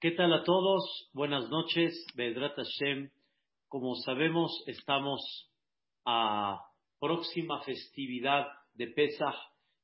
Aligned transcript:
¿Qué 0.00 0.12
tal 0.12 0.32
a 0.32 0.44
todos? 0.44 1.10
Buenas 1.12 1.50
noches, 1.50 2.06
Bedrat 2.14 2.56
Hashem. 2.56 3.10
Como 3.68 3.94
sabemos, 3.96 4.64
estamos 4.66 5.20
a 6.06 6.58
próxima 6.98 7.60
festividad 7.64 8.46
de 8.72 8.86
Pesach, 8.86 9.34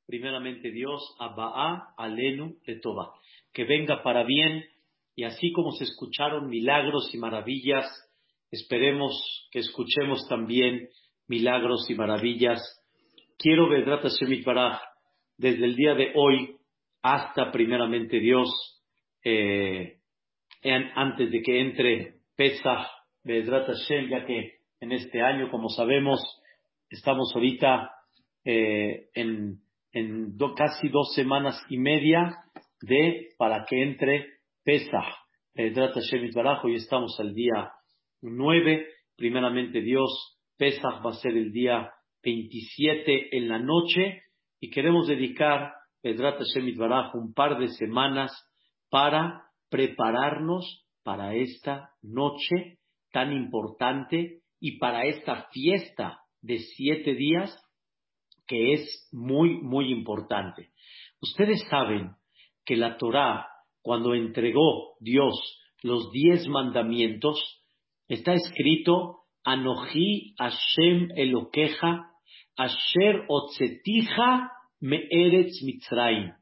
primeramente 0.06 0.70
Dios, 0.70 1.02
Abba'a, 1.18 1.92
Alenu, 1.98 2.56
Letoba. 2.64 3.12
Que 3.52 3.64
venga 3.64 4.02
para 4.02 4.24
bien 4.24 4.64
y 5.14 5.24
así 5.24 5.52
como 5.52 5.72
se 5.72 5.84
escucharon 5.84 6.48
milagros 6.48 7.14
y 7.14 7.18
maravillas, 7.18 7.84
esperemos 8.50 9.46
que 9.50 9.58
escuchemos 9.58 10.26
también 10.30 10.88
milagros 11.28 11.90
y 11.90 11.94
maravillas. 11.94 12.62
Quiero, 13.36 13.68
Bedrat 13.68 14.00
Hashem 14.00 14.42
Baraj, 14.46 14.80
desde 15.36 15.66
el 15.66 15.76
día 15.76 15.92
de 15.92 16.14
hoy 16.14 16.56
hasta 17.02 17.52
primeramente 17.52 18.18
Dios, 18.18 18.48
eh, 19.22 19.95
antes 20.62 21.30
de 21.30 21.42
que 21.42 21.60
entre 21.60 22.14
Pesach, 22.36 22.86
Bezrat 23.24 23.66
Hashem, 23.66 24.08
ya 24.08 24.24
que 24.24 24.56
en 24.80 24.92
este 24.92 25.22
año, 25.22 25.50
como 25.50 25.68
sabemos, 25.68 26.20
estamos 26.90 27.32
ahorita 27.34 27.90
eh, 28.44 29.08
en, 29.14 29.60
casi 30.56 30.88
dos 30.88 31.14
semanas 31.14 31.60
y 31.68 31.78
media 31.78 32.36
de 32.82 33.28
para 33.38 33.64
que 33.64 33.82
entre 33.82 34.26
Pesach, 34.64 35.06
Bezrat 35.54 35.94
Hashem 35.94 36.30
y 36.64 36.74
estamos 36.74 37.18
al 37.18 37.34
día 37.34 37.70
9, 38.20 38.86
primeramente 39.16 39.80
Dios, 39.80 40.38
Pesach 40.58 41.04
va 41.04 41.10
a 41.10 41.14
ser 41.14 41.36
el 41.36 41.52
día 41.52 41.90
27 42.22 43.36
en 43.36 43.48
la 43.48 43.58
noche 43.58 44.22
y 44.60 44.70
queremos 44.70 45.08
dedicar 45.08 45.72
Bezrat 46.02 46.38
Hashem 46.38 46.74
un 47.14 47.32
par 47.32 47.58
de 47.58 47.68
semanas 47.68 48.32
para 48.90 49.45
prepararnos 49.68 50.86
para 51.02 51.34
esta 51.34 51.90
noche 52.02 52.78
tan 53.12 53.32
importante 53.32 54.40
y 54.60 54.78
para 54.78 55.04
esta 55.06 55.48
fiesta 55.52 56.20
de 56.42 56.58
siete 56.58 57.14
días 57.14 57.56
que 58.46 58.74
es 58.74 59.08
muy, 59.12 59.60
muy 59.60 59.90
importante. 59.90 60.70
Ustedes 61.20 61.64
saben 61.68 62.12
que 62.64 62.76
la 62.76 62.96
Torá, 62.96 63.46
cuando 63.82 64.14
entregó 64.14 64.96
Dios 65.00 65.34
los 65.82 66.10
diez 66.10 66.46
mandamientos, 66.48 67.64
está 68.08 68.34
escrito 68.34 69.20
Anoji 69.44 70.34
Hashem 70.38 71.08
Elokeja 71.16 72.10
Asher 72.56 73.24
Otzetija 73.28 74.50
Me'eretz 74.80 75.62
Mitzrayim. 75.62 76.32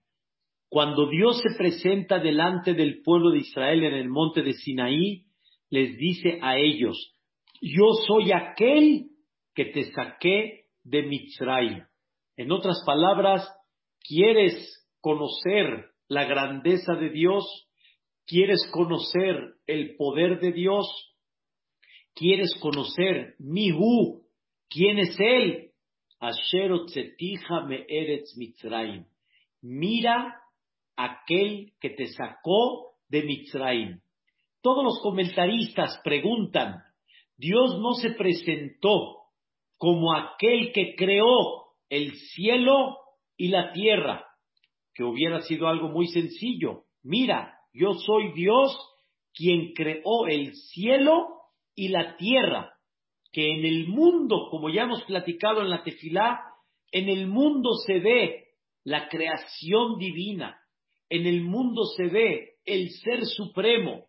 Cuando 0.74 1.08
Dios 1.08 1.40
se 1.40 1.56
presenta 1.56 2.18
delante 2.18 2.74
del 2.74 3.00
pueblo 3.02 3.30
de 3.30 3.38
Israel 3.38 3.84
en 3.84 3.94
el 3.94 4.08
monte 4.08 4.42
de 4.42 4.54
Sinaí, 4.54 5.22
les 5.70 5.96
dice 5.96 6.40
a 6.42 6.58
ellos, 6.58 7.14
yo 7.62 7.92
soy 8.08 8.32
aquel 8.32 9.04
que 9.54 9.66
te 9.66 9.92
saqué 9.92 10.64
de 10.82 11.04
Mitzray. 11.04 11.80
En 12.36 12.50
otras 12.50 12.82
palabras, 12.84 13.48
¿quieres 14.00 14.84
conocer 15.00 15.90
la 16.08 16.24
grandeza 16.24 16.94
de 16.96 17.10
Dios? 17.10 17.44
¿Quieres 18.26 18.68
conocer 18.72 19.54
el 19.68 19.94
poder 19.94 20.40
de 20.40 20.50
Dios? 20.50 20.88
¿Quieres 22.16 22.52
conocer 22.60 23.36
Mihu? 23.38 24.24
¿Quién 24.68 24.98
es 24.98 25.16
Él? 25.20 25.70
Asher 26.18 26.72
me 27.68 27.86
eretz 27.88 28.36
Mitzrayim. 28.36 29.04
Mira 29.62 30.40
aquel 30.96 31.72
que 31.80 31.90
te 31.90 32.06
sacó 32.08 32.94
de 33.08 33.22
Mitzrayim. 33.22 34.00
Todos 34.62 34.84
los 34.84 35.00
comentaristas 35.02 36.00
preguntan, 36.02 36.82
Dios 37.36 37.78
no 37.80 37.94
se 37.94 38.10
presentó 38.10 39.24
como 39.76 40.14
aquel 40.14 40.72
que 40.72 40.94
creó 40.96 41.64
el 41.90 42.14
cielo 42.14 42.96
y 43.36 43.48
la 43.48 43.72
tierra, 43.72 44.24
que 44.94 45.04
hubiera 45.04 45.42
sido 45.42 45.68
algo 45.68 45.88
muy 45.88 46.06
sencillo. 46.08 46.84
Mira, 47.02 47.58
yo 47.72 47.94
soy 47.94 48.32
Dios 48.32 48.76
quien 49.34 49.72
creó 49.74 50.26
el 50.28 50.54
cielo 50.54 51.26
y 51.74 51.88
la 51.88 52.16
tierra, 52.16 52.72
que 53.32 53.52
en 53.52 53.64
el 53.64 53.88
mundo, 53.88 54.48
como 54.50 54.70
ya 54.70 54.82
hemos 54.82 55.02
platicado 55.02 55.60
en 55.60 55.70
la 55.70 55.82
tefilá, 55.82 56.40
en 56.92 57.08
el 57.08 57.26
mundo 57.26 57.70
se 57.84 57.98
ve 57.98 58.44
la 58.84 59.08
creación 59.08 59.98
divina, 59.98 60.56
en 61.08 61.26
el 61.26 61.42
mundo 61.42 61.84
se 61.96 62.04
ve 62.04 62.58
el 62.64 62.90
ser 62.90 63.24
supremo. 63.26 64.06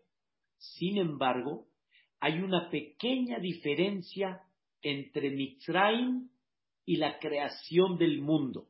Sin 0.57 0.97
embargo, 0.97 1.65
hay 2.19 2.39
una 2.39 2.69
pequeña 2.69 3.39
diferencia 3.39 4.41
entre 4.81 5.31
Mitzrayim 5.31 6.29
y 6.85 6.97
la 6.97 7.17
creación 7.19 7.97
del 7.97 8.21
mundo. 8.21 8.67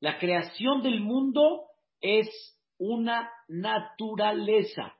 La 0.00 0.18
creación 0.18 0.82
del 0.82 1.00
mundo 1.00 1.66
es 2.00 2.28
una 2.78 3.30
naturaleza, 3.48 4.94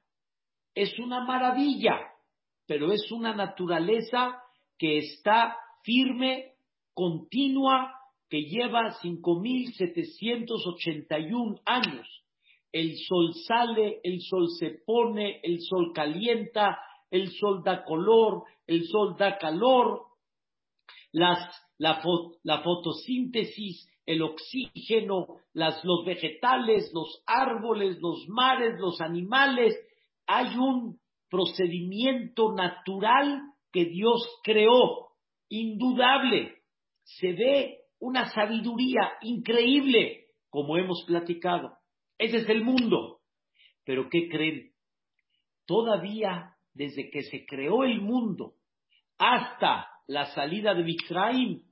es 0.74 0.98
una 0.98 1.24
maravilla, 1.24 1.98
pero 2.66 2.92
es 2.92 3.10
una 3.10 3.34
naturaleza 3.34 4.42
que 4.78 4.98
está 4.98 5.56
firme, 5.82 6.52
continua, 6.94 7.94
que 8.28 8.42
lleva 8.44 8.92
5.781 9.02 11.60
años 11.66 12.21
el 12.72 12.96
sol 12.96 13.34
sale, 13.46 14.00
el 14.02 14.20
sol 14.22 14.48
se 14.58 14.80
pone, 14.86 15.40
el 15.42 15.60
sol 15.60 15.92
calienta, 15.94 16.78
el 17.10 17.30
sol 17.30 17.62
da 17.62 17.84
color, 17.84 18.44
el 18.66 18.86
sol 18.86 19.14
da 19.18 19.36
calor, 19.36 20.00
la, 21.12 22.62
fotosíntesis, 22.64 23.86
el 24.06 24.22
oxígeno, 24.22 25.26
los 25.52 26.04
vegetales, 26.06 26.90
los 26.94 27.22
árboles, 27.26 27.98
los 28.00 28.26
mares, 28.28 28.78
los 28.78 29.00
animales. 29.00 29.78
Hay 30.26 30.56
un 30.56 30.98
procedimiento 31.28 32.52
natural 32.54 33.42
que 33.70 33.84
Dios 33.84 34.26
creó, 34.42 35.10
indudable. 35.48 36.56
Se 37.02 37.32
ve 37.32 37.78
una 37.98 38.30
sabiduría 38.30 39.12
increíble, 39.20 40.26
como 40.48 40.78
hemos 40.78 41.04
platicado. 41.06 41.81
Ese 42.22 42.36
es 42.36 42.48
el 42.48 42.62
mundo. 42.62 43.18
Pero 43.84 44.08
¿qué 44.08 44.28
creen? 44.28 44.70
Todavía 45.66 46.54
desde 46.72 47.10
que 47.10 47.22
se 47.22 47.44
creó 47.44 47.82
el 47.82 48.00
mundo 48.00 48.54
hasta 49.18 49.88
la 50.06 50.26
salida 50.26 50.72
de 50.72 50.84
Mitzrayim, 50.84 51.62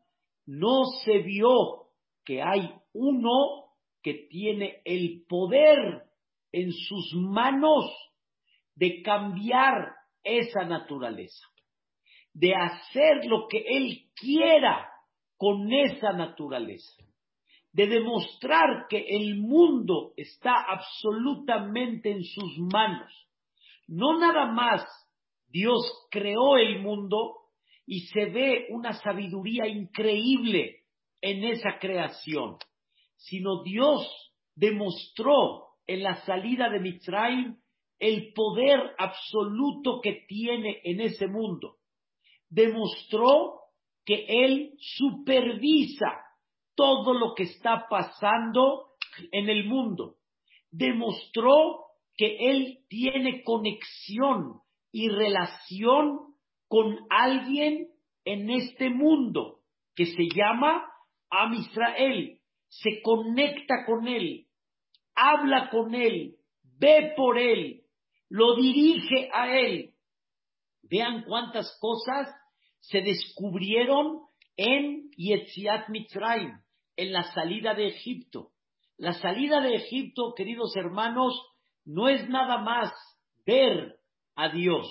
no 0.46 0.82
se 1.04 1.18
vio 1.18 1.90
que 2.24 2.42
hay 2.42 2.68
uno 2.92 3.70
que 4.02 4.26
tiene 4.28 4.82
el 4.84 5.24
poder 5.28 6.02
en 6.50 6.72
sus 6.72 7.14
manos 7.14 7.84
de 8.74 9.02
cambiar 9.02 9.94
esa 10.24 10.64
naturaleza, 10.64 11.46
de 12.32 12.54
hacer 12.56 13.24
lo 13.26 13.46
que 13.46 13.64
él 13.68 14.10
quiera 14.16 14.90
con 15.36 15.72
esa 15.72 16.12
naturaleza 16.12 17.04
de 17.72 17.86
demostrar 17.86 18.86
que 18.88 18.98
el 19.08 19.36
mundo 19.36 20.12
está 20.16 20.54
absolutamente 20.68 22.10
en 22.10 22.24
sus 22.24 22.58
manos. 22.58 23.12
No 23.86 24.18
nada 24.18 24.46
más 24.46 24.84
Dios 25.48 26.08
creó 26.10 26.56
el 26.56 26.80
mundo 26.80 27.36
y 27.86 28.00
se 28.06 28.26
ve 28.26 28.66
una 28.70 28.92
sabiduría 28.92 29.66
increíble 29.66 30.84
en 31.20 31.44
esa 31.44 31.78
creación, 31.78 32.56
sino 33.16 33.62
Dios 33.62 34.32
demostró 34.54 35.70
en 35.86 36.02
la 36.02 36.16
salida 36.24 36.68
de 36.70 36.80
Mitzrayim 36.80 37.56
el 37.98 38.32
poder 38.32 38.94
absoluto 38.98 40.00
que 40.00 40.24
tiene 40.26 40.80
en 40.84 41.00
ese 41.00 41.26
mundo. 41.26 41.76
Demostró 42.48 43.60
que 44.04 44.24
Él 44.26 44.74
supervisa 44.78 46.29
todo 46.80 47.12
lo 47.12 47.34
que 47.34 47.42
está 47.42 47.88
pasando 47.90 48.86
en 49.32 49.50
el 49.50 49.66
mundo. 49.66 50.14
Demostró 50.70 51.84
que 52.16 52.38
él 52.50 52.78
tiene 52.88 53.44
conexión 53.44 54.62
y 54.90 55.10
relación 55.10 56.20
con 56.68 56.96
alguien 57.10 57.88
en 58.24 58.48
este 58.48 58.88
mundo 58.88 59.58
que 59.94 60.06
se 60.06 60.26
llama 60.34 60.90
Am 61.28 61.52
Israel. 61.52 62.40
Se 62.68 63.02
conecta 63.02 63.84
con 63.84 64.08
él, 64.08 64.46
habla 65.14 65.68
con 65.68 65.94
él, 65.94 66.36
ve 66.78 67.12
por 67.14 67.36
él, 67.36 67.82
lo 68.30 68.56
dirige 68.56 69.28
a 69.34 69.54
él. 69.54 69.90
Vean 70.84 71.24
cuántas 71.28 71.78
cosas 71.78 72.34
se 72.78 73.02
descubrieron 73.02 74.22
en 74.56 75.10
Yetziat 75.10 75.90
Mitzrayim 75.90 76.58
en 77.00 77.14
la 77.14 77.22
salida 77.32 77.72
de 77.72 77.86
Egipto. 77.86 78.50
La 78.98 79.14
salida 79.14 79.62
de 79.62 79.74
Egipto, 79.74 80.34
queridos 80.36 80.76
hermanos, 80.76 81.32
no 81.86 82.08
es 82.08 82.28
nada 82.28 82.58
más 82.58 82.92
ver 83.46 83.96
a 84.36 84.50
Dios 84.50 84.86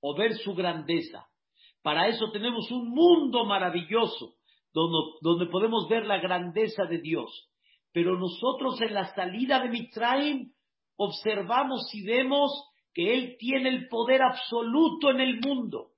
o 0.00 0.16
ver 0.16 0.34
su 0.38 0.54
grandeza. 0.54 1.28
Para 1.80 2.08
eso 2.08 2.32
tenemos 2.32 2.68
un 2.72 2.90
mundo 2.90 3.44
maravilloso 3.44 4.34
donde, 4.74 4.98
donde 5.20 5.46
podemos 5.46 5.88
ver 5.88 6.04
la 6.04 6.18
grandeza 6.18 6.84
de 6.86 6.98
Dios. 6.98 7.48
Pero 7.92 8.18
nosotros 8.18 8.80
en 8.80 8.94
la 8.94 9.14
salida 9.14 9.60
de 9.60 9.68
Mitraim 9.68 10.52
observamos 10.96 11.88
y 11.94 12.04
vemos 12.04 12.50
que 12.92 13.14
Él 13.14 13.36
tiene 13.38 13.68
el 13.68 13.88
poder 13.88 14.22
absoluto 14.22 15.10
en 15.10 15.20
el 15.20 15.40
mundo 15.40 15.92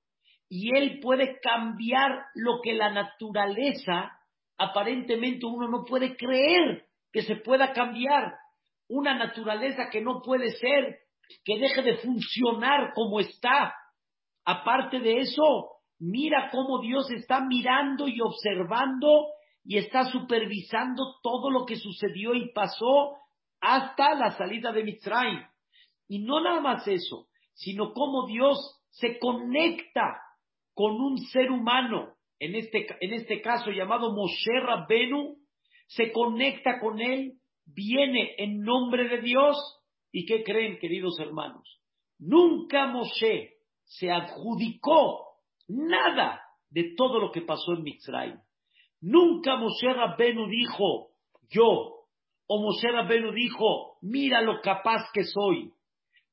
y 0.47 0.77
Él 0.77 0.99
puede 1.01 1.39
cambiar 1.39 2.11
lo 2.35 2.61
que 2.61 2.73
la 2.73 2.91
naturaleza 2.91 4.11
aparentemente 4.57 5.45
uno 5.45 5.67
no 5.67 5.83
puede 5.85 6.15
creer 6.15 6.85
que 7.11 7.21
se 7.21 7.37
pueda 7.37 7.73
cambiar. 7.73 8.33
Una 8.87 9.15
naturaleza 9.15 9.89
que 9.89 10.01
no 10.01 10.21
puede 10.21 10.51
ser, 10.51 10.99
que 11.43 11.57
deje 11.57 11.81
de 11.81 11.97
funcionar 11.97 12.93
como 12.93 13.19
está. 13.19 13.73
Aparte 14.45 14.99
de 14.99 15.19
eso, 15.19 15.71
mira 15.99 16.49
cómo 16.51 16.81
Dios 16.81 17.09
está 17.11 17.41
mirando 17.41 18.07
y 18.07 18.19
observando 18.21 19.27
y 19.63 19.77
está 19.77 20.05
supervisando 20.05 21.15
todo 21.23 21.49
lo 21.49 21.65
que 21.65 21.75
sucedió 21.77 22.35
y 22.35 22.51
pasó 22.53 23.15
hasta 23.59 24.13
la 24.13 24.31
salida 24.31 24.71
de 24.71 24.83
Mitzrayim. 24.83 25.41
Y 26.07 26.19
no 26.19 26.39
nada 26.41 26.61
más 26.61 26.87
eso, 26.87 27.27
sino 27.53 27.93
cómo 27.93 28.27
Dios 28.27 28.57
se 28.89 29.17
conecta 29.17 30.21
con 30.73 30.93
un 31.01 31.17
ser 31.17 31.49
humano, 31.51 32.14
en 32.39 32.55
este, 32.55 32.87
en 33.01 33.13
este 33.13 33.41
caso 33.41 33.71
llamado 33.71 34.13
Moshe 34.13 34.59
Rabbenu, 34.61 35.37
se 35.87 36.11
conecta 36.11 36.79
con 36.79 36.99
él, 36.99 37.33
viene 37.65 38.35
en 38.37 38.61
nombre 38.61 39.07
de 39.07 39.21
Dios. 39.21 39.57
¿Y 40.11 40.25
qué 40.25 40.43
creen, 40.43 40.77
queridos 40.79 41.19
hermanos? 41.19 41.81
Nunca 42.19 42.87
Moshe 42.87 43.55
se 43.83 44.11
adjudicó 44.11 45.25
nada 45.67 46.41
de 46.69 46.93
todo 46.95 47.19
lo 47.19 47.31
que 47.31 47.41
pasó 47.41 47.73
en 47.73 47.83
Mitzrayim. 47.83 48.39
Nunca 49.01 49.57
Moshe 49.57 49.93
Rabbenu 49.93 50.47
dijo, 50.47 51.11
yo, 51.49 52.07
o 52.47 52.61
Moshe 52.61 52.91
Rabbenu 52.91 53.31
dijo, 53.31 53.97
mira 54.01 54.41
lo 54.41 54.61
capaz 54.61 55.03
que 55.13 55.23
soy. 55.23 55.71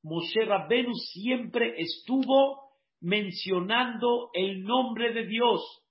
Moshe 0.02 0.44
Rabbenu 0.44 0.94
siempre 0.94 1.74
estuvo 1.80 2.70
mencionando 3.00 4.30
el 4.32 4.62
nombre 4.62 5.12
de 5.12 5.26
Dios. 5.26 5.81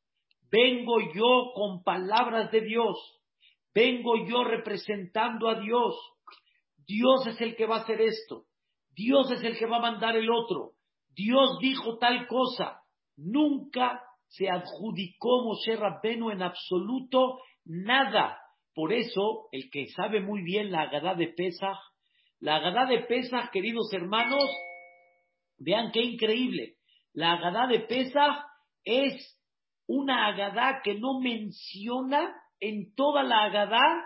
Vengo 0.51 1.00
yo 1.13 1.51
con 1.53 1.83
palabras 1.83 2.51
de 2.51 2.62
Dios. 2.62 2.98
Vengo 3.74 4.27
yo 4.27 4.44
representando 4.44 5.48
a 5.48 5.59
Dios. 5.59 5.95
Dios 6.86 7.25
es 7.27 7.39
el 7.39 7.56
que 7.56 7.65
va 7.65 7.77
a 7.77 7.81
hacer 7.81 8.01
esto. 8.01 8.45
Dios 8.94 9.31
es 9.31 9.44
el 9.44 9.57
que 9.57 9.65
va 9.65 9.77
a 9.77 9.92
mandar 9.92 10.18
el 10.18 10.30
otro. 10.30 10.74
Dios 11.09 11.57
dijo 11.62 11.98
tal 11.98 12.27
cosa. 12.27 12.81
Nunca 13.15 14.01
se 14.27 14.50
adjudicó 14.50 15.44
Moshe 15.44 15.75
Rabbenu 15.77 16.31
en 16.31 16.42
absoluto 16.42 17.39
nada. 17.63 18.38
Por 18.74 18.92
eso, 18.94 19.48
el 19.51 19.69
que 19.69 19.88
sabe 19.88 20.21
muy 20.21 20.44
bien 20.44 20.71
la 20.71 20.81
Agadá 20.83 21.15
de 21.15 21.27
Pesach, 21.27 21.77
la 22.39 22.56
Agadá 22.56 22.86
de 22.86 23.03
Pesach, 23.03 23.51
queridos 23.51 23.92
hermanos, 23.94 24.44
vean 25.57 25.92
qué 25.92 26.01
increíble. 26.01 26.75
La 27.13 27.33
Agadá 27.33 27.68
de 27.68 27.81
Pesach 27.81 28.45
es 28.83 29.40
una 29.91 30.27
Agadá 30.27 30.81
que 30.83 30.95
no 30.95 31.19
menciona 31.19 32.33
en 32.61 32.95
toda 32.95 33.23
la 33.23 33.43
Agadá 33.43 34.05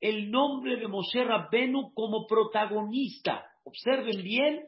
el 0.00 0.30
nombre 0.30 0.76
de 0.76 0.86
Moshe 0.86 1.24
Rabbenu 1.24 1.94
como 1.94 2.26
protagonista. 2.26 3.42
Observen 3.64 4.22
bien, 4.22 4.60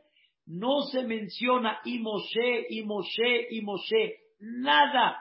no 0.47 0.81
se 0.91 1.03
menciona 1.03 1.79
y 1.85 1.99
Moshe, 1.99 2.67
y 2.71 2.83
Moshe, 2.85 3.49
y 3.51 3.61
Moshe, 3.61 4.17
nada. 4.41 5.19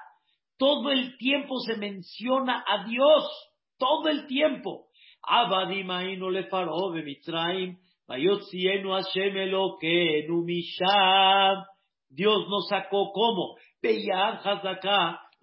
Todo 0.57 0.91
el 0.91 1.17
tiempo 1.17 1.59
se 1.59 1.75
menciona 1.75 2.63
a 2.65 2.85
Dios, 2.85 3.29
todo 3.77 4.07
el 4.07 4.27
tiempo. 4.27 4.87
Dios 12.09 12.47
nos 12.47 12.69
sacó 12.69 13.11
como, 13.11 13.57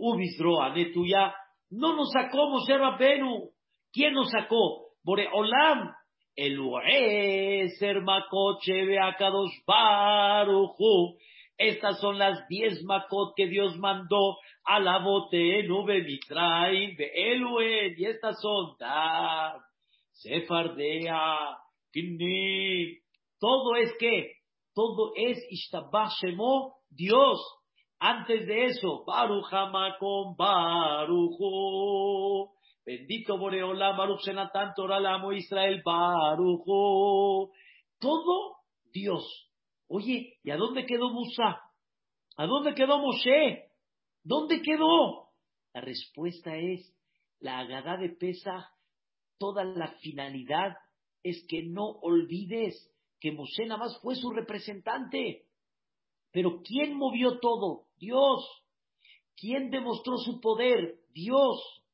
Ubisroa 0.03 0.75
Netuya. 0.75 1.33
No 1.71 1.95
nos 1.95 2.11
sacó 2.11 2.51
Moshe 2.51 2.77
Rabbenu. 2.77 3.51
¿Quién 3.93 4.15
nos 4.15 4.31
sacó? 4.31 4.89
Boreolam. 5.05 5.95
El 6.35 6.59
Ueser 6.59 8.03
Makot 8.03 8.61
Akadosh 9.01 9.65
Baruchu. 9.65 11.19
Estas 11.57 12.01
son 12.01 12.19
las 12.19 12.49
diez 12.49 12.83
Makot 12.83 13.35
que 13.37 13.47
Dios 13.47 13.79
mandó 13.79 14.39
a 14.65 14.81
la 14.81 14.99
botenu 14.99 15.85
Mitraim 15.85 16.97
Eluen. 16.99 17.95
Y 17.97 18.05
estas 18.07 18.41
son 18.41 18.75
Dab, 18.81 19.61
Sefardea, 20.11 21.59
Kinni. 21.93 22.99
Todo 23.39 23.77
es 23.77 23.93
que, 24.01 24.33
todo 24.75 25.13
es 25.15 25.39
Ishtabah 25.51 26.11
Dios. 26.91 27.62
Antes 28.05 28.49
de 28.49 28.65
eso, 28.65 29.05
Baruch 29.05 29.49
con 30.01 30.35
Baruch. 30.35 31.39
Bendito 32.85 33.39
Boreolam, 33.39 33.97
Baruch 33.97 34.23
Senatan, 34.23 34.73
Torah, 34.75 35.23
Israel, 35.37 35.81
Baruch. 35.85 36.65
Todo 38.01 38.57
Dios. 38.93 39.25
Oye, 39.87 40.37
¿y 40.43 40.51
a 40.51 40.57
dónde 40.57 40.85
quedó 40.85 41.11
Musa? 41.11 41.61
¿A 42.37 42.47
dónde 42.47 42.75
quedó 42.75 42.99
Moshe? 42.99 43.71
¿Dónde 44.25 44.63
quedó? 44.63 45.29
La 45.73 45.81
respuesta 45.81 46.57
es, 46.57 46.93
la 47.39 47.61
Agadá 47.61 47.99
de 47.99 48.09
Pesa, 48.09 48.69
toda 49.39 49.63
la 49.63 49.93
finalidad 50.01 50.77
es 51.23 51.47
que 51.49 51.63
no 51.63 51.85
olvides 52.03 52.93
que 53.21 53.31
Moshe 53.31 53.65
nada 53.65 53.79
más 53.79 53.97
fue 54.03 54.17
su 54.17 54.31
representante. 54.33 55.45
Pero 56.33 56.63
¿quién 56.65 56.97
movió 56.97 57.39
todo? 57.39 57.92
Dios. 58.03 58.45
¿Quién 59.37 59.71
demostró 59.71 60.17
su 60.19 60.41
poder? 60.41 60.97
Dios. 61.15 61.85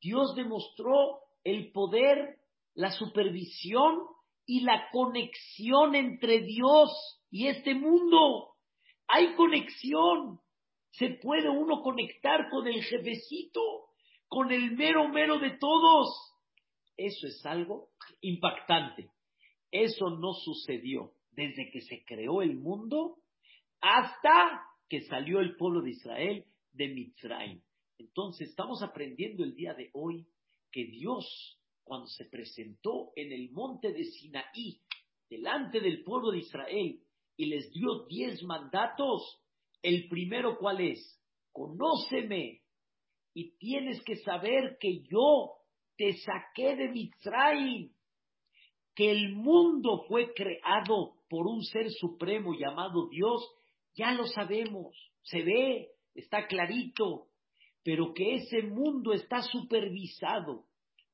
Dios 0.00 0.36
demostró 0.36 1.18
el 1.42 1.72
poder, 1.72 2.38
la 2.74 2.92
supervisión 2.92 3.98
y 4.46 4.60
la 4.60 4.88
conexión 4.92 5.96
entre 5.96 6.42
Dios 6.42 6.90
y 7.30 7.48
este 7.48 7.74
mundo. 7.74 8.54
Hay 9.08 9.34
conexión. 9.34 10.38
Se 10.92 11.10
puede 11.20 11.48
uno 11.48 11.82
conectar 11.82 12.48
con 12.50 12.68
el 12.68 12.82
jefecito, 12.84 13.60
con 14.28 14.52
el 14.52 14.76
mero 14.76 15.08
mero 15.08 15.40
de 15.40 15.58
todos. 15.58 16.08
Eso 16.96 17.26
es 17.26 17.44
algo 17.44 17.88
impactante. 18.20 19.10
Eso 19.72 20.10
no 20.10 20.34
sucedió 20.34 21.10
desde 21.32 21.68
que 21.72 21.80
se 21.80 22.04
creó 22.04 22.42
el 22.42 22.54
mundo 22.54 23.16
hasta 23.80 24.68
que 24.88 25.02
salió 25.02 25.40
el 25.40 25.56
pueblo 25.56 25.82
de 25.82 25.90
Israel 25.90 26.44
de 26.72 26.88
Mitzrayim. 26.88 27.60
Entonces 27.98 28.50
estamos 28.50 28.82
aprendiendo 28.82 29.44
el 29.44 29.54
día 29.54 29.74
de 29.74 29.90
hoy 29.92 30.26
que 30.70 30.84
Dios, 30.84 31.58
cuando 31.82 32.06
se 32.06 32.24
presentó 32.26 33.12
en 33.16 33.32
el 33.32 33.50
monte 33.52 33.92
de 33.92 34.04
Sinaí, 34.04 34.80
delante 35.28 35.80
del 35.80 36.04
pueblo 36.04 36.30
de 36.30 36.38
Israel, 36.38 37.00
y 37.36 37.46
les 37.46 37.70
dio 37.72 38.06
diez 38.08 38.42
mandatos, 38.42 39.40
el 39.82 40.08
primero 40.08 40.58
cuál 40.58 40.80
es? 40.80 41.20
Conóceme 41.52 42.62
y 43.34 43.56
tienes 43.56 44.02
que 44.04 44.16
saber 44.16 44.78
que 44.80 45.02
yo 45.10 45.52
te 45.96 46.14
saqué 46.18 46.76
de 46.76 46.88
Mitzrayim, 46.88 47.92
que 48.94 49.10
el 49.10 49.32
mundo 49.32 50.04
fue 50.08 50.32
creado 50.34 51.14
por 51.28 51.46
un 51.46 51.62
ser 51.62 51.90
supremo 51.90 52.54
llamado 52.58 53.08
Dios 53.08 53.42
ya 53.98 54.12
lo 54.12 54.26
sabemos, 54.26 54.94
se 55.22 55.42
ve, 55.42 55.88
está 56.14 56.46
clarito, 56.46 57.26
pero 57.82 58.14
que 58.14 58.36
ese 58.36 58.62
mundo 58.62 59.12
está 59.12 59.42
supervisado, 59.42 60.66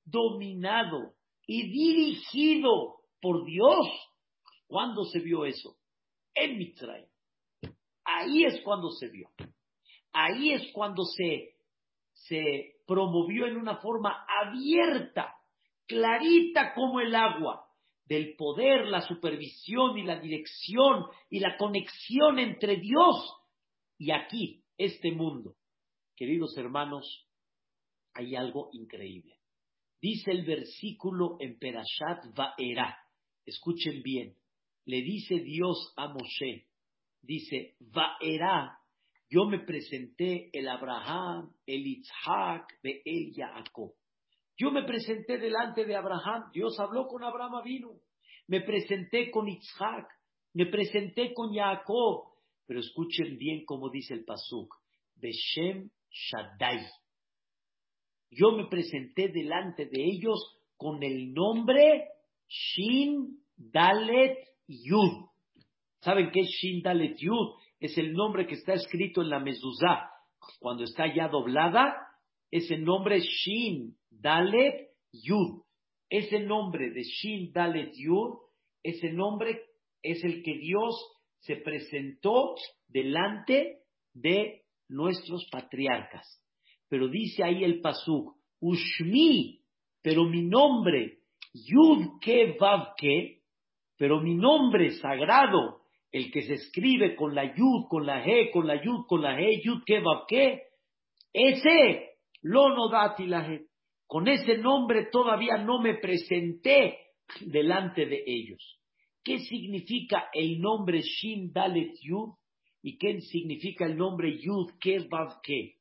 dominado 0.05 1.15
y 1.47 1.71
dirigido 1.71 3.01
por 3.23 3.47
Dios. 3.47 3.89
¿Cuándo 4.67 5.05
se 5.05 5.21
vio 5.21 5.47
eso? 5.47 5.77
En 6.35 6.59
Mitzray. 6.59 7.07
Ahí 8.05 8.45
es 8.45 8.61
cuando 8.63 8.91
se 8.91 9.09
vio. 9.09 9.31
Ahí 10.13 10.53
es 10.53 10.71
cuando 10.73 11.05
se, 11.05 11.55
se 12.13 12.77
promovió 12.87 13.47
en 13.47 13.57
una 13.57 13.79
forma 13.79 14.27
abierta, 14.43 15.35
clarita 15.87 16.75
como 16.75 17.01
el 17.01 17.15
agua, 17.15 17.64
del 18.07 18.37
poder, 18.37 18.87
la 18.87 19.01
supervisión 19.01 19.99
y 19.99 20.03
la 20.03 20.19
dirección 20.19 21.07
y 21.31 21.41
la 21.41 21.57
conexión 21.57 22.39
entre 22.39 22.77
Dios 22.77 23.35
y 23.99 24.11
aquí, 24.11 24.63
este 24.77 25.13
mundo. 25.13 25.57
Queridos 26.17 26.57
hermanos, 26.57 27.29
hay 28.13 28.37
algo 28.37 28.69
increíble. 28.73 29.39
Dice 30.01 30.31
el 30.31 30.45
versículo 30.45 31.37
en 31.41 31.59
Perashat 31.59 32.35
Va'era, 32.35 32.99
escuchen 33.47 34.03
bien, 34.03 34.37
le 34.87 35.01
dice 35.01 35.41
Dios 35.41 35.95
a 35.97 36.09
Moshe, 36.09 36.67
dice, 37.23 37.77
Vaerá, 37.81 38.79
yo 39.31 39.47
me 39.47 39.61
presenté 39.61 40.51
el 40.53 40.69
Abraham, 40.69 41.55
el 41.67 41.87
Isaac, 41.87 42.79
el 42.83 43.33
Jacob. 43.35 43.95
Yo 44.57 44.71
me 44.71 44.85
presenté 44.85 45.39
delante 45.39 45.85
de 45.85 45.97
Abraham, 45.97 46.51
Dios 46.53 46.79
habló 46.79 47.07
con 47.09 47.25
Abraham 47.25 47.63
vino, 47.65 47.91
me 48.47 48.61
presenté 48.61 49.31
con 49.31 49.49
Isaac, 49.49 50.07
me 50.53 50.67
presenté 50.67 51.35
con 51.35 51.53
Jacob, 51.53 52.35
pero 52.67 52.81
escuchen 52.81 53.37
bien 53.37 53.65
cómo 53.65 53.91
dice 53.91 54.15
el 54.15 54.25
Pasuk, 54.25 54.73
Beshem 55.17 55.91
Shaddai. 56.09 56.87
Yo 58.31 58.53
me 58.53 58.67
presenté 58.67 59.29
delante 59.29 59.87
de 59.87 60.05
ellos 60.05 60.39
con 60.77 61.03
el 61.03 61.33
nombre 61.33 62.09
Shin 62.49 63.41
Dalet 63.57 64.39
Yud. 64.67 65.29
¿Saben 66.01 66.31
qué 66.31 66.41
es 66.41 66.49
Shin 66.49 66.83
Dalet 66.83 67.17
Yud? 67.19 67.57
Es 67.81 67.97
el 67.99 68.13
nombre 68.13 68.47
que 68.47 68.55
está 68.55 68.75
escrito 68.75 69.23
en 69.23 69.31
la 69.31 69.41
mezuzá. 69.41 70.11
Cuando 70.61 70.85
está 70.85 71.13
ya 71.13 71.29
doblada, 71.29 71.97
ese 72.51 72.77
nombre 72.77 73.21
Shin 73.21 73.97
Dalet 74.21 74.91
Yud. 75.13 75.63
Ese 76.09 76.41
nombre 76.41 76.91
de 76.91 77.03
Shin 77.03 77.53
Dalet 77.53 77.93
Yud, 77.95 78.39
ese 78.83 79.13
nombre 79.13 79.63
es 80.03 80.23
el 80.23 80.43
que 80.43 80.59
Dios 80.59 80.95
se 81.41 81.57
presentó 81.57 82.55
delante 82.89 83.81
de 84.13 84.63
nuestros 84.89 85.49
patriarcas. 85.51 86.41
Pero 86.89 87.09
dice 87.09 87.43
ahí 87.43 87.65
el 87.65 87.81
Pasuk, 87.81 88.37
Ushmi, 88.61 89.61
pero 90.03 90.25
mi 90.25 90.43
nombre, 90.43 91.19
Yud 91.53 92.21
Ke 92.21 92.57
pero 93.97 94.21
mi 94.21 94.35
nombre 94.35 94.91
sagrado, 94.93 95.81
el 96.13 96.31
que 96.31 96.43
se 96.43 96.55
escribe 96.55 97.17
con 97.17 97.35
la 97.35 97.55
Yud, 97.57 97.89
con 97.89 98.07
la 98.07 98.25
He, 98.25 98.51
con 98.51 98.67
la 98.67 98.83
Yud, 98.83 99.07
con 99.07 99.23
la 99.23 99.39
He, 99.39 99.61
Yud 99.63 99.83
Ke 99.85 100.63
ese, 101.33 102.11
lo 102.43 102.69
la 102.89 103.51
He. 103.51 103.67
Con 104.15 104.29
ese 104.29 104.59
nombre 104.59 105.07
todavía 105.11 105.57
no 105.57 105.81
me 105.83 105.95
presenté 105.95 106.99
delante 107.41 108.07
de 108.07 108.23
ellos. 108.25 108.79
¿Qué 109.25 109.41
significa 109.41 110.29
el 110.33 110.61
nombre 110.61 111.01
Shin 111.01 111.53
Dalet 111.53 111.95
Yud? 112.01 112.35
¿Y 112.81 112.97
qué 112.97 113.21
significa 113.23 113.87
el 113.87 113.97
nombre 113.97 114.39
Yud 114.39 114.71
Vav 115.11 115.41
Ke? 115.43 115.79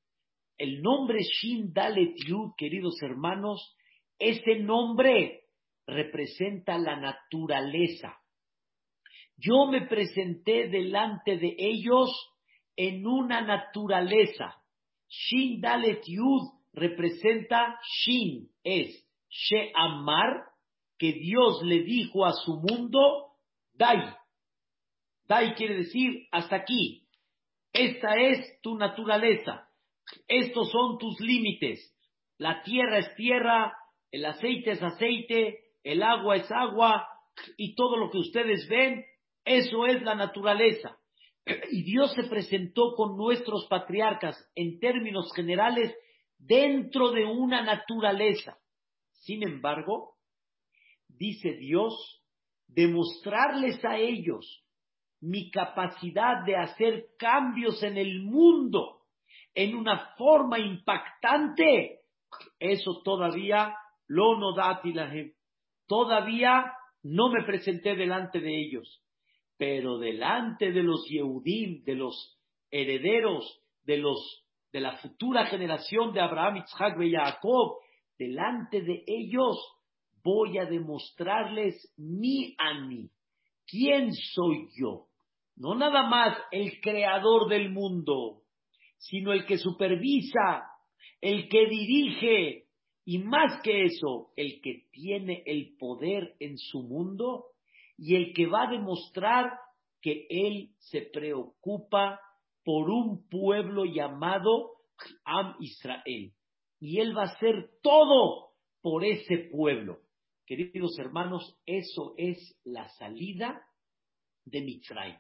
El 0.57 0.81
nombre 0.81 1.19
Shin 1.21 1.71
Dalet 1.73 2.15
Yud, 2.25 2.53
queridos 2.57 2.95
hermanos, 3.03 3.77
ese 4.17 4.55
nombre 4.55 5.41
representa 5.85 6.79
la 6.79 6.99
naturaleza. 6.99 8.17
Yo 9.37 9.67
me 9.67 9.85
presenté 9.85 10.69
delante 10.69 11.37
de 11.37 11.55
ellos 11.55 12.09
en 12.75 13.05
una 13.05 13.41
naturaleza. 13.41 14.55
Shin 15.07 15.61
Dalet 15.61 16.01
Yud 16.07 16.52
representa 16.74 17.80
Shin, 17.84 18.50
es 18.63 19.08
She'amar, 19.30 20.46
que 20.98 21.13
Dios 21.13 21.62
le 21.63 21.84
dijo 21.84 22.25
a 22.25 22.34
su 22.34 22.56
mundo, 22.58 23.34
Dai. 23.74 24.13
Dai 25.27 25.53
quiere 25.56 25.77
decir 25.77 26.27
hasta 26.32 26.58
aquí. 26.58 27.08
Esta 27.72 28.15
es 28.15 28.62
tu 28.62 28.77
naturaleza. 28.77 29.68
Estos 30.27 30.70
son 30.70 30.98
tus 31.00 31.20
límites. 31.20 31.92
La 32.38 32.62
tierra 32.63 33.00
es 33.00 33.15
tierra, 33.15 33.74
el 34.12 34.25
aceite 34.25 34.72
es 34.72 34.84
aceite, 34.84 35.60
el 35.84 36.03
agua 36.03 36.38
es 36.38 36.51
agua 36.51 37.08
y 37.58 37.75
todo 37.75 37.98
lo 37.98 38.12
que 38.12 38.20
ustedes 38.20 38.68
ven, 38.68 39.03
eso 39.46 39.86
es 39.86 40.01
la 40.03 40.15
naturaleza. 40.15 40.98
Y 41.72 41.84
Dios 41.84 42.13
se 42.13 42.24
presentó 42.24 42.94
con 42.96 43.18
nuestros 43.18 43.68
patriarcas 43.68 44.38
en 44.56 44.80
términos 44.80 45.32
generales 45.36 45.94
dentro 46.45 47.12
de 47.12 47.25
una 47.25 47.62
naturaleza. 47.62 48.57
Sin 49.12 49.43
embargo, 49.43 50.15
dice 51.07 51.53
Dios, 51.53 52.21
demostrarles 52.67 53.83
a 53.85 53.97
ellos 53.97 54.63
mi 55.21 55.50
capacidad 55.51 56.43
de 56.45 56.57
hacer 56.57 57.05
cambios 57.17 57.81
en 57.83 57.97
el 57.97 58.21
mundo 58.23 59.03
en 59.55 59.75
una 59.75 60.13
forma 60.17 60.59
impactante, 60.59 62.00
eso 62.59 63.01
todavía 63.03 63.75
lo 64.07 64.38
no 64.38 64.53
da 64.53 64.81
Todavía 65.88 66.73
no 67.03 67.29
me 67.29 67.43
presenté 67.43 67.95
delante 67.95 68.39
de 68.39 68.59
ellos, 68.59 69.01
pero 69.57 69.97
delante 69.97 70.71
de 70.71 70.83
los 70.83 71.05
Yehudim, 71.07 71.83
de 71.83 71.95
los 71.95 72.39
herederos, 72.71 73.62
de 73.83 73.97
los 73.97 74.42
de 74.74 74.82
la 74.82 74.98
futura 74.98 75.46
generación 75.46 76.12
de 76.13 76.20
Abraham, 76.20 76.58
Isaac 76.58 77.00
y 77.00 77.12
Jacob, 77.12 77.77
delante 78.18 78.82
de 78.82 79.03
ellos 79.06 79.56
voy 80.24 80.58
a 80.58 80.65
demostrarles 80.65 81.94
mi 81.96 82.56
mí. 82.88 83.10
¿Quién 83.68 84.12
soy 84.12 84.70
yo? 84.75 85.06
No 85.56 85.75
nada 85.75 86.08
más 86.10 86.36
el 86.51 86.82
creador 86.82 87.48
del 87.50 87.70
mundo, 87.70 88.42
sino 88.98 89.32
el 89.32 89.46
que 89.46 89.58
supervisa, 89.58 90.63
el 91.22 91.48
que 91.50 91.68
dirige 91.68 92.63
y 93.06 93.20
más 93.20 93.62
que 93.62 93.84
eso, 93.86 94.32
el 94.36 94.60
que 94.62 94.88
tiene 94.92 95.44
el 95.46 95.75
poder 95.77 96.34
en 96.39 96.58
su 96.58 96.82
mundo 96.82 97.46
y 97.96 98.15
el 98.15 98.34
que 98.34 98.48
va 98.48 98.63
a 98.63 98.72
demostrar 98.72 99.51
que 100.01 100.25
él 100.30 100.70
se 100.80 101.01
preocupa 101.01 102.20
por 102.63 102.89
un 102.89 103.27
pueblo 103.29 103.86
llamado 103.86 104.72
Am 105.25 105.55
Israel. 105.60 106.34
Y 106.79 107.00
él 107.00 107.17
va 107.17 107.24
a 107.24 107.34
hacer 107.34 107.72
todo 107.82 108.51
por 108.82 109.03
ese 109.03 109.50
pueblo. 109.51 110.00
Queridos 110.46 110.98
hermanos, 111.00 111.58
eso 111.65 112.13
es 112.17 112.60
la 112.63 112.89
salida 112.89 113.62
de 114.46 114.62
Mitzray. 114.62 115.17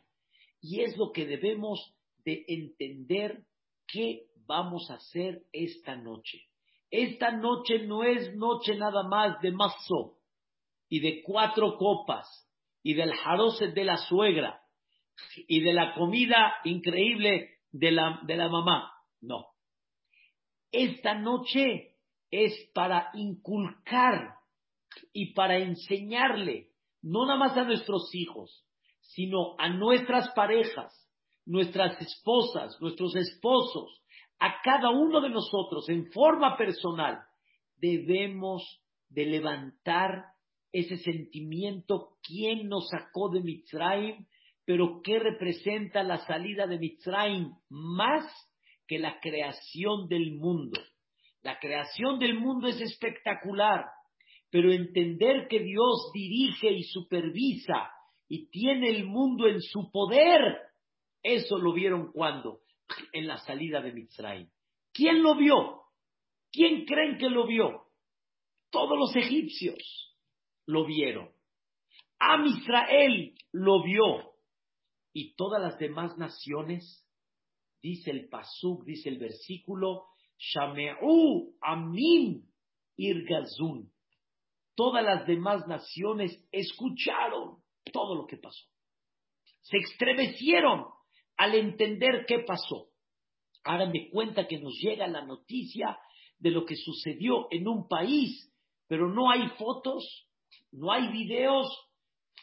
Y 0.61 0.81
es 0.81 0.97
lo 0.97 1.11
que 1.11 1.25
debemos 1.25 1.95
de 2.25 2.43
entender 2.47 3.45
qué 3.87 4.27
vamos 4.45 4.89
a 4.89 4.95
hacer 4.95 5.43
esta 5.51 5.95
noche. 5.95 6.41
Esta 6.89 7.31
noche 7.31 7.79
no 7.87 8.03
es 8.03 8.35
noche 8.35 8.75
nada 8.75 9.03
más 9.07 9.41
de 9.41 9.51
mazo 9.51 10.19
y 10.89 10.99
de 10.99 11.23
cuatro 11.23 11.77
copas 11.77 12.27
y 12.83 12.93
del 12.93 13.13
jarose 13.13 13.69
de 13.69 13.83
la 13.83 13.97
suegra 13.97 14.62
y 15.47 15.61
de 15.61 15.73
la 15.73 15.93
comida 15.93 16.53
increíble 16.63 17.59
de 17.71 17.91
la, 17.91 18.19
de 18.23 18.35
la 18.35 18.49
mamá. 18.49 18.91
No. 19.21 19.47
Esta 20.71 21.13
noche 21.15 21.95
es 22.31 22.53
para 22.73 23.09
inculcar 23.13 24.35
y 25.11 25.33
para 25.33 25.57
enseñarle, 25.57 26.69
no 27.01 27.25
nada 27.25 27.37
más 27.37 27.57
a 27.57 27.63
nuestros 27.63 28.13
hijos, 28.13 28.65
sino 29.01 29.55
a 29.59 29.69
nuestras 29.69 30.31
parejas, 30.33 30.91
nuestras 31.45 31.99
esposas, 32.01 32.79
nuestros 32.81 33.15
esposos, 33.15 34.01
a 34.39 34.61
cada 34.63 34.89
uno 34.89 35.21
de 35.21 35.29
nosotros 35.29 35.87
en 35.89 36.11
forma 36.11 36.57
personal, 36.57 37.19
debemos 37.77 38.81
de 39.09 39.25
levantar 39.25 40.25
ese 40.71 40.97
sentimiento, 40.97 42.17
quién 42.23 42.67
nos 42.67 42.89
sacó 42.89 43.29
de 43.29 43.41
Mitzrayim, 43.41 44.25
pero 44.65 45.01
qué 45.03 45.19
representa 45.19 46.03
la 46.03 46.17
salida 46.25 46.67
de 46.67 46.79
Mitzrayim 46.79 47.51
más 47.69 48.25
que 48.87 48.99
la 48.99 49.19
creación 49.19 50.07
del 50.07 50.35
mundo. 50.35 50.79
La 51.41 51.59
creación 51.59 52.19
del 52.19 52.39
mundo 52.39 52.67
es 52.67 52.79
espectacular, 52.79 53.85
pero 54.49 54.71
entender 54.71 55.47
que 55.49 55.59
Dios 55.59 56.11
dirige 56.13 56.71
y 56.71 56.83
supervisa 56.83 57.91
y 58.29 58.49
tiene 58.49 58.89
el 58.89 59.05
mundo 59.05 59.47
en 59.47 59.61
su 59.61 59.91
poder, 59.91 60.57
eso 61.21 61.57
lo 61.57 61.73
vieron 61.73 62.11
cuando? 62.11 62.59
En 63.11 63.27
la 63.27 63.37
salida 63.37 63.81
de 63.81 63.93
Mitzrayim. 63.93 64.49
¿Quién 64.93 65.23
lo 65.23 65.35
vio? 65.35 65.81
¿Quién 66.51 66.85
creen 66.85 67.17
que 67.17 67.29
lo 67.29 67.47
vio? 67.47 67.87
Todos 68.69 68.97
los 68.97 69.15
egipcios 69.15 70.13
lo 70.65 70.85
vieron. 70.85 71.29
Am 72.19 72.45
Israel 72.45 73.33
lo 73.51 73.83
vio. 73.83 74.32
Y 75.13 75.35
todas 75.35 75.61
las 75.61 75.77
demás 75.77 76.17
naciones, 76.17 77.07
dice 77.81 78.11
el 78.11 78.27
Pasuk, 78.29 78.83
dice 78.83 79.09
el 79.09 79.19
versículo, 79.19 80.07
Shame'u 80.37 81.55
Amin 81.61 82.49
Irgazun 82.97 83.93
todas 84.75 85.03
las 85.03 85.25
demás 85.27 85.67
naciones 85.67 86.43
escucharon 86.51 87.57
todo 87.91 88.15
lo 88.15 88.25
que 88.25 88.37
pasó. 88.37 88.65
Se 89.61 89.77
estremecieron 89.77 90.85
al 91.37 91.55
entender 91.55 92.25
qué 92.27 92.39
pasó. 92.39 92.89
Háganme 93.63 94.09
cuenta 94.09 94.47
que 94.47 94.59
nos 94.59 94.73
llega 94.81 95.07
la 95.07 95.25
noticia 95.25 95.97
de 96.37 96.51
lo 96.51 96.65
que 96.65 96.75
sucedió 96.75 97.47
en 97.51 97.67
un 97.67 97.87
país, 97.87 98.51
pero 98.87 99.09
no 99.09 99.31
hay 99.31 99.47
fotos, 99.57 100.27
no 100.71 100.91
hay 100.91 101.09
videos. 101.11 101.67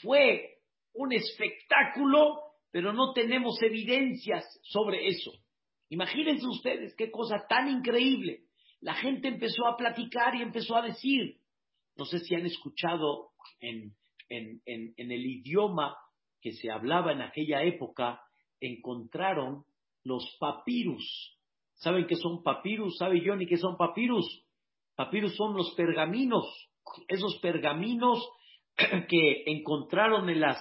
Fue 0.01 0.61
un 0.95 1.13
espectáculo, 1.13 2.50
pero 2.71 2.93
no 2.93 3.13
tenemos 3.13 3.61
evidencias 3.63 4.45
sobre 4.63 5.09
eso. 5.09 5.33
Imagínense 5.89 6.47
ustedes 6.47 6.95
qué 6.97 7.11
cosa 7.11 7.47
tan 7.49 7.69
increíble. 7.69 8.45
La 8.81 8.95
gente 8.95 9.29
empezó 9.29 9.67
a 9.67 9.77
platicar 9.77 10.35
y 10.35 10.43
empezó 10.43 10.77
a 10.77 10.83
decir, 10.83 11.37
no 11.97 12.05
sé 12.05 12.21
si 12.21 12.35
han 12.35 12.47
escuchado 12.47 13.31
en, 13.61 13.95
el 14.29 15.27
idioma 15.27 15.97
que 16.41 16.53
se 16.53 16.71
hablaba 16.71 17.13
en 17.13 17.21
aquella 17.21 17.63
época, 17.63 18.21
encontraron 18.61 19.65
los 20.05 20.37
papirus. 20.39 21.37
¿Saben 21.75 22.07
qué 22.07 22.17
son 22.17 22.43
papirus? 22.43 22.97
¿Sabe 22.97 23.23
Johnny 23.25 23.47
qué 23.47 23.57
son 23.57 23.77
papirus? 23.77 24.45
Papirus 24.95 25.35
son 25.37 25.55
los 25.55 25.75
pergaminos, 25.75 26.45
esos 27.09 27.39
pergaminos 27.41 28.27
que 29.09 29.45
encontraron 29.47 30.29
en 30.31 30.41
las, 30.41 30.59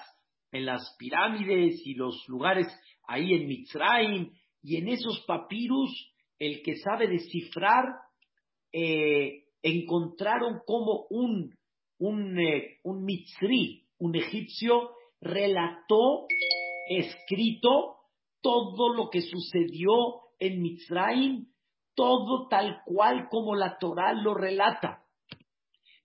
en 0.52 0.66
las 0.66 0.96
pirámides 0.98 1.82
y 1.86 1.94
los 1.94 2.24
lugares 2.28 2.68
ahí 3.08 3.34
en 3.34 3.48
Mitzrayim, 3.48 4.32
y 4.62 4.78
en 4.78 4.90
esos 4.90 5.24
papirus, 5.26 5.90
el 6.38 6.62
que 6.64 6.76
sabe 6.78 7.08
descifrar, 7.08 7.86
eh, 8.72 9.46
encontraron 9.64 10.62
como 10.66 11.08
un, 11.10 11.56
un, 11.98 12.40
eh, 12.40 12.78
un 12.84 13.04
mitzri, 13.04 13.86
un 13.98 14.16
egipcio, 14.16 14.92
relató, 15.22 16.28
escrito, 16.90 17.96
todo 18.42 18.94
lo 18.94 19.10
que 19.10 19.22
sucedió 19.22 19.92
en 20.40 20.62
Mitzrayim, 20.62 21.48
todo 21.94 22.48
tal 22.48 22.82
cual 22.86 23.28
como 23.30 23.56
la 23.56 23.78
Torah 23.78 24.14
lo 24.14 24.34
relata. 24.34 25.04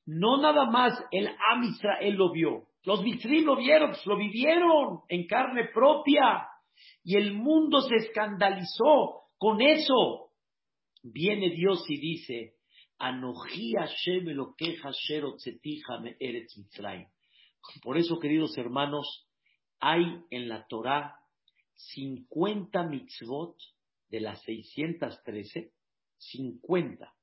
No 0.07 0.41
nada 0.41 0.69
más 0.71 0.93
el 1.13 1.29
Am 1.29 1.63
Israel 1.63 2.15
lo 2.15 2.33
vio, 2.33 2.67
los 2.85 3.03
Mitzrim 3.03 3.45
lo 3.45 3.57
vieron, 3.57 3.93
lo 4.05 4.17
vivieron 4.17 5.01
en 5.09 5.27
carne 5.27 5.69
propia 5.73 6.47
y 7.03 7.17
el 7.17 7.33
mundo 7.33 7.81
se 7.81 7.97
escandalizó 7.97 9.23
con 9.39 9.61
eso. 9.61 10.31
Viene 11.03 11.51
Dios 11.51 11.85
y 11.89 11.99
dice, 11.99 12.55
por 17.83 17.99
eso, 17.99 18.19
queridos 18.19 18.57
hermanos, 18.57 19.29
hay 19.81 20.03
en 20.31 20.49
la 20.49 20.67
Torah 20.67 21.17
50 21.75 22.85
mitzvot 22.85 23.57
de 24.09 24.21
las 24.21 24.43
613, 24.43 25.73
50 26.19 27.15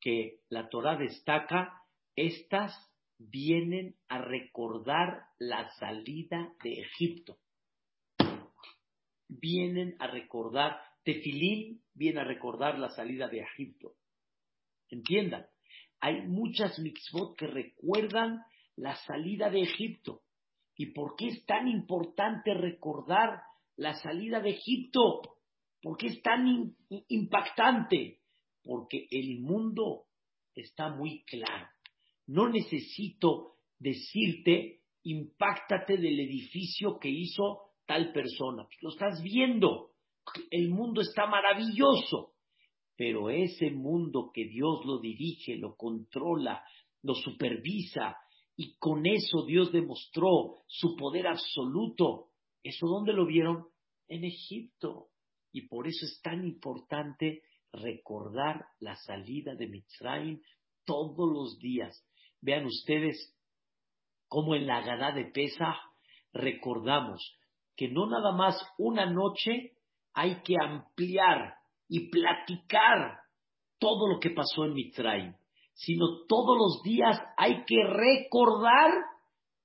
que 0.00 0.40
la 0.48 0.68
Torah 0.68 0.96
destaca, 0.96 1.82
estas 2.14 2.74
vienen 3.18 3.96
a 4.08 4.18
recordar 4.18 5.24
la 5.38 5.70
salida 5.78 6.52
de 6.62 6.80
Egipto. 6.80 7.38
Vienen 9.28 9.96
a 9.98 10.06
recordar, 10.06 10.80
Tefilín 11.02 11.82
viene 11.94 12.20
a 12.20 12.24
recordar 12.24 12.78
la 12.78 12.90
salida 12.90 13.28
de 13.28 13.40
Egipto. 13.40 13.94
Entiendan, 14.88 15.46
hay 16.00 16.22
muchas 16.22 16.78
mitzvot 16.78 17.36
que 17.36 17.46
recuerdan 17.46 18.42
la 18.76 18.96
salida 18.96 19.50
de 19.50 19.62
Egipto. 19.62 20.22
¿Y 20.76 20.92
por 20.92 21.16
qué 21.16 21.28
es 21.28 21.46
tan 21.46 21.68
importante 21.68 22.54
recordar 22.54 23.42
la 23.76 23.94
salida 23.94 24.40
de 24.40 24.50
Egipto? 24.50 25.22
¿Por 25.82 25.96
qué 25.96 26.08
es 26.08 26.22
tan 26.22 26.76
impactante? 27.08 28.20
Porque 28.62 29.06
el 29.10 29.40
mundo 29.40 30.06
está 30.54 30.90
muy 30.90 31.24
claro. 31.24 31.68
No 32.26 32.48
necesito 32.48 33.56
decirte, 33.78 34.82
impactate 35.02 35.96
del 35.96 36.20
edificio 36.20 36.98
que 36.98 37.08
hizo 37.08 37.72
tal 37.86 38.12
persona. 38.12 38.66
Lo 38.80 38.90
estás 38.90 39.22
viendo. 39.22 39.92
El 40.50 40.70
mundo 40.70 41.00
está 41.00 41.26
maravilloso. 41.26 42.32
Pero 42.96 43.30
ese 43.30 43.70
mundo 43.70 44.30
que 44.32 44.46
Dios 44.46 44.84
lo 44.84 44.98
dirige, 45.00 45.56
lo 45.56 45.76
controla, 45.76 46.64
lo 47.02 47.14
supervisa, 47.14 48.16
y 48.56 48.76
con 48.78 49.06
eso 49.06 49.44
Dios 49.44 49.70
demostró 49.70 50.56
su 50.66 50.96
poder 50.96 51.26
absoluto. 51.26 52.30
¿Eso 52.62 52.86
dónde 52.86 53.12
lo 53.12 53.26
vieron? 53.26 53.66
En 54.08 54.24
Egipto. 54.24 55.08
Y 55.52 55.68
por 55.68 55.86
eso 55.86 56.06
es 56.06 56.20
tan 56.22 56.44
importante 56.46 57.42
recordar 57.72 58.64
la 58.80 58.96
salida 58.96 59.54
de 59.54 59.68
Mitzrayim 59.68 60.40
todos 60.86 61.30
los 61.30 61.58
días. 61.58 62.02
Vean 62.46 62.64
ustedes 62.64 63.34
cómo 64.28 64.54
en 64.54 64.68
la 64.68 64.80
Gadá 64.80 65.10
de 65.10 65.24
Pesa 65.24 65.74
recordamos 66.32 67.36
que 67.76 67.88
no 67.88 68.06
nada 68.06 68.30
más 68.30 68.56
una 68.78 69.04
noche 69.04 69.72
hay 70.14 70.42
que 70.44 70.54
ampliar 70.62 71.54
y 71.88 72.08
platicar 72.08 73.18
todo 73.80 74.06
lo 74.08 74.20
que 74.20 74.30
pasó 74.30 74.64
en 74.64 74.74
Mitzrayim, 74.74 75.34
sino 75.74 76.06
todos 76.28 76.56
los 76.56 76.82
días 76.84 77.20
hay 77.36 77.64
que 77.64 77.82
recordar 77.84 78.92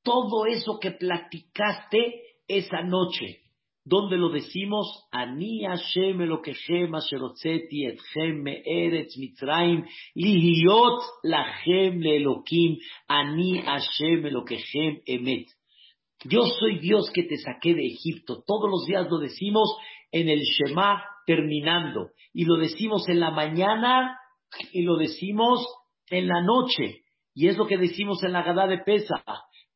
todo 0.02 0.48
eso 0.48 0.80
que 0.82 0.90
platicaste 0.90 2.40
esa 2.48 2.82
noche. 2.82 3.44
Donde 3.84 4.18
lo 4.18 4.30
decimos, 4.30 5.08
Ani 5.12 5.64
Hashem 5.64 6.22
Elokechem 6.22 6.94
Asherotzeti 6.94 7.88
Etchem 7.88 8.46
Eretz 8.48 9.18
Mitzrayim 9.18 9.86
Lihiot 10.16 11.02
Lachem 11.24 12.00
Leelokim 12.00 12.78
Ani 13.08 13.60
Hashem 13.60 14.26
Elokechem 14.26 15.02
Emet. 15.08 15.48
Yo 16.26 16.42
soy 16.60 16.78
Dios 16.78 17.10
que 17.12 17.24
te 17.24 17.38
saqué 17.38 17.74
de 17.74 17.88
Egipto. 17.88 18.44
Todos 18.46 18.70
los 18.70 18.86
días 18.86 19.08
lo 19.10 19.18
decimos 19.18 19.76
en 20.12 20.30
el 20.30 20.42
Shema 20.42 21.04
terminando. 21.26 22.10
Y 22.34 22.46
lo 22.46 22.58
decimos 22.58 23.10
en 23.10 23.20
la 23.20 23.32
mañana 23.32 24.20
y 24.72 24.84
lo 24.84 24.98
decimos 24.98 25.66
en 26.10 26.28
la 26.28 26.42
noche. 26.44 27.02
Y 27.34 27.48
es 27.48 27.58
lo 27.58 27.66
que 27.66 27.78
decimos 27.78 28.24
en 28.24 28.34
la 28.34 28.44
Gadá 28.44 28.68
de 28.68 28.78
Pesa. 28.80 29.24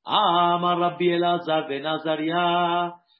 Amar 0.03 0.77
Rabbi 0.77 1.09
Elazar 1.09 1.67
ben 1.67 1.85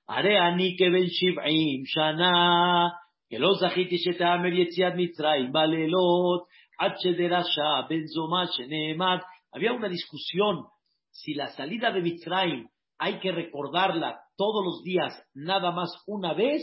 Are 0.08 0.38
ani 0.38 0.76
que 0.76 0.90
ben 0.90 1.06
shiv'im 1.06 1.84
shana, 1.86 2.92
que 3.28 3.38
lo 3.38 3.54
zachiti 3.54 3.98
שתאמר 3.98 4.52
יציאת 4.52 4.92
מצרים 4.96 5.52
בלילות, 5.52 6.46
עד 6.78 6.92
שדרשה 6.98 7.82
בן 7.88 8.04
זומא 8.04 8.46
שנאמר. 8.46 9.18
Había 9.52 9.72
una 9.72 9.88
discusión 9.88 10.66
si 11.10 11.34
la 11.34 11.48
salida 11.48 11.90
de 11.90 12.02
Mitzrayim 12.02 12.68
hay 12.98 13.18
que 13.18 13.32
recordarla 13.32 14.20
todos 14.36 14.64
los 14.64 14.82
días, 14.84 15.12
nada 15.34 15.72
más 15.72 15.90
una 16.06 16.34
vez, 16.34 16.62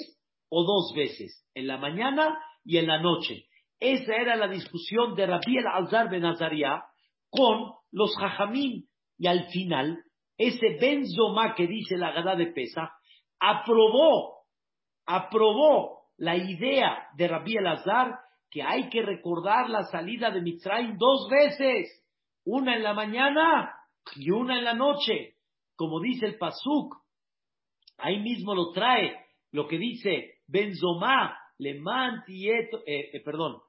o 0.50 0.64
dos 0.64 0.94
veces, 0.96 1.46
en 1.54 1.68
la 1.68 1.78
mañana 1.78 2.38
y 2.64 2.78
en 2.78 2.88
la 2.88 3.00
noche. 3.00 3.46
Esa 3.80 4.16
era 4.16 4.36
la 4.36 4.48
discusión 4.48 5.16
de 5.16 5.26
Rabbi 5.26 5.58
el 5.58 5.68
Alzar 5.68 6.10
ben 6.10 6.26
Azaria 6.26 6.84
con 7.30 7.72
los 7.92 8.16
Jajamín. 8.18 8.86
Y 9.18 9.28
al 9.28 9.46
final, 9.50 10.00
ese 10.38 10.78
Ben 10.80 11.06
Zoma 11.06 11.56
que 11.56 11.68
dice 11.68 11.98
la 11.98 12.12
Gada 12.12 12.36
de 12.36 12.48
Pesa, 12.48 12.92
aprobó, 13.43 14.45
aprobó 15.05 16.05
la 16.17 16.37
idea 16.37 17.09
de 17.17 17.27
Rabbi 17.27 17.57
el 17.57 17.67
Azar 17.67 18.21
que 18.49 18.63
hay 18.63 18.89
que 18.89 19.03
recordar 19.03 19.69
la 19.69 19.83
salida 19.85 20.31
de 20.31 20.43
Mitzrayim 20.43 20.97
dos 20.97 21.29
veces, 21.29 21.89
una 22.45 22.77
en 22.77 22.85
la 22.85 22.95
mañana 22.95 23.75
y 24.15 24.31
una 24.31 24.59
en 24.59 24.65
la 24.65 24.75
noche, 24.75 25.35
como 25.75 26.01
dice 26.01 26.27
el 26.27 26.39
Pasuk. 26.39 27.03
Ahí 27.99 28.21
mismo 28.21 28.55
lo 28.55 28.71
trae, 28.71 29.27
lo 29.51 29.67
que 29.67 29.79
dice 29.79 30.43
Benzomá, 30.47 31.37
le 31.59 31.81
mantieto, 31.81 32.79
eh, 32.87 33.11
eh, 33.13 33.21
perdón. 33.25 33.61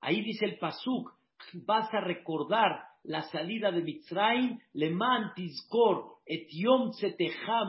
Ahí 0.00 0.22
dice 0.22 0.46
el 0.46 0.58
Pasuk, 0.58 1.12
vas 1.66 1.92
a 1.94 2.00
recordar 2.00 2.91
la 3.04 3.22
salida 3.30 3.70
de 3.70 3.82
Mitzrayim, 3.82 4.58
le 4.74 4.90
mantiscor 4.90 6.20
et 6.26 6.46
yom 6.50 6.92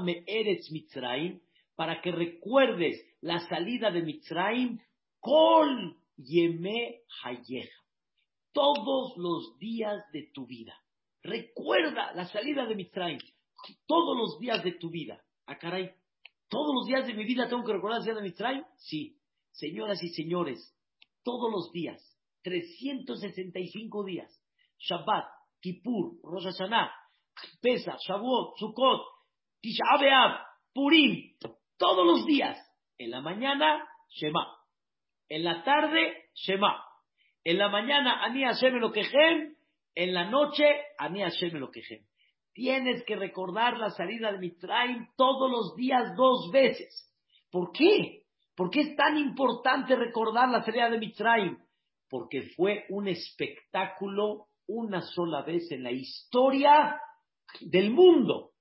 me 0.03 0.23
eretz 0.27 0.71
Mitzrayim, 0.71 1.39
para 1.75 2.01
que 2.01 2.11
recuerdes 2.11 3.03
la 3.21 3.39
salida 3.47 3.91
de 3.91 4.03
Mitzrayim, 4.03 4.79
kol 5.19 5.95
yeme 6.17 7.01
hayeja, 7.23 7.81
todos 8.53 9.17
los 9.17 9.57
días 9.57 10.03
de 10.11 10.29
tu 10.33 10.45
vida. 10.45 10.75
Recuerda 11.23 12.13
la 12.13 12.25
salida 12.25 12.65
de 12.65 12.75
Mitzrayim 12.75 13.19
todos 13.87 14.17
los 14.17 14.39
días 14.39 14.63
de 14.63 14.73
tu 14.73 14.89
vida. 14.89 15.23
Ah, 15.45 15.57
caray, 15.57 15.91
todos 16.49 16.75
los 16.75 16.85
días 16.85 17.07
de 17.07 17.13
mi 17.13 17.25
vida 17.25 17.47
tengo 17.47 17.63
que 17.63 17.73
recordar 17.73 17.99
la 17.99 18.05
salida 18.05 18.21
de 18.21 18.29
Mitzrayim. 18.29 18.63
Sí, 18.75 19.17
señoras 19.51 20.03
y 20.03 20.09
señores, 20.09 20.75
todos 21.23 21.51
los 21.51 21.71
días, 21.71 22.01
365 22.43 24.03
días. 24.03 24.42
Shabbat, 24.89 25.25
Kippur, 25.61 26.19
Rosh 26.23 26.45
Hashanah, 26.45 26.89
Pesach, 27.61 27.97
Shavuot, 28.07 28.55
Sukkot, 28.59 29.01
Tisha 29.63 29.97
B'Av, 29.99 30.39
Purim, 30.73 31.35
todos 31.77 32.05
los 32.05 32.25
días. 32.25 32.57
En 32.97 33.11
la 33.11 33.21
mañana, 33.21 33.87
Shema. 34.09 34.45
En 35.29 35.43
la 35.43 35.63
tarde, 35.63 36.29
Shema. 36.35 36.83
En 37.43 37.57
la 37.57 37.69
mañana, 37.69 38.23
Ani 38.23 38.43
Hashem 38.43 38.75
lo 38.75 38.91
quejem. 38.91 39.55
En 39.95 40.13
la 40.13 40.29
noche, 40.29 40.65
Ani 40.97 41.21
Hashem 41.21 41.57
lo 41.57 41.69
quejem. 41.71 42.05
Tienes 42.53 43.03
que 43.05 43.15
recordar 43.15 43.77
la 43.77 43.89
salida 43.89 44.31
de 44.31 44.37
Mitraim 44.37 45.07
todos 45.17 45.49
los 45.49 45.75
días 45.75 46.15
dos 46.15 46.51
veces. 46.51 47.11
¿Por 47.49 47.71
qué? 47.71 48.23
¿Por 48.55 48.69
qué 48.69 48.81
es 48.81 48.95
tan 48.95 49.17
importante 49.17 49.95
recordar 49.95 50.49
la 50.49 50.63
salida 50.63 50.89
de 50.89 50.99
Mitraim? 50.99 51.57
Porque 52.09 52.43
fue 52.55 52.85
un 52.89 53.07
espectáculo 53.07 54.47
una 54.67 55.01
sola 55.01 55.41
vez 55.43 55.71
en 55.71 55.83
la 55.83 55.91
historia 55.91 56.99
del 57.61 57.91
mundo 57.91 58.51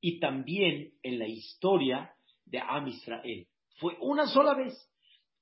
y 0.00 0.20
también 0.20 0.92
en 1.02 1.18
la 1.18 1.26
historia 1.26 2.14
de 2.44 2.60
Am 2.60 2.88
Israel. 2.88 3.46
Fue 3.78 3.96
una 4.00 4.26
sola 4.26 4.54
vez. 4.54 4.74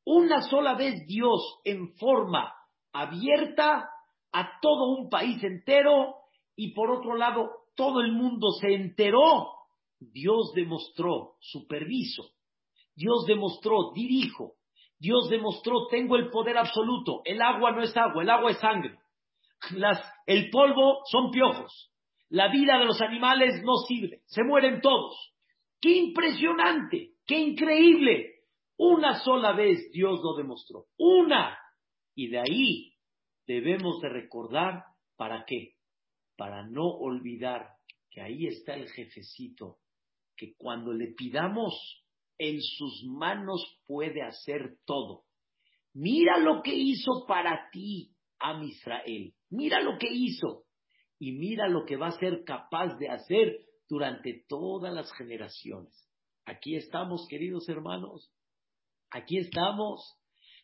Una 0.05 0.43
sola 0.43 0.75
vez 0.75 1.07
Dios 1.07 1.61
en 1.65 1.95
forma 1.95 2.53
abierta 2.93 3.89
a 4.33 4.61
todo 4.61 4.97
un 4.97 5.09
país 5.09 5.43
entero 5.43 6.15
y 6.57 6.73
por 6.75 6.91
otro 6.91 7.17
lado 7.17 7.51
todo 7.77 8.01
el 8.01 8.13
mundo 8.13 8.51
se 8.61 8.75
enteró. 8.75 9.49
Dios 9.99 10.53
demostró 10.55 11.37
superviso. 11.41 12.25
Dios 12.95 13.25
demostró 13.27 13.93
dirijo. 13.95 14.55
Dios 14.99 15.29
demostró 15.31 15.87
tengo 15.89 16.17
el 16.17 16.31
poder 16.31 16.59
absoluto. 16.59 17.23
El 17.25 17.41
agua 17.43 17.73
no 17.73 17.83
es 17.83 17.97
agua, 17.97 18.23
el 18.23 18.31
agua 18.31 18.51
es 18.51 18.59
sangre. 18.59 18.99
Las, 19.71 20.03
el 20.27 20.51
polvo 20.51 21.01
son 21.11 21.31
piojos. 21.31 21.93
La 22.29 22.49
vida 22.49 22.79
de 22.79 22.87
los 22.87 23.01
animales 23.01 23.63
no 23.63 23.77
sirve. 23.87 24.23
Se 24.27 24.43
mueren 24.43 24.81
todos. 24.81 25.15
¡Qué 25.81 25.91
impresionante! 25.97 27.13
¡Qué 27.27 27.39
increíble! 27.39 28.33
Una 28.77 29.21
sola 29.21 29.53
vez 29.53 29.91
Dios 29.93 30.21
lo 30.23 30.35
demostró. 30.35 30.87
Una. 30.99 31.59
Y 32.15 32.29
de 32.29 32.41
ahí 32.41 32.95
debemos 33.47 34.01
de 34.01 34.09
recordar 34.09 34.85
para 35.17 35.45
qué. 35.47 35.75
Para 36.37 36.67
no 36.67 36.87
olvidar 36.87 37.69
que 38.11 38.21
ahí 38.21 38.47
está 38.47 38.75
el 38.75 38.89
jefecito, 38.91 39.79
que 40.37 40.55
cuando 40.57 40.93
le 40.93 41.09
pidamos, 41.15 42.03
en 42.39 42.61
sus 42.61 43.05
manos 43.05 43.81
puede 43.87 44.23
hacer 44.23 44.79
todo. 44.85 45.25
Mira 45.95 46.39
lo 46.39 46.63
que 46.63 46.75
hizo 46.75 47.25
para 47.27 47.69
ti, 47.71 48.11
Am 48.39 48.63
Israel. 48.65 49.35
Mira 49.53 49.81
lo 49.83 49.99
que 49.99 50.09
hizo. 50.11 50.65
Y 51.19 51.33
mira 51.33 51.69
lo 51.69 51.85
que 51.85 51.97
va 51.97 52.09
a 52.09 52.19
ser 52.19 52.43
capaz 52.45 52.97
de 52.99 53.09
hacer 53.09 53.61
durante 53.89 54.45
todas 54.49 54.93
las 54.93 55.13
generaciones. 55.13 56.09
Aquí 56.47 56.75
estamos, 56.75 57.27
queridos 57.29 57.69
hermanos. 57.69 58.33
Aquí 59.11 59.39
estamos 59.39 60.19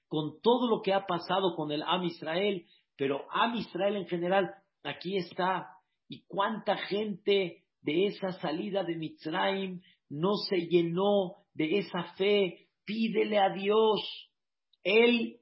con 0.09 0.40
todo 0.40 0.68
lo 0.68 0.81
que 0.83 0.94
ha 0.94 1.07
pasado 1.07 1.55
con 1.55 1.70
el 1.70 1.83
Am 1.83 2.03
Israel, 2.05 2.64
pero 2.96 3.27
Am 3.31 3.55
Israel 3.57 3.96
en 3.96 4.07
general, 4.07 4.55
aquí 4.83 5.16
está. 5.18 5.68
Y 6.09 6.24
cuánta 6.27 6.77
gente 6.77 7.64
de 7.83 8.07
esa 8.07 8.33
salida 8.40 8.83
de 8.85 8.96
Mitzrayim 8.96 9.83
no 10.09 10.35
se 10.48 10.66
llenó 10.66 11.44
de 11.53 11.79
esa 11.79 12.14
fe. 12.14 12.68
Pídele 12.87 13.38
a 13.38 13.51
Dios. 13.53 14.31
Él, 14.83 15.40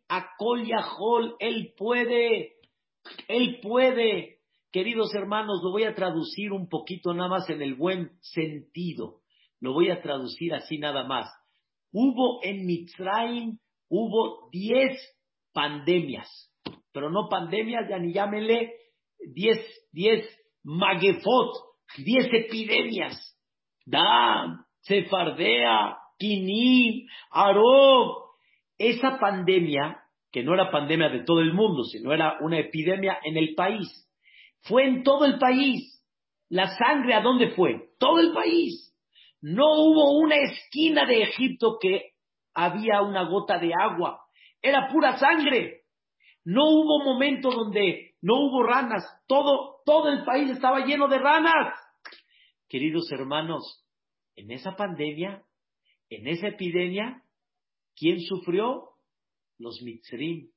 Yahol, 0.66 1.36
Él 1.38 1.72
puede. 1.78 2.55
Él 3.28 3.60
puede. 3.62 4.38
Queridos 4.72 5.14
hermanos, 5.14 5.60
lo 5.62 5.70
voy 5.70 5.84
a 5.84 5.94
traducir 5.94 6.52
un 6.52 6.68
poquito 6.68 7.14
nada 7.14 7.28
más 7.28 7.48
en 7.48 7.62
el 7.62 7.74
buen 7.74 8.10
sentido. 8.20 9.20
Lo 9.60 9.72
voy 9.72 9.90
a 9.90 10.02
traducir 10.02 10.54
así 10.54 10.78
nada 10.78 11.04
más. 11.04 11.30
Hubo 11.92 12.40
en 12.42 12.66
Mitzrayim, 12.66 13.58
hubo 13.88 14.50
diez 14.50 14.98
pandemias, 15.52 16.28
pero 16.92 17.10
no 17.10 17.28
pandemias, 17.30 17.88
ya 17.88 17.98
ni 17.98 18.12
llámenle 18.12 18.72
diez, 19.32 19.58
diez 19.92 20.28
magefot, 20.62 21.54
diez 21.96 22.26
epidemias. 22.32 23.34
Dam, 23.86 24.64
Sefardea, 24.80 25.96
Kinim, 26.18 27.06
Arob. 27.30 28.26
Esa 28.78 29.18
pandemia, 29.18 29.98
que 30.30 30.42
no 30.42 30.54
era 30.54 30.70
pandemia 30.70 31.08
de 31.08 31.24
todo 31.24 31.40
el 31.40 31.52
mundo, 31.54 31.84
sino 31.84 32.12
era 32.12 32.38
una 32.40 32.58
epidemia 32.58 33.18
en 33.24 33.36
el 33.36 33.54
país, 33.54 33.88
fue 34.62 34.84
en 34.84 35.02
todo 35.02 35.24
el 35.24 35.38
país. 35.38 35.92
La 36.48 36.68
sangre, 36.76 37.14
¿a 37.14 37.20
dónde 37.20 37.50
fue? 37.50 37.90
Todo 37.98 38.20
el 38.20 38.32
país. 38.32 38.94
No 39.40 39.64
hubo 39.74 40.18
una 40.18 40.36
esquina 40.36 41.06
de 41.06 41.22
Egipto 41.22 41.78
que 41.80 42.12
había 42.54 43.02
una 43.02 43.28
gota 43.28 43.58
de 43.58 43.72
agua. 43.78 44.20
Era 44.62 44.88
pura 44.88 45.18
sangre. 45.18 45.82
No 46.44 46.62
hubo 46.68 47.04
momento 47.04 47.50
donde 47.50 48.14
no 48.22 48.34
hubo 48.34 48.62
ranas. 48.62 49.04
Todo, 49.26 49.82
todo 49.84 50.08
el 50.08 50.24
país 50.24 50.50
estaba 50.50 50.84
lleno 50.84 51.08
de 51.08 51.18
ranas. 51.18 51.74
Queridos 52.68 53.10
hermanos, 53.12 53.84
en 54.34 54.50
esa 54.50 54.76
pandemia, 54.76 55.42
en 56.10 56.26
esa 56.26 56.48
epidemia, 56.48 57.22
¿quién 57.96 58.20
sufrió? 58.20 58.95
Los 59.58 59.80
mitzrim 59.82 60.50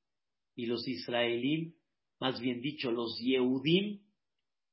y 0.55 0.65
los 0.65 0.87
israelíes, 0.87 1.73
más 2.19 2.39
bien 2.39 2.61
dicho, 2.61 2.91
los 2.91 3.17
yehudim, 3.19 4.01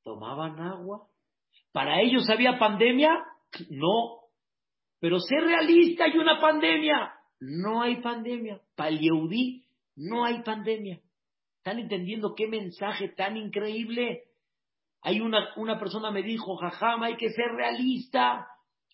tomaban 0.02 0.60
agua. 0.60 1.08
Para 1.72 2.00
ellos 2.00 2.28
había 2.30 2.58
pandemia, 2.58 3.24
no. 3.70 4.20
Pero 5.00 5.20
ser 5.20 5.42
realista, 5.44 6.04
hay 6.04 6.16
una 6.16 6.40
pandemia. 6.40 7.12
No 7.40 7.82
hay 7.82 7.96
pandemia. 8.00 8.60
Para 8.74 8.90
el 8.90 9.00
Yehudí 9.00 9.64
no 9.96 10.24
hay 10.24 10.42
pandemia. 10.42 11.00
¿Están 11.58 11.78
entendiendo 11.80 12.34
qué 12.34 12.46
mensaje 12.46 13.08
tan 13.08 13.36
increíble? 13.36 14.24
Hay 15.02 15.20
una, 15.20 15.50
una 15.56 15.78
persona 15.78 16.10
me 16.10 16.22
dijo, 16.22 16.56
jajama, 16.56 17.06
hay 17.06 17.16
que 17.16 17.30
ser 17.30 17.46
realista. 17.54 18.46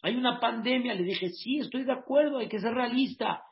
Hay 0.02 0.16
una 0.16 0.40
pandemia. 0.40 0.94
Le 0.94 1.04
dije, 1.04 1.28
sí, 1.30 1.58
estoy 1.58 1.84
de 1.84 1.92
acuerdo, 1.92 2.38
hay 2.38 2.48
que 2.48 2.58
ser 2.58 2.72
realista. 2.74 3.42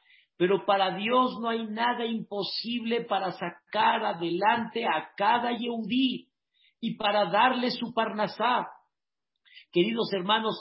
Pero 0.40 0.64
para 0.64 0.96
Dios 0.96 1.38
no 1.38 1.50
hay 1.50 1.66
nada 1.66 2.06
imposible 2.06 3.02
para 3.02 3.30
sacar 3.32 4.02
adelante 4.02 4.86
a 4.86 5.10
cada 5.14 5.52
Yehudí 5.52 6.30
y 6.80 6.96
para 6.96 7.26
darle 7.30 7.70
su 7.70 7.92
parnasá. 7.92 8.66
Queridos 9.70 10.10
hermanos, 10.14 10.56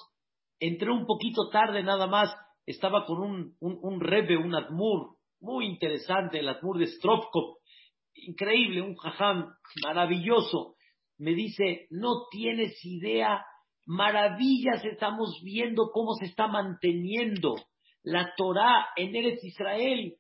entré 0.60 0.92
un 0.92 1.06
poquito 1.06 1.48
tarde 1.50 1.82
nada 1.82 2.08
más, 2.08 2.30
estaba 2.66 3.06
con 3.06 3.20
un, 3.20 3.56
un, 3.62 3.80
un 3.82 4.02
rebe, 4.02 4.36
un 4.36 4.54
admur, 4.54 5.16
muy 5.40 5.68
interesante, 5.68 6.40
el 6.40 6.50
admur 6.50 6.78
de 6.78 6.88
Stropkov, 6.88 7.60
increíble, 8.16 8.82
un 8.82 8.98
jajam 8.98 9.46
maravilloso. 9.82 10.76
Me 11.18 11.34
dice, 11.34 11.88
no 11.90 12.28
tienes 12.30 12.84
idea, 12.84 13.46
maravillas 13.86 14.84
estamos 14.84 15.40
viendo 15.42 15.90
cómo 15.94 16.16
se 16.16 16.26
está 16.26 16.48
manteniendo 16.48 17.56
la 18.04 18.34
Torah 18.36 18.88
en 18.96 19.16
Eretz 19.16 19.44
Israel, 19.44 20.16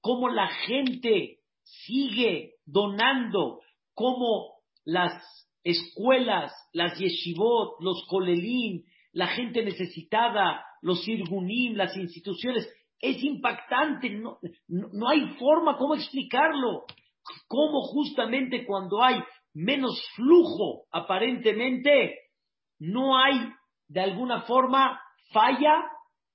cómo 0.00 0.28
la 0.28 0.48
gente 0.48 1.38
sigue 1.62 2.54
donando, 2.64 3.60
cómo 3.94 4.56
las 4.84 5.12
escuelas, 5.64 6.52
las 6.72 6.98
yeshivot, 6.98 7.80
los 7.80 8.04
kolelim, 8.08 8.82
la 9.12 9.28
gente 9.28 9.64
necesitada, 9.64 10.64
los 10.80 11.06
irgunim, 11.06 11.74
las 11.76 11.96
instituciones. 11.96 12.68
Es 12.98 13.22
impactante, 13.22 14.10
no, 14.10 14.38
no, 14.68 15.08
hay 15.08 15.34
forma 15.38 15.76
cómo 15.76 15.94
explicarlo. 15.94 16.84
Cómo 17.46 17.82
justamente 17.82 18.64
cuando 18.66 19.02
hay 19.02 19.16
menos 19.54 20.02
flujo, 20.16 20.86
aparentemente, 20.90 22.16
no 22.78 23.16
hay 23.16 23.48
de 23.88 24.00
alguna 24.00 24.42
forma 24.42 25.00
falla 25.32 25.84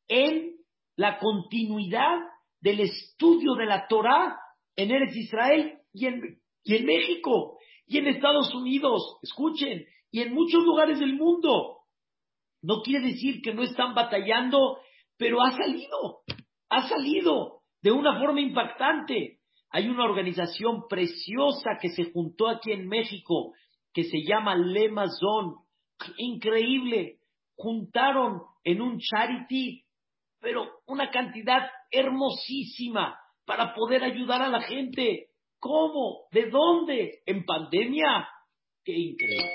en 0.07 0.56
la 0.97 1.17
continuidad 1.19 2.17
del 2.59 2.81
estudio 2.81 3.53
de 3.53 3.65
la 3.65 3.87
Torah 3.87 4.37
en 4.75 4.91
Eretz 4.91 5.15
Israel 5.15 5.79
y 5.93 6.07
en, 6.07 6.41
y 6.63 6.75
en 6.75 6.85
México 6.85 7.57
y 7.87 7.99
en 7.99 8.07
Estados 8.07 8.53
Unidos, 8.53 9.17
escuchen, 9.23 9.85
y 10.11 10.21
en 10.21 10.33
muchos 10.33 10.63
lugares 10.63 10.99
del 10.99 11.15
mundo. 11.15 11.77
No 12.61 12.81
quiere 12.81 13.07
decir 13.07 13.41
que 13.41 13.53
no 13.53 13.63
están 13.63 13.95
batallando, 13.95 14.79
pero 15.17 15.41
ha 15.41 15.51
salido, 15.51 16.19
ha 16.69 16.89
salido 16.89 17.61
de 17.81 17.91
una 17.91 18.19
forma 18.19 18.41
impactante. 18.41 19.39
Hay 19.69 19.87
una 19.87 20.03
organización 20.03 20.87
preciosa 20.89 21.77
que 21.81 21.89
se 21.89 22.11
juntó 22.11 22.49
aquí 22.49 22.71
en 22.71 22.87
México 22.87 23.53
que 23.93 24.03
se 24.03 24.23
llama 24.27 24.55
Lemazón. 24.55 25.55
Increíble. 26.17 27.19
Juntaron 27.55 28.41
en 28.63 28.81
un 28.81 28.99
charity, 28.99 29.83
pero 30.47 30.79
una 30.85 31.11
cantidad 31.11 31.69
hermosísima 31.91 33.19
para 33.45 33.73
poder 33.73 34.01
ayudar 34.01 34.41
a 34.41 34.47
la 34.47 34.61
gente. 34.61 35.27
¿Cómo? 35.59 36.29
¿De 36.31 36.49
dónde? 36.49 37.19
¿En 37.25 37.43
pandemia? 37.43 38.29
Qué 38.85 38.93
increíble. 38.93 39.51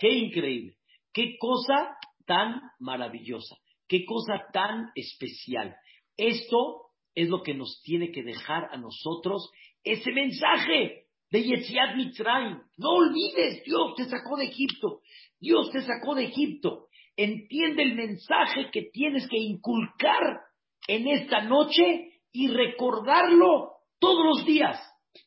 Qué 0.00 0.08
increíble. 0.08 0.76
Qué 1.12 1.36
cosa 1.38 1.96
tan 2.26 2.60
maravillosa, 2.80 3.54
qué 3.86 4.04
cosa 4.04 4.42
tan 4.52 4.90
especial. 4.96 5.76
Esto 6.16 6.86
es 7.14 7.28
lo 7.28 7.44
que 7.44 7.54
nos 7.54 7.80
tiene 7.84 8.10
que 8.10 8.24
dejar 8.24 8.64
a 8.72 8.78
nosotros 8.78 9.48
ese 9.84 10.10
mensaje. 10.10 11.04
de 11.30 11.42
Yetziat 11.42 11.94
Mitzrayim. 11.94 12.58
No 12.78 12.90
olvides, 12.90 13.62
Dios 13.64 13.94
te 13.96 14.06
sacó 14.06 14.36
de 14.36 14.46
Egipto. 14.46 15.02
Dios 15.38 15.70
te 15.70 15.82
sacó 15.82 16.16
de 16.16 16.24
Egipto. 16.24 16.88
Entiende 17.16 17.82
el 17.82 17.94
mensaje 17.94 18.70
que 18.70 18.90
tienes 18.92 19.28
que 19.28 19.38
inculcar 19.38 20.40
en 20.86 21.08
esta 21.08 21.42
noche 21.42 22.20
y 22.30 22.48
recordarlo 22.48 23.72
todos 23.98 24.24
los 24.24 24.46
días. 24.46 24.78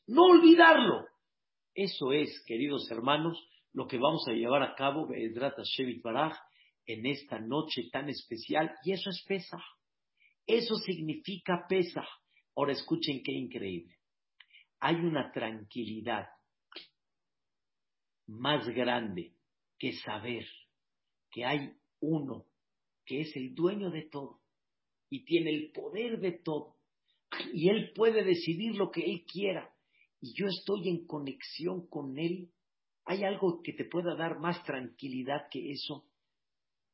No 0.08 0.26
olvidarlo. 0.26 1.06
Eso 1.74 2.12
es, 2.12 2.44
queridos 2.46 2.90
hermanos, 2.92 3.38
lo 3.74 3.88
que 3.88 3.98
vamos 3.98 4.28
a 4.28 4.34
llevar 4.34 4.62
a 4.62 4.76
cabo, 4.76 5.08
Baraj, 6.04 6.38
en 6.86 7.06
esta 7.06 7.40
noche 7.40 7.90
tan 7.92 8.10
especial. 8.10 8.72
Y 8.84 8.92
eso 8.92 9.10
es 9.10 9.24
Pesach. 9.28 9.62
Eso 10.46 10.76
significa 10.76 11.66
Pesach. 11.68 12.08
Ahora 12.56 12.74
escuchen 12.74 13.22
qué 13.24 13.32
increíble. 13.32 13.96
Hay 14.80 14.96
una 14.96 15.32
tranquilidad 15.32 16.28
más 18.28 18.68
grande 18.70 19.34
que 19.78 19.94
saber 19.94 20.46
que 21.32 21.46
hay 21.46 21.72
uno 22.02 22.46
que 23.06 23.22
es 23.22 23.36
el 23.36 23.56
dueño 23.56 23.90
de 23.90 24.04
todo 24.04 24.40
y 25.10 25.26
tiene 25.26 25.50
el 25.52 25.72
poder 25.72 26.20
de 26.20 26.32
todo 26.32 26.76
y 27.54 27.70
él 27.70 27.92
puede 27.94 28.24
decidir 28.24 28.76
lo 28.76 28.92
que 28.92 29.02
él 29.02 29.26
quiera 29.26 29.74
y 30.22 30.34
yo 30.34 30.48
estoy 30.48 30.90
en 30.90 31.06
conexión 31.06 31.88
con 31.88 32.18
él, 32.18 32.50
¿hay 33.06 33.24
algo 33.24 33.62
que 33.64 33.74
te 33.74 33.86
pueda 33.86 34.16
dar 34.16 34.40
más 34.40 34.64
tranquilidad 34.64 35.48
que 35.50 35.72
eso? 35.72 36.06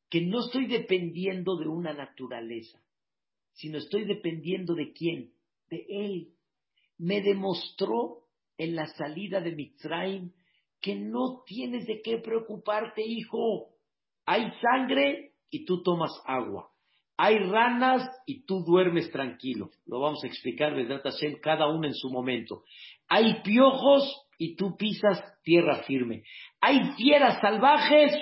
Que 0.08 0.20
no 0.20 0.46
estoy 0.46 0.66
dependiendo 0.66 1.56
de 1.56 1.66
una 1.66 1.92
naturaleza, 1.92 2.80
sino 3.52 3.78
estoy 3.78 4.04
dependiendo 4.04 4.74
de 4.74 4.92
quién? 4.92 5.32
De 5.68 5.84
él. 5.88 6.34
Me 6.98 7.20
demostró 7.20 8.28
en 8.56 8.76
la 8.76 8.86
salida 8.94 9.40
de 9.40 9.56
Mitzrayim 9.56 10.32
que 10.80 10.94
no 10.94 11.42
tienes 11.46 11.86
de 11.86 12.00
qué 12.02 12.18
preocuparte, 12.18 13.02
hijo. 13.04 13.75
Hay 14.26 14.52
sangre 14.60 15.32
y 15.50 15.64
tú 15.64 15.82
tomas 15.82 16.12
agua. 16.26 16.68
Hay 17.16 17.38
ranas 17.38 18.10
y 18.26 18.44
tú 18.44 18.62
duermes 18.62 19.10
tranquilo. 19.10 19.70
Lo 19.86 20.00
vamos 20.00 20.22
a 20.22 20.26
explicar, 20.26 20.74
¿verdad, 20.74 21.02
cada 21.40 21.66
uno 21.68 21.86
en 21.86 21.94
su 21.94 22.10
momento. 22.10 22.64
Hay 23.08 23.40
piojos 23.42 24.26
y 24.38 24.56
tú 24.56 24.76
pisas 24.76 25.22
tierra 25.42 25.84
firme. 25.84 26.24
Hay 26.60 26.92
fieras 26.96 27.40
salvajes 27.40 28.12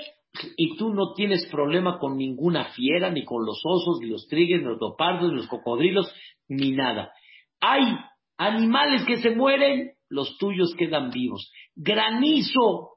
y 0.57 0.77
tú 0.77 0.95
no 0.95 1.15
tienes 1.15 1.47
problema 1.47 1.99
con 1.99 2.17
ninguna 2.17 2.67
fiera, 2.67 3.11
ni 3.11 3.25
con 3.25 3.45
los 3.45 3.61
osos, 3.65 3.99
ni 4.01 4.09
los 4.09 4.29
trigues, 4.29 4.61
ni 4.61 4.69
los 4.69 4.81
leopardos, 4.81 5.31
ni 5.31 5.39
los 5.39 5.49
cocodrilos, 5.49 6.13
ni 6.49 6.73
nada. 6.73 7.13
Hay 7.61 7.97
animales 8.37 9.05
que 9.05 9.17
se 9.17 9.31
mueren, 9.31 9.93
los 10.09 10.37
tuyos 10.39 10.75
quedan 10.77 11.11
vivos. 11.11 11.53
Granizo 11.75 12.94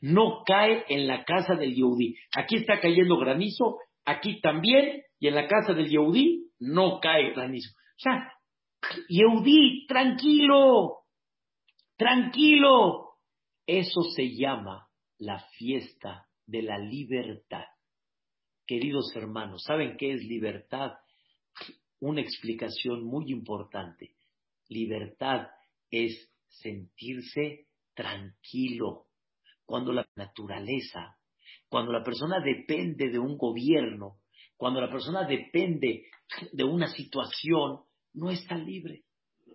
no 0.00 0.42
cae 0.44 0.84
en 0.88 1.06
la 1.06 1.24
casa 1.24 1.54
del 1.54 1.74
Yehudi. 1.74 2.16
Aquí 2.34 2.56
está 2.56 2.80
cayendo 2.80 3.18
granizo, 3.18 3.78
aquí 4.04 4.40
también, 4.40 5.02
y 5.18 5.28
en 5.28 5.34
la 5.34 5.46
casa 5.46 5.74
del 5.74 5.88
Yehudí 5.88 6.50
no 6.58 7.00
cae 7.00 7.32
granizo. 7.32 7.70
O 7.70 8.00
sea, 8.00 8.32
Yehudí, 9.08 9.86
tranquilo, 9.86 11.00
tranquilo. 11.96 13.10
Eso 13.66 14.02
se 14.14 14.34
llama 14.34 14.88
la 15.18 15.38
fiesta 15.58 16.26
de 16.46 16.62
la 16.62 16.78
libertad. 16.78 17.64
Queridos 18.66 19.14
hermanos, 19.14 19.64
¿saben 19.64 19.96
qué 19.96 20.14
es 20.14 20.24
libertad? 20.24 20.92
Una 22.00 22.22
explicación 22.22 23.04
muy 23.04 23.30
importante. 23.30 24.14
Libertad 24.68 25.48
es 25.90 26.32
sentirse 26.48 27.66
tranquilo. 27.94 29.09
Cuando 29.70 29.92
la 29.92 30.04
naturaleza, 30.16 31.16
cuando 31.68 31.92
la 31.92 32.02
persona 32.02 32.40
depende 32.40 33.08
de 33.08 33.20
un 33.20 33.38
gobierno, 33.38 34.16
cuando 34.56 34.80
la 34.80 34.90
persona 34.90 35.22
depende 35.22 36.06
de 36.50 36.64
una 36.64 36.88
situación, 36.88 37.78
no 38.12 38.30
está 38.30 38.56
libre, 38.56 39.04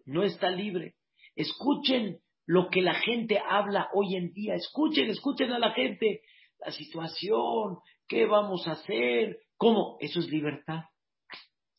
no 0.06 0.24
está 0.24 0.50
libre. 0.50 0.96
Escuchen 1.36 2.22
lo 2.46 2.70
que 2.70 2.82
la 2.82 2.94
gente 2.94 3.42
habla 3.46 3.90
hoy 3.94 4.16
en 4.16 4.32
día, 4.32 4.56
escuchen, 4.56 5.10
escuchen 5.10 5.52
a 5.52 5.60
la 5.60 5.72
gente, 5.74 6.22
la 6.60 6.72
situación, 6.72 7.80
qué 8.08 8.26
vamos 8.26 8.66
a 8.70 8.72
hacer, 8.72 9.40
cómo, 9.58 9.98
eso 10.00 10.20
es 10.20 10.30
libertad, 10.30 10.84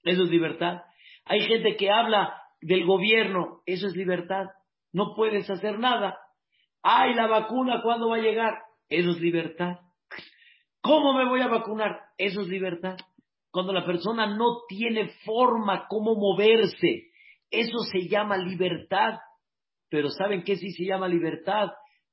eso 0.02 0.24
es 0.24 0.28
libertad. 0.28 0.82
Hay 1.24 1.40
gente 1.40 1.74
que 1.76 1.90
habla 1.90 2.38
del 2.60 2.84
gobierno, 2.84 3.62
eso 3.64 3.86
es 3.86 3.96
libertad, 3.96 4.44
no 4.92 5.14
puedes 5.16 5.48
hacer 5.48 5.78
nada. 5.78 6.18
Ay, 6.88 7.14
la 7.14 7.26
vacuna, 7.26 7.82
¿cuándo 7.82 8.10
va 8.10 8.16
a 8.16 8.20
llegar? 8.20 8.54
Eso 8.88 9.10
es 9.10 9.20
libertad. 9.20 9.80
¿Cómo 10.80 11.14
me 11.14 11.28
voy 11.28 11.40
a 11.40 11.48
vacunar? 11.48 11.98
Eso 12.16 12.42
es 12.42 12.46
libertad 12.46 12.96
cuando 13.50 13.72
la 13.72 13.84
persona 13.84 14.36
no 14.36 14.66
tiene 14.68 15.08
forma 15.24 15.88
cómo 15.88 16.14
moverse. 16.14 17.10
Eso 17.50 17.78
se 17.90 18.06
llama 18.06 18.36
libertad. 18.36 19.14
Pero 19.88 20.10
¿saben 20.10 20.44
qué 20.44 20.56
sí 20.56 20.70
se 20.72 20.84
llama 20.84 21.08
libertad? 21.08 21.70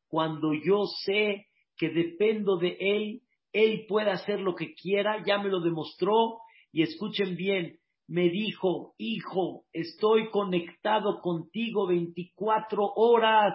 Cuando 0.07 0.53
yo 0.53 0.86
sé 1.03 1.47
que 1.77 1.89
dependo 1.89 2.57
de 2.57 2.77
Él, 2.79 3.21
Él 3.51 3.86
puede 3.88 4.09
hacer 4.09 4.39
lo 4.39 4.55
que 4.55 4.73
quiera, 4.73 5.21
ya 5.23 5.38
me 5.38 5.49
lo 5.49 5.59
demostró. 5.59 6.39
Y 6.71 6.81
escuchen 6.81 7.36
bien, 7.36 7.77
me 8.07 8.29
dijo, 8.29 8.95
hijo, 8.97 9.65
estoy 9.71 10.31
conectado 10.31 11.19
contigo 11.21 11.86
24 11.86 12.81
horas. 12.95 13.53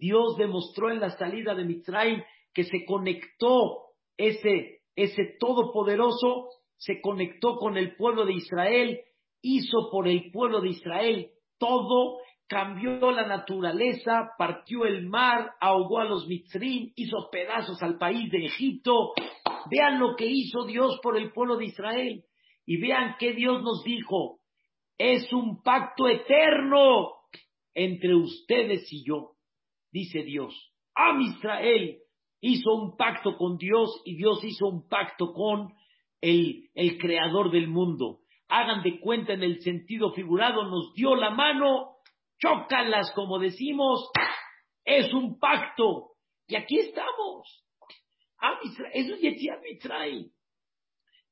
Dios 0.00 0.36
demostró 0.36 0.90
en 0.90 0.98
la 0.98 1.10
salida 1.10 1.54
de 1.54 1.64
Mitzrayim 1.64 2.22
que 2.52 2.64
se 2.64 2.84
conectó 2.84 3.84
ese 4.16 4.80
ese 4.96 5.36
todopoderoso 5.38 6.48
se 6.76 7.00
conectó 7.00 7.56
con 7.56 7.76
el 7.76 7.96
pueblo 7.96 8.24
de 8.26 8.34
Israel, 8.34 9.00
hizo 9.42 9.90
por 9.90 10.08
el 10.08 10.30
pueblo 10.30 10.60
de 10.60 10.70
Israel 10.70 11.30
todo, 11.58 12.18
cambió 12.46 13.10
la 13.10 13.26
naturaleza, 13.26 14.30
partió 14.38 14.84
el 14.84 15.06
mar, 15.06 15.52
ahogó 15.60 16.00
a 16.00 16.04
los 16.04 16.26
mitzrim, 16.26 16.92
hizo 16.96 17.28
pedazos 17.30 17.82
al 17.82 17.98
país 17.98 18.30
de 18.30 18.46
Egipto. 18.46 19.12
Vean 19.70 20.00
lo 20.00 20.16
que 20.16 20.26
hizo 20.26 20.64
Dios 20.64 20.98
por 21.02 21.16
el 21.16 21.32
pueblo 21.32 21.56
de 21.56 21.66
Israel 21.66 22.24
y 22.66 22.78
vean 22.78 23.16
que 23.18 23.32
Dios 23.34 23.62
nos 23.62 23.84
dijo, 23.84 24.40
es 24.98 25.32
un 25.32 25.62
pacto 25.62 26.08
eterno 26.08 27.10
entre 27.74 28.14
ustedes 28.14 28.90
y 28.92 29.04
yo, 29.06 29.32
dice 29.90 30.22
Dios. 30.22 30.54
A 30.94 31.18
Israel, 31.20 31.98
hizo 32.40 32.74
un 32.74 32.96
pacto 32.96 33.36
con 33.36 33.56
Dios 33.56 34.02
y 34.04 34.16
Dios 34.16 34.42
hizo 34.44 34.66
un 34.66 34.88
pacto 34.88 35.32
con 35.32 35.72
el, 36.20 36.70
el 36.74 36.98
creador 36.98 37.50
del 37.50 37.68
mundo. 37.68 38.20
Hagan 38.48 38.82
de 38.82 38.98
cuenta 39.00 39.32
en 39.32 39.42
el 39.42 39.60
sentido 39.60 40.12
figurado, 40.12 40.64
nos 40.64 40.92
dio 40.94 41.14
la 41.14 41.30
mano, 41.30 41.96
chócalas 42.38 43.12
como 43.12 43.38
decimos, 43.38 44.10
es 44.84 45.12
un 45.12 45.38
pacto. 45.38 46.12
Y 46.48 46.56
aquí 46.56 46.78
estamos. 46.78 47.64
Eso 48.92 49.14
es 49.14 49.62
Mitzray. 49.62 50.30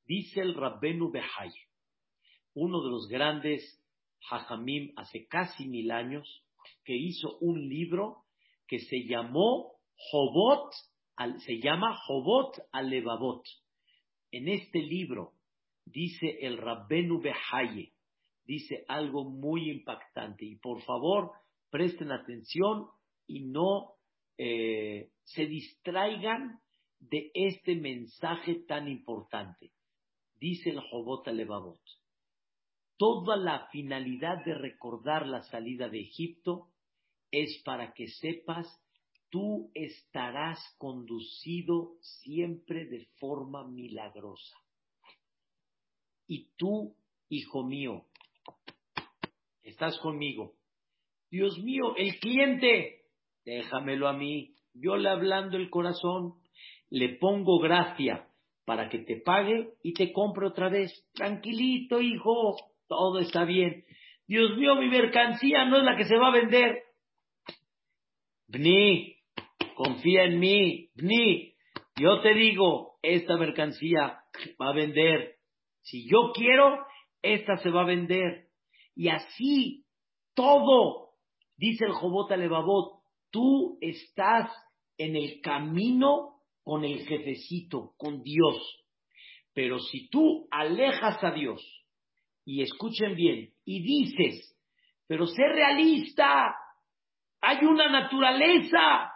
Dice 0.05 0.41
el 0.41 0.55
Rabbenu 0.55 1.11
Behai, 1.11 1.51
uno 2.55 2.83
de 2.83 2.91
los 2.91 3.09
grandes 3.09 3.83
Hajamim 4.31 4.93
hace 4.97 5.27
casi 5.27 5.67
mil 5.69 5.91
años, 5.91 6.45
que 6.85 6.95
hizo 6.95 7.39
un 7.41 7.69
libro 7.69 8.25
que 8.69 8.79
se 8.79 9.05
llamó 9.05 9.73
Jobot 9.97 10.73
se 11.45 11.61
llama 11.61 11.97
Jobot 12.07 12.61
Alevavot. 12.71 13.45
En 14.31 14.49
este 14.49 14.81
libro 14.81 15.33
dice 15.85 16.39
el 16.43 16.59
Rabbenu 16.59 17.21
Behaye, 17.21 17.93
dice 18.45 18.85
algo 18.89 19.25
muy 19.25 19.71
impactante. 19.71 20.45
Y 20.45 20.57
por 20.57 20.83
favor, 20.83 21.33
presten 21.71 22.13
atención 22.13 22.87
y 23.27 23.47
no 23.47 23.95
eh, 24.37 25.11
se 25.25 25.47
distraigan 25.47 26.61
de 27.01 27.31
este 27.35 27.75
mensaje 27.75 28.63
tan 28.67 28.89
importante. 28.89 29.73
Dice 30.39 30.71
el 30.71 30.81
Jobot 30.81 31.27
Alevavot. 31.27 31.81
Toda 32.97 33.37
la 33.37 33.69
finalidad 33.71 34.45
de 34.45 34.55
recordar 34.55 35.27
la 35.27 35.43
salida 35.43 35.89
de 35.89 36.01
Egipto 36.01 36.69
es 37.31 37.63
para 37.65 37.93
que 37.93 38.09
sepas 38.09 38.67
tú 39.31 39.71
estarás 39.75 40.59
conducido 40.79 41.97
siempre 42.01 42.87
de 42.87 43.07
forma 43.19 43.67
milagrosa. 43.67 44.57
Y 46.27 46.51
tú, 46.57 46.95
hijo 47.29 47.65
mío, 47.65 48.05
estás 49.63 49.99
conmigo. 50.01 50.55
Dios 51.31 51.59
mío, 51.59 51.95
el 51.97 52.19
cliente, 52.21 53.03
déjamelo 53.45 54.09
a 54.09 54.13
mí. 54.13 54.55
Yo 54.75 54.97
le 54.97 55.09
hablando 55.09 55.57
el 55.57 55.71
corazón, 55.71 56.35
le 56.91 57.17
pongo 57.17 57.59
gracia 57.59 58.29
para 58.65 58.89
que 58.89 58.99
te 58.99 59.17
pague 59.21 59.75
y 59.83 59.93
te 59.93 60.13
compre 60.13 60.47
otra 60.47 60.69
vez. 60.69 60.93
Tranquilito, 61.15 62.01
hijo, 62.01 62.57
todo 62.87 63.19
está 63.19 63.45
bien. 63.45 63.85
Dios 64.27 64.57
mío, 64.57 64.77
mi 64.77 64.89
mercancía 64.89 65.65
no 65.65 65.79
es 65.79 65.85
la 65.85 65.97
que 65.97 66.05
se 66.05 66.17
va 66.17 66.29
a 66.29 66.33
vender. 66.33 66.88
Bni, 68.49 69.17
confía 69.75 70.25
en 70.25 70.41
mí, 70.41 70.89
Bni, 70.95 71.55
yo 71.97 72.21
te 72.23 72.33
digo, 72.35 72.99
esta 73.03 73.37
mercancía 73.37 74.21
va 74.61 74.71
a 74.71 74.75
vender. 74.75 75.37
Si 75.83 76.09
yo 76.09 76.33
quiero, 76.35 76.79
esta 77.23 77.59
se 77.59 77.71
va 77.71 77.83
a 77.83 77.87
vender. 77.87 78.49
Y 78.95 79.09
así, 79.09 79.85
todo, 80.35 81.11
dice 81.57 81.85
el 81.85 81.93
Jobot 81.93 82.33
Alevabot, 82.33 83.03
tú 83.31 83.79
estás 83.81 84.51
en 84.97 85.17
el 85.17 85.41
camino 85.43 86.41
con 86.63 86.85
el 86.85 87.07
jefecito, 87.07 87.93
con 87.99 88.23
Dios. 88.23 88.57
Pero 89.53 89.79
si 89.79 90.09
tú 90.09 90.49
alejas 90.51 91.23
a 91.23 91.33
Dios, 91.33 91.63
y 92.45 92.63
escuchen 92.63 93.15
bien, 93.15 93.53
y 93.67 93.83
dices, 93.83 94.57
pero 95.07 95.27
sé 95.27 95.43
realista, 95.49 96.55
hay 97.41 97.65
una 97.65 97.89
naturaleza, 97.89 99.13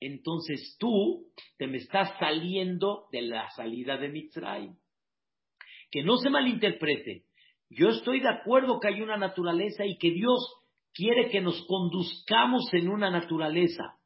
entonces 0.00 0.76
tú 0.78 1.26
te 1.58 1.66
me 1.66 1.78
estás 1.78 2.16
saliendo 2.18 3.06
de 3.12 3.22
la 3.22 3.48
salida 3.50 3.96
de 3.96 4.08
Mitzrayim. 4.08 4.76
Que 5.90 6.02
no 6.02 6.16
se 6.16 6.30
malinterprete. 6.30 7.24
Yo 7.70 7.88
estoy 7.88 8.20
de 8.20 8.28
acuerdo 8.28 8.78
que 8.78 8.88
hay 8.88 9.02
una 9.02 9.16
naturaleza 9.16 9.84
y 9.84 9.98
que 9.98 10.10
Dios 10.10 10.38
quiere 10.92 11.28
que 11.30 11.40
nos 11.40 11.64
conduzcamos 11.66 12.72
en 12.72 12.88
una 12.88 13.10
naturaleza. 13.10 13.96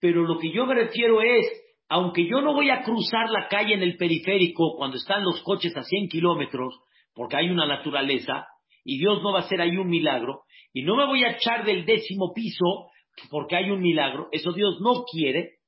Pero 0.00 0.22
lo 0.22 0.38
que 0.38 0.52
yo 0.52 0.66
me 0.66 0.74
refiero 0.74 1.20
es, 1.20 1.46
aunque 1.88 2.26
yo 2.26 2.40
no 2.40 2.54
voy 2.54 2.70
a 2.70 2.82
cruzar 2.82 3.30
la 3.30 3.48
calle 3.48 3.74
en 3.74 3.82
el 3.82 3.96
periférico 3.96 4.76
cuando 4.76 4.96
están 4.96 5.22
los 5.22 5.42
coches 5.42 5.76
a 5.76 5.82
100 5.82 6.08
kilómetros, 6.08 6.78
porque 7.14 7.36
hay 7.36 7.50
una 7.50 7.66
naturaleza, 7.66 8.46
y 8.84 8.98
Dios 8.98 9.22
no 9.22 9.32
va 9.32 9.40
a 9.40 9.42
hacer 9.42 9.60
ahí 9.60 9.76
un 9.76 9.88
milagro, 9.88 10.42
y 10.72 10.82
no 10.82 10.96
me 10.96 11.06
voy 11.06 11.24
a 11.24 11.32
echar 11.32 11.64
del 11.64 11.84
décimo 11.84 12.32
piso 12.34 12.90
porque 13.30 13.56
hay 13.56 13.70
un 13.70 13.80
milagro, 13.80 14.28
eso 14.32 14.52
Dios 14.52 14.80
no 14.80 15.04
quiere, 15.04 15.58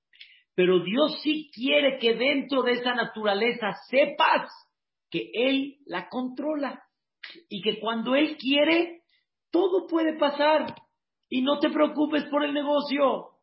pero 0.55 0.81
Dios 0.81 1.21
sí 1.23 1.51
quiere 1.55 1.99
que 1.99 2.15
dentro 2.15 2.63
de 2.63 2.73
esa 2.73 2.95
naturaleza 2.95 3.73
sepas 3.89 4.51
que 5.11 5.31
Él 5.33 5.77
la 5.87 6.09
controla 6.09 6.83
y 7.49 7.61
que 7.63 7.79
cuando 7.79 8.15
Él 8.15 8.37
quiere, 8.37 9.03
todo 9.51 9.87
puede 9.87 10.19
pasar. 10.19 10.75
Y 11.29 11.43
no 11.43 11.59
te 11.59 11.71
preocupes 11.71 12.25
por 12.31 12.45
el 12.45 12.55
negocio, 12.55 13.37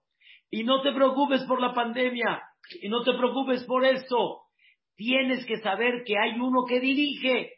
y 0.50 0.63
no 0.63 0.82
te 0.82 0.92
preocupes 0.94 1.44
por 1.46 1.60
la 1.60 1.74
pandemia, 1.74 2.42
y 2.82 2.88
no 2.88 3.04
te 3.04 3.13
preocupes 3.13 3.63
por 3.66 3.86
esto. 3.86 4.44
Tienes 4.96 5.46
que 5.46 5.58
saber 5.58 6.04
que 6.06 6.13
hay 6.18 6.39
uno 6.39 6.66
que 6.68 6.80
dirige, 6.80 7.52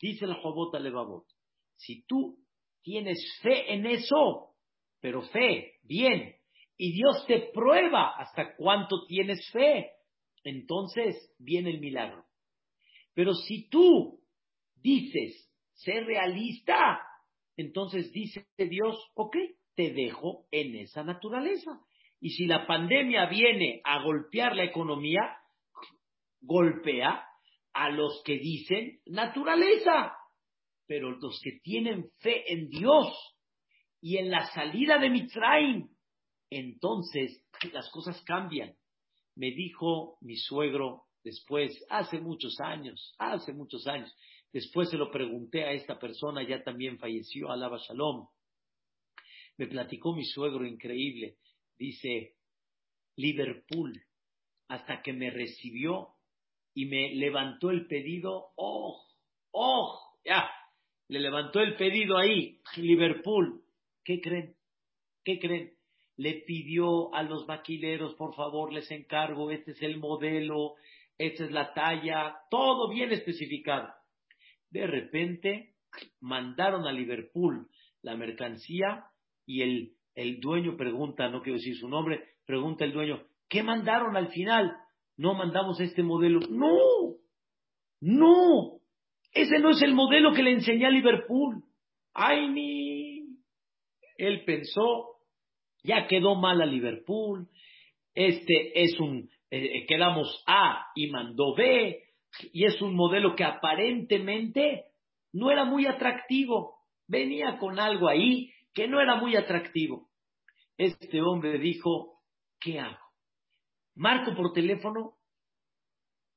dice 0.00 0.26
la 0.26 0.34
Jobota 0.34 0.80
Levavot. 0.80 1.24
Si 1.76 2.04
tú 2.06 2.38
tienes 2.82 3.18
fe 3.42 3.72
en 3.72 3.86
eso, 3.86 4.47
pero 5.00 5.22
fe, 5.22 5.74
bien, 5.82 6.34
y 6.76 6.92
Dios 6.92 7.24
te 7.26 7.50
prueba 7.52 8.14
hasta 8.16 8.54
cuánto 8.56 9.06
tienes 9.06 9.50
fe, 9.50 9.90
entonces 10.44 11.34
viene 11.38 11.70
el 11.70 11.80
milagro. 11.80 12.24
Pero 13.14 13.34
si 13.34 13.68
tú 13.68 14.20
dices, 14.76 15.50
sé 15.74 16.00
realista, 16.00 17.00
entonces 17.56 18.12
dice 18.12 18.46
Dios, 18.56 18.96
ok, 19.14 19.36
te 19.74 19.92
dejo 19.92 20.46
en 20.52 20.76
esa 20.76 21.02
naturaleza. 21.02 21.80
Y 22.20 22.30
si 22.30 22.46
la 22.46 22.66
pandemia 22.66 23.26
viene 23.26 23.80
a 23.84 24.02
golpear 24.02 24.56
la 24.56 24.64
economía, 24.64 25.20
golpea 26.40 27.24
a 27.72 27.90
los 27.90 28.22
que 28.24 28.38
dicen 28.38 29.00
naturaleza. 29.06 30.16
Pero 30.86 31.10
los 31.10 31.40
que 31.42 31.58
tienen 31.62 32.10
fe 32.18 32.52
en 32.52 32.68
Dios 32.68 33.12
y 34.00 34.16
en 34.18 34.30
la 34.30 34.46
salida 34.52 34.98
de 34.98 35.10
Mitzrayim, 35.10 35.88
entonces 36.50 37.44
las 37.72 37.90
cosas 37.90 38.20
cambian. 38.22 38.74
Me 39.34 39.50
dijo 39.50 40.18
mi 40.20 40.36
suegro 40.36 41.04
después, 41.24 41.84
hace 41.90 42.20
muchos 42.20 42.60
años, 42.60 43.14
hace 43.18 43.52
muchos 43.52 43.86
años, 43.86 44.14
después 44.52 44.90
se 44.90 44.96
lo 44.96 45.10
pregunté 45.10 45.64
a 45.64 45.72
esta 45.72 45.98
persona, 45.98 46.42
ya 46.42 46.62
también 46.62 46.98
falleció, 46.98 47.50
Alaba 47.50 47.78
Shalom. 47.78 48.28
Me 49.56 49.66
platicó 49.66 50.14
mi 50.14 50.24
suegro 50.24 50.64
increíble, 50.64 51.36
dice, 51.78 52.36
Liverpool, 53.16 54.00
hasta 54.68 55.02
que 55.02 55.12
me 55.12 55.30
recibió 55.30 56.14
y 56.74 56.86
me 56.86 57.14
levantó 57.14 57.70
el 57.70 57.86
pedido, 57.88 58.52
oh, 58.56 59.04
oh, 59.50 60.00
ya, 60.24 60.48
le 61.08 61.20
levantó 61.20 61.60
el 61.60 61.76
pedido 61.76 62.16
ahí, 62.16 62.60
Liverpool. 62.76 63.64
¿Qué 64.08 64.22
creen? 64.22 64.54
¿Qué 65.22 65.38
creen? 65.38 65.74
Le 66.16 66.42
pidió 66.46 67.14
a 67.14 67.22
los 67.22 67.46
maquileros, 67.46 68.14
por 68.14 68.34
favor, 68.34 68.72
les 68.72 68.90
encargo, 68.90 69.50
este 69.50 69.72
es 69.72 69.82
el 69.82 69.98
modelo, 69.98 70.76
esta 71.18 71.44
es 71.44 71.50
la 71.50 71.74
talla, 71.74 72.38
todo 72.50 72.88
bien 72.88 73.12
especificado. 73.12 73.92
De 74.70 74.86
repente 74.86 75.74
mandaron 76.20 76.86
a 76.86 76.92
Liverpool 76.92 77.68
la 78.00 78.16
mercancía 78.16 79.04
y 79.44 79.60
el, 79.60 79.92
el 80.14 80.40
dueño 80.40 80.78
pregunta, 80.78 81.28
no 81.28 81.42
quiero 81.42 81.58
decir 81.58 81.76
su 81.76 81.86
nombre, 81.86 82.24
pregunta 82.46 82.86
el 82.86 82.94
dueño, 82.94 83.22
¿qué 83.46 83.62
mandaron 83.62 84.16
al 84.16 84.28
final? 84.28 84.74
No 85.18 85.34
mandamos 85.34 85.80
este 85.80 86.02
modelo. 86.02 86.40
No, 86.48 86.78
no, 88.00 88.80
ese 89.32 89.58
no 89.58 89.68
es 89.68 89.82
el 89.82 89.92
modelo 89.92 90.32
que 90.32 90.44
le 90.44 90.52
enseñé 90.52 90.86
a 90.86 90.90
Liverpool. 90.90 91.62
Ay, 92.14 92.48
ni. 92.48 92.97
Él 94.18 94.44
pensó, 94.44 95.16
ya 95.82 96.06
quedó 96.06 96.34
mal 96.34 96.60
a 96.60 96.66
Liverpool. 96.66 97.48
Este 98.14 98.82
es 98.82 98.98
un, 99.00 99.30
eh, 99.50 99.86
quedamos 99.86 100.44
A 100.46 100.86
y 100.94 101.08
mandó 101.10 101.54
B. 101.54 102.02
Y 102.52 102.66
es 102.66 102.82
un 102.82 102.94
modelo 102.94 103.34
que 103.34 103.44
aparentemente 103.44 104.84
no 105.32 105.50
era 105.50 105.64
muy 105.64 105.86
atractivo. 105.86 106.80
Venía 107.06 107.58
con 107.58 107.78
algo 107.78 108.08
ahí 108.08 108.52
que 108.74 108.86
no 108.88 109.00
era 109.00 109.14
muy 109.14 109.36
atractivo. 109.36 110.10
Este 110.76 111.22
hombre 111.22 111.58
dijo, 111.58 112.20
¿qué 112.60 112.78
hago? 112.78 112.98
Marco 113.94 114.34
por 114.36 114.52
teléfono, 114.52 115.14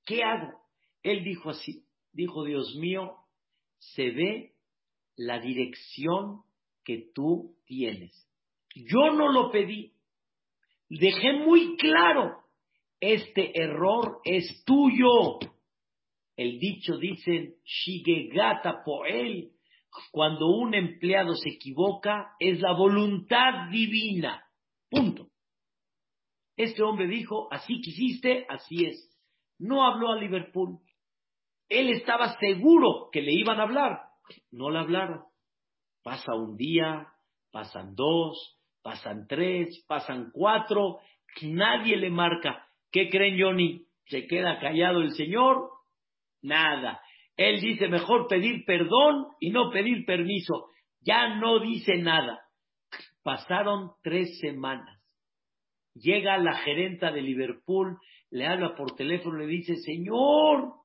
¿qué 0.06 0.24
hago? 0.24 0.62
Él 1.04 1.24
dijo 1.24 1.50
así, 1.50 1.86
dijo, 2.12 2.44
Dios 2.44 2.76
mío, 2.80 3.18
se 3.78 4.10
ve 4.12 4.56
la 5.16 5.40
dirección 5.40 6.44
tú 7.14 7.56
tienes. 7.66 8.28
Yo 8.76 9.12
no 9.12 9.32
lo 9.32 9.52
pedí. 9.52 9.94
Dejé 10.90 11.34
muy 11.34 11.76
claro, 11.78 12.38
este 13.00 13.60
error 13.60 14.20
es 14.24 14.64
tuyo. 14.66 15.40
El 16.36 16.60
dicho 16.60 16.98
dice, 16.98 17.58
Shigegata 17.64 18.84
Poel, 18.84 19.52
cuando 20.12 20.48
un 20.48 20.74
empleado 20.74 21.36
se 21.36 21.50
equivoca, 21.50 22.34
es 22.40 22.60
la 22.60 22.74
voluntad 22.74 23.70
divina. 23.70 24.44
Punto. 24.90 25.28
Este 26.56 26.84
hombre 26.84 27.08
dijo, 27.08 27.48
así 27.52 27.82
quisiste, 27.82 28.46
así 28.50 28.86
es. 28.86 29.10
No 29.60 29.86
habló 29.86 30.12
a 30.12 30.18
Liverpool, 30.18 30.80
él 31.72 31.90
estaba 31.90 32.38
seguro 32.38 33.10
que 33.14 33.22
le 33.22 33.32
iban 33.32 33.60
a 33.60 33.64
hablar. 33.64 34.02
No 34.52 34.70
le 34.70 34.80
hablaron. 34.80 35.24
Pasa 36.04 36.34
un 36.34 36.58
día, 36.58 37.08
pasan 37.52 37.96
dos, 37.96 38.60
pasan 38.82 39.28
tres, 39.28 39.84
pasan 39.88 40.32
cuatro, 40.34 41.00
nadie 41.44 41.98
le 41.98 42.10
marca. 42.10 42.68
¿Qué 42.92 43.10
creen, 43.10 43.40
Johnny? 43.40 43.86
¿Se 44.06 44.28
queda 44.28 44.60
callado 44.60 45.02
el 45.02 45.12
Señor? 45.12 45.70
Nada. 46.42 47.02
Él 47.38 47.62
dice 47.62 47.88
mejor 47.88 48.28
pedir 48.28 48.66
perdón 48.66 49.28
y 49.40 49.52
no 49.52 49.72
pedir 49.72 50.06
permiso. 50.06 50.68
Ya 51.02 51.36
no 51.36 51.60
dice 51.60 51.98
nada. 51.98 52.42
Pasaron 53.24 53.92
tres 54.04 54.40
semanas. 54.40 55.00
Llega 55.94 56.38
la 56.38 56.58
gerenta 56.60 57.12
de 57.12 57.22
Liverpool, 57.22 57.98
le 58.30 58.48
habla 58.48 58.76
por 58.76 58.96
teléfono, 58.96 59.38
le 59.38 59.48
dice, 59.48 59.76
Señor, 59.76 60.82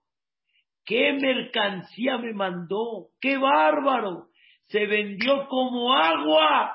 ¿Qué 0.86 1.12
mercancía 1.20 2.16
me 2.16 2.32
mandó? 2.32 3.08
¡Qué 3.20 3.36
bárbaro! 3.36 4.28
Se 4.68 4.86
vendió 4.86 5.46
como 5.48 5.92
agua. 5.94 6.74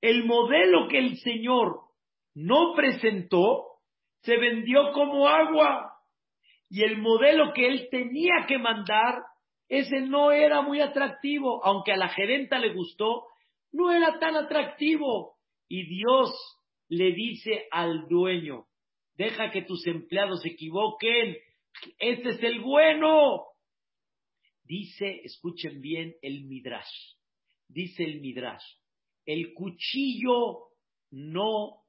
El 0.00 0.24
modelo 0.24 0.88
que 0.88 0.98
el 0.98 1.16
Señor 1.18 1.80
no 2.34 2.74
presentó 2.74 3.64
se 4.22 4.36
vendió 4.36 4.92
como 4.92 5.28
agua. 5.28 5.92
Y 6.68 6.82
el 6.82 6.98
modelo 6.98 7.52
que 7.52 7.66
él 7.66 7.88
tenía 7.90 8.46
que 8.48 8.58
mandar, 8.58 9.22
ese 9.68 10.00
no 10.00 10.32
era 10.32 10.62
muy 10.62 10.80
atractivo, 10.80 11.64
aunque 11.64 11.92
a 11.92 11.96
la 11.96 12.08
gerenta 12.08 12.58
le 12.58 12.74
gustó, 12.74 13.26
no 13.72 13.92
era 13.92 14.18
tan 14.18 14.34
atractivo. 14.36 15.36
Y 15.68 15.86
Dios 15.86 16.32
le 16.88 17.12
dice 17.12 17.66
al 17.70 18.08
dueño, 18.08 18.64
deja 19.16 19.50
que 19.50 19.62
tus 19.62 19.86
empleados 19.86 20.42
se 20.42 20.50
equivoquen, 20.50 21.36
este 21.98 22.30
es 22.30 22.42
el 22.42 22.60
bueno. 22.60 23.44
Dice, 24.64 25.20
escuchen 25.24 25.80
bien 25.80 26.16
el 26.22 26.44
Midrash. 26.44 27.14
Dice 27.68 28.04
el 28.04 28.20
Midrash, 28.20 28.64
el 29.26 29.52
cuchillo 29.54 30.68
no 31.10 31.82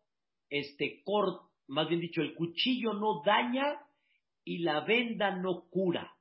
este 0.49 1.01
cort, 1.03 1.51
más 1.67 1.87
bien 1.87 2.01
dicho, 2.01 2.21
el 2.21 2.35
cuchillo 2.35 2.93
no 2.93 3.21
daña 3.25 3.79
y 4.43 4.59
la 4.59 4.81
venda 4.81 5.35
no 5.35 5.67
cura, 5.69 6.15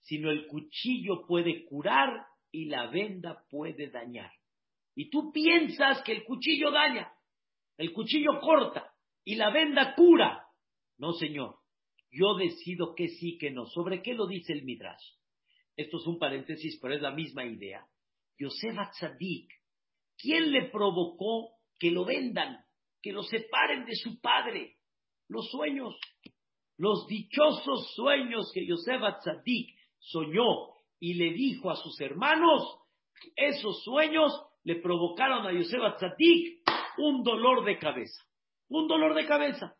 sino 0.00 0.30
el 0.30 0.46
cuchillo 0.46 1.26
puede 1.26 1.64
curar 1.66 2.26
y 2.50 2.66
la 2.66 2.86
venda 2.86 3.44
puede 3.50 3.90
dañar. 3.90 4.32
Y 4.94 5.10
tú 5.10 5.30
piensas 5.32 6.02
que 6.02 6.12
el 6.12 6.24
cuchillo 6.24 6.70
daña, 6.70 7.12
el 7.76 7.92
cuchillo 7.92 8.40
corta 8.40 8.94
y 9.24 9.34
la 9.34 9.50
venda 9.50 9.94
cura. 9.94 10.46
No, 10.98 11.12
señor. 11.12 11.56
Yo 12.10 12.34
decido 12.34 12.94
que 12.94 13.08
sí, 13.08 13.36
que 13.36 13.50
no. 13.50 13.66
¿Sobre 13.66 14.00
qué 14.00 14.14
lo 14.14 14.26
dice 14.26 14.52
el 14.52 14.64
Midrash? 14.64 15.15
Esto 15.76 15.98
es 15.98 16.06
un 16.06 16.18
paréntesis, 16.18 16.78
pero 16.80 16.94
es 16.94 17.02
la 17.02 17.10
misma 17.10 17.44
idea. 17.44 17.86
Yosef 18.38 18.78
Atzadik, 18.78 19.52
¿quién 20.16 20.50
le 20.50 20.70
provocó 20.70 21.50
que 21.78 21.90
lo 21.90 22.04
vendan, 22.04 22.64
que 23.02 23.12
lo 23.12 23.22
separen 23.22 23.84
de 23.84 23.94
su 23.94 24.20
padre? 24.20 24.76
Los 25.28 25.50
sueños, 25.50 25.94
los 26.78 27.06
dichosos 27.06 27.94
sueños 27.94 28.50
que 28.54 28.66
Yosef 28.66 29.02
Atzadik 29.02 29.76
soñó 29.98 30.74
y 30.98 31.14
le 31.14 31.32
dijo 31.32 31.70
a 31.70 31.76
sus 31.76 32.00
hermanos, 32.00 32.78
esos 33.34 33.82
sueños 33.82 34.32
le 34.64 34.76
provocaron 34.76 35.46
a 35.46 35.52
Yosef 35.52 35.82
Atzadik 35.82 36.62
un 36.98 37.22
dolor 37.22 37.64
de 37.64 37.78
cabeza, 37.78 38.24
un 38.68 38.88
dolor 38.88 39.14
de 39.14 39.26
cabeza. 39.26 39.74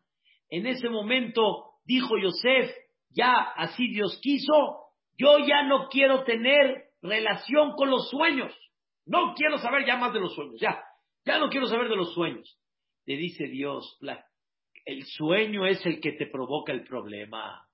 En 0.49 0.65
ese 0.65 0.89
momento 0.89 1.73
dijo 1.85 2.17
Yosef, 2.17 2.71
ya 3.09 3.33
así 3.55 3.87
Dios 3.89 4.19
quiso, 4.21 4.86
yo 5.17 5.39
ya 5.39 5.63
no 5.63 5.87
quiero 5.89 6.23
tener 6.23 6.85
relación 7.01 7.73
con 7.73 7.89
los 7.89 8.09
sueños. 8.09 8.53
No 9.05 9.33
quiero 9.35 9.57
saber 9.57 9.85
ya 9.85 9.97
más 9.97 10.13
de 10.13 10.19
los 10.19 10.35
sueños, 10.35 10.59
ya. 10.59 10.83
Ya 11.25 11.39
no 11.39 11.49
quiero 11.49 11.67
saber 11.67 11.89
de 11.89 11.95
los 11.95 12.13
sueños. 12.13 12.59
Le 13.05 13.17
dice 13.17 13.47
Dios, 13.47 13.97
el 14.85 15.03
sueño 15.05 15.65
es 15.65 15.85
el 15.85 15.99
que 15.99 16.13
te 16.13 16.27
provoca 16.27 16.71
el 16.71 16.83
problema. 16.83 17.67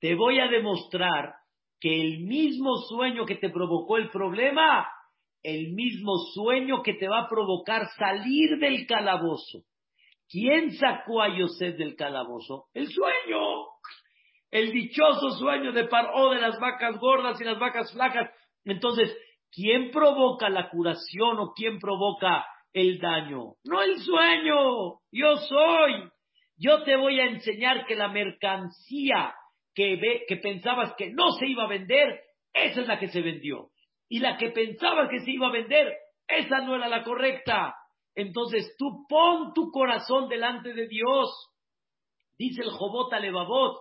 Te 0.00 0.14
voy 0.14 0.40
a 0.40 0.48
demostrar 0.48 1.34
que 1.80 2.00
el 2.00 2.20
mismo 2.20 2.76
sueño 2.88 3.24
que 3.24 3.36
te 3.36 3.50
provocó 3.50 3.96
el 3.96 4.10
problema, 4.10 4.88
el 5.42 5.72
mismo 5.72 6.16
sueño 6.34 6.82
que 6.82 6.94
te 6.94 7.08
va 7.08 7.22
a 7.22 7.28
provocar 7.28 7.88
salir 7.96 8.58
del 8.58 8.86
calabozo. 8.86 9.64
¿Quién 10.28 10.72
sacó 10.72 11.22
a 11.22 11.36
Yosef 11.36 11.76
del 11.76 11.96
calabozo? 11.96 12.66
El 12.72 12.88
sueño. 12.88 13.71
El 14.52 14.70
dichoso 14.70 15.30
sueño 15.38 15.72
de 15.72 15.86
Paró 15.86 16.30
de 16.30 16.40
las 16.40 16.60
vacas 16.60 16.98
gordas 17.00 17.40
y 17.40 17.44
las 17.44 17.58
vacas 17.58 17.90
flacas. 17.90 18.30
Entonces, 18.66 19.16
¿quién 19.50 19.90
provoca 19.90 20.50
la 20.50 20.68
curación 20.68 21.38
o 21.38 21.54
quién 21.56 21.78
provoca 21.78 22.46
el 22.74 23.00
daño? 23.00 23.54
No 23.64 23.82
el 23.82 23.98
sueño. 23.98 24.98
Yo 25.10 25.36
soy. 25.36 26.08
Yo 26.58 26.82
te 26.82 26.96
voy 26.96 27.18
a 27.18 27.24
enseñar 27.24 27.86
que 27.86 27.96
la 27.96 28.08
mercancía 28.08 29.34
que, 29.74 30.38
pensabas 30.42 30.94
que 30.98 31.10
no 31.10 31.32
se 31.32 31.46
iba 31.46 31.64
a 31.64 31.68
vender, 31.68 32.20
esa 32.52 32.82
es 32.82 32.86
la 32.86 32.98
que 32.98 33.08
se 33.08 33.22
vendió. 33.22 33.70
Y 34.06 34.18
la 34.18 34.36
que 34.36 34.50
pensabas 34.50 35.08
que 35.08 35.20
se 35.20 35.30
iba 35.30 35.48
a 35.48 35.52
vender, 35.52 35.94
esa 36.28 36.60
no 36.60 36.76
era 36.76 36.88
la 36.88 37.04
correcta. 37.04 37.74
Entonces 38.14 38.74
tú 38.78 39.06
pon 39.08 39.54
tu 39.54 39.70
corazón 39.70 40.28
delante 40.28 40.74
de 40.74 40.86
Dios. 40.88 41.30
Dice 42.36 42.60
el 42.60 42.70
Jobot 42.70 43.10
Alevabot, 43.14 43.78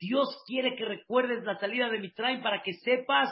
Dios 0.00 0.42
quiere 0.46 0.76
que 0.76 0.86
recuerdes 0.86 1.44
la 1.44 1.58
salida 1.58 1.90
de 1.90 1.98
Mitraim 1.98 2.42
para 2.42 2.62
que 2.62 2.72
sepas, 2.72 3.28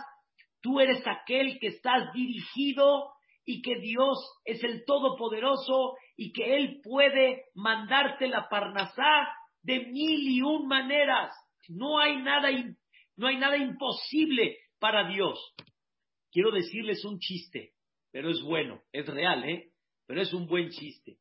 tú 0.61 0.81
eres 0.81 1.03
aquel 1.07 1.59
que 1.59 1.69
estás 1.69 2.13
dirigido 2.13 3.11
y 3.47 3.63
que 3.63 3.77
Dios 3.81 4.19
es 4.45 4.63
el 4.63 4.85
Todopoderoso 4.85 5.95
y 6.15 6.33
que 6.33 6.57
Él 6.57 6.81
puede 6.85 7.45
mandarte 7.55 8.29
la 8.29 8.49
parnasá 8.51 9.29
de 9.63 9.87
mil 9.87 10.29
y 10.29 10.43
un 10.43 10.69
maneras. 10.69 11.35
No 11.69 11.99
hay 11.99 12.21
nada, 12.21 12.51
no 13.17 13.27
hay 13.27 13.39
nada 13.39 13.57
imposible 13.57 14.59
para 14.79 15.09
Dios. 15.09 15.39
Quiero 16.31 16.51
decirles 16.51 17.03
un 17.07 17.19
chiste, 17.19 17.73
pero 18.13 18.31
es 18.31 18.43
bueno, 18.43 18.83
es 18.93 19.07
real, 19.07 19.49
¿eh? 19.49 19.71
pero 20.07 20.21
es 20.21 20.35
un 20.35 20.47
buen 20.47 20.69
chiste. 20.69 21.17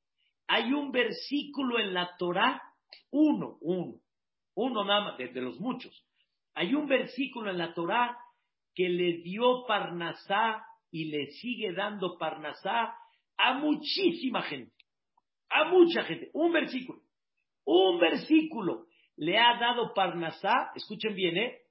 Hay 0.47 0.73
un 0.73 0.91
versículo 0.91 1.79
en 1.79 1.93
la 1.93 2.17
Torah, 2.17 2.61
uno, 3.11 3.57
uno, 3.61 4.01
uno 4.57 4.83
nada 4.83 5.01
más, 5.01 5.17
de, 5.17 5.29
los 5.39 5.59
muchos. 5.59 6.03
Hay 6.55 6.73
un 6.73 6.87
versículo 6.87 7.51
en 7.51 7.59
la 7.59 7.75
Torah 7.75 8.17
que 8.73 8.89
le 8.89 9.21
dio 9.21 9.65
Parnasá 9.67 10.65
y 10.89 11.05
le 11.05 11.27
sigue 11.27 11.73
dando 11.73 12.17
Parnasá 12.17 12.95
a 13.37 13.53
muchísima 13.59 14.41
gente, 14.41 14.73
a 15.49 15.65
mucha 15.65 16.03
gente. 16.05 16.31
Un 16.33 16.51
versículo, 16.51 17.01
un 17.65 17.99
versículo 17.99 18.87
le 19.15 19.37
ha 19.37 19.59
dado 19.59 19.93
Parnasá, 19.93 20.71
escuchen 20.75 21.13
bien, 21.13 21.37
¿eh? 21.37 21.61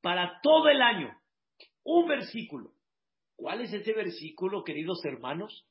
Para 0.00 0.40
todo 0.40 0.68
el 0.68 0.80
año. 0.80 1.12
Un 1.82 2.06
versículo. 2.06 2.70
¿Cuál 3.34 3.62
es 3.62 3.72
ese 3.72 3.92
versículo, 3.92 4.62
queridos 4.62 5.04
hermanos? 5.04 5.66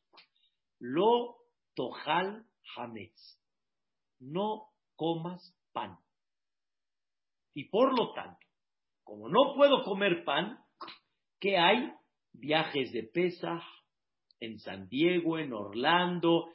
Lo 0.79 1.37
tojal 1.75 2.45
hametz. 2.75 3.39
No 4.19 4.67
comas 4.95 5.55
pan. 5.71 5.97
Y 7.57 7.69
por 7.69 7.97
lo 7.97 8.13
tanto, 8.13 8.37
como 9.03 9.29
no 9.29 9.55
puedo 9.55 9.81
comer 9.81 10.23
pan, 10.23 10.59
¿qué 11.39 11.57
hay? 11.57 11.89
Viajes 12.31 12.91
de 12.91 13.09
Pesach 13.11 13.63
en 14.39 14.59
San 14.59 14.87
Diego, 14.89 15.39
en 15.39 15.53
Orlando, 15.53 16.49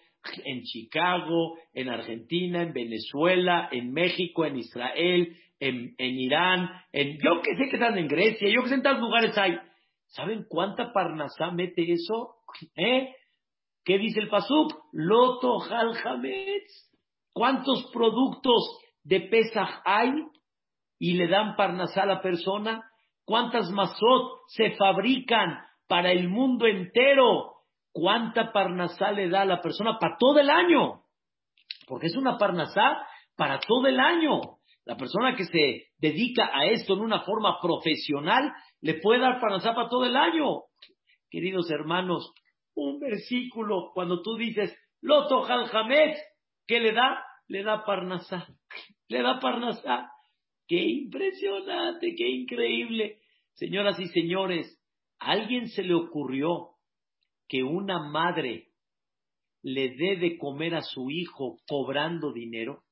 en 0.44 0.62
Chicago, 0.62 1.59
en 1.72 1.88
Argentina, 1.88 2.62
en 2.62 2.72
Venezuela, 2.72 3.68
en 3.72 3.92
México, 3.92 4.44
en 4.44 4.59
Israel, 4.59 5.36
en, 5.59 5.96
Irán, 5.98 6.70
en 6.92 7.18
yo 7.18 7.42
que 7.42 7.57
sé 7.57 7.68
que 7.68 7.78
están 7.78 7.98
en 7.98 8.07
Grecia, 8.07 8.48
yo 8.48 8.62
que 8.62 8.68
sé 8.68 8.76
en 8.76 8.82
tantos 8.82 9.03
lugares 9.03 9.36
hay. 9.36 9.59
¿Saben 10.07 10.46
cuánta 10.48 10.92
parnasá 10.92 11.50
mete 11.50 11.82
eso? 11.82 12.36
¿Eh? 12.76 13.12
¿Qué 13.84 13.98
dice 13.98 14.20
el 14.20 14.28
Pasuk? 14.28 14.72
Loto 14.92 15.59
Jaljametz. 15.59 16.92
¿Cuántos 17.32 17.90
productos 17.92 18.78
de 19.03 19.18
Pesach 19.22 19.82
hay 19.84 20.12
y 21.03 21.14
le 21.14 21.26
dan 21.26 21.57
parnasá 21.57 22.05
a 22.05 22.07
la 22.07 22.22
persona? 22.22 22.88
¿Cuántas 23.24 23.72
masot 23.72 24.42
se 24.46 24.76
fabrican 24.76 25.59
para 25.88 26.12
el 26.12 26.28
mundo 26.28 26.64
entero? 26.64 27.55
¿Cuánta 27.90 28.53
parnasá 28.53 29.11
le 29.11 29.28
da 29.28 29.40
a 29.40 29.46
la 29.46 29.61
persona 29.61 29.98
para 29.98 30.16
todo 30.16 30.38
el 30.38 30.48
año? 30.48 31.03
Porque 31.88 32.07
es 32.07 32.14
una 32.14 32.38
parnasá 32.38 33.05
para 33.36 33.59
todo 33.59 33.88
el 33.88 33.98
año. 33.98 34.42
La 34.84 34.96
persona 34.96 35.34
que 35.34 35.44
se 35.44 35.86
dedica 35.98 36.53
a 36.55 36.66
esto 36.66 36.94
en 36.94 37.00
una 37.00 37.22
forma 37.22 37.59
profesional 37.61 38.53
le 38.80 38.94
puede 39.00 39.22
dar 39.22 39.40
parnasá 39.40 39.74
para 39.74 39.88
todo 39.88 40.05
el 40.05 40.14
año. 40.14 40.61
Queridos 41.28 41.68
hermanos, 41.68 42.32
un 42.76 43.00
versículo, 43.00 43.90
cuando 43.92 44.22
tú 44.22 44.36
dices, 44.36 44.72
Loto 45.00 45.42
Jaljamet, 45.42 46.16
¿qué 46.68 46.78
le 46.78 46.92
da? 46.92 47.24
Le 47.48 47.64
da 47.64 47.84
parnasá. 47.84 48.46
Le 49.09 49.20
da 49.20 49.40
parnasá. 49.40 50.11
Qué 50.72 50.80
impresionante, 50.80 52.14
qué 52.16 52.26
increíble. 52.30 53.18
Señoras 53.52 54.00
y 54.00 54.06
señores, 54.06 54.82
¿a 55.20 55.32
alguien 55.32 55.68
se 55.68 55.82
le 55.82 55.92
ocurrió 55.92 56.76
que 57.46 57.62
una 57.62 58.08
madre 58.08 58.68
le 59.62 59.90
dé 59.90 60.16
de 60.16 60.38
comer 60.38 60.74
a 60.74 60.80
su 60.80 61.10
hijo 61.10 61.58
cobrando 61.68 62.32
dinero? 62.32 62.84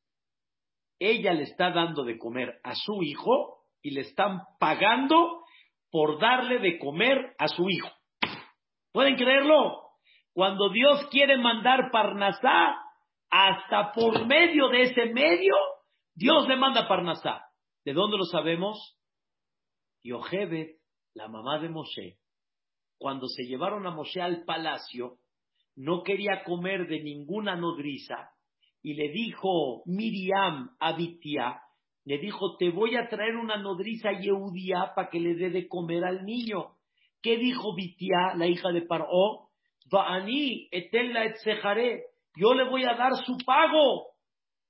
Ella 0.99 1.33
le 1.33 1.45
está 1.45 1.71
dando 1.71 2.05
de 2.05 2.19
comer 2.19 2.61
a 2.65 2.75
su 2.75 3.03
hijo 3.03 3.63
y 3.81 3.93
le 3.93 4.03
están 4.03 4.41
pagando 4.59 5.43
por 5.91 6.21
darle 6.21 6.59
de 6.59 6.79
comer 6.79 7.35
a 7.39 7.49
su 7.49 7.67
hijo. 7.71 7.89
¿Pueden 8.93 9.17
creerlo? 9.17 9.85
Cuando 10.35 10.69
Dios 10.69 11.09
quiere 11.11 11.39
mandar 11.39 11.91
Parnasá, 11.91 12.77
hasta 13.31 13.93
por 13.93 14.27
medio 14.27 14.69
de 14.69 14.83
ese 14.83 15.07
medio, 15.15 15.55
Dios 16.15 16.47
le 16.47 16.57
manda 16.57 16.87
Parnasá. 16.87 17.47
¿De 17.85 17.93
dónde 17.93 18.19
lo 18.19 18.25
sabemos? 18.25 18.99
Yohebet, 20.03 20.79
la 21.15 21.29
mamá 21.29 21.59
de 21.59 21.69
Moshe, 21.69 22.19
cuando 22.99 23.27
se 23.29 23.45
llevaron 23.45 23.87
a 23.87 23.91
Moshe 23.91 24.21
al 24.21 24.45
palacio, 24.45 25.19
no 25.77 26.03
quería 26.03 26.45
comer 26.45 26.87
de 26.89 27.03
ninguna 27.03 27.57
nodriza 27.57 28.31
y 28.83 28.95
le 28.95 29.09
dijo 29.11 29.83
Miriam 29.87 30.77
a 30.79 30.93
Bitia, 30.93 31.61
le 32.05 32.19
dijo, 32.19 32.57
te 32.57 32.71
voy 32.71 32.97
a 32.97 33.09
traer 33.09 33.37
una 33.37 33.57
nodriza 33.57 34.13
Yehudía 34.13 34.93
para 34.95 35.11
que 35.11 35.21
le 35.21 35.35
dé 35.35 35.51
de 35.51 35.69
comer 35.69 36.05
al 36.05 36.25
niño. 36.25 36.77
¿Qué 37.23 37.37
dijo 37.37 37.75
Bitia, 37.75 38.35
la 38.37 38.47
hija 38.47 38.71
de 38.71 38.83
Paró? 38.83 39.51
Va'ani 39.91 40.69
etzejaré. 40.71 42.05
Yo 42.37 42.55
le 42.55 42.69
voy 42.69 42.85
a 42.85 42.95
dar 42.95 43.17
su 43.25 43.37
pago. 43.45 44.09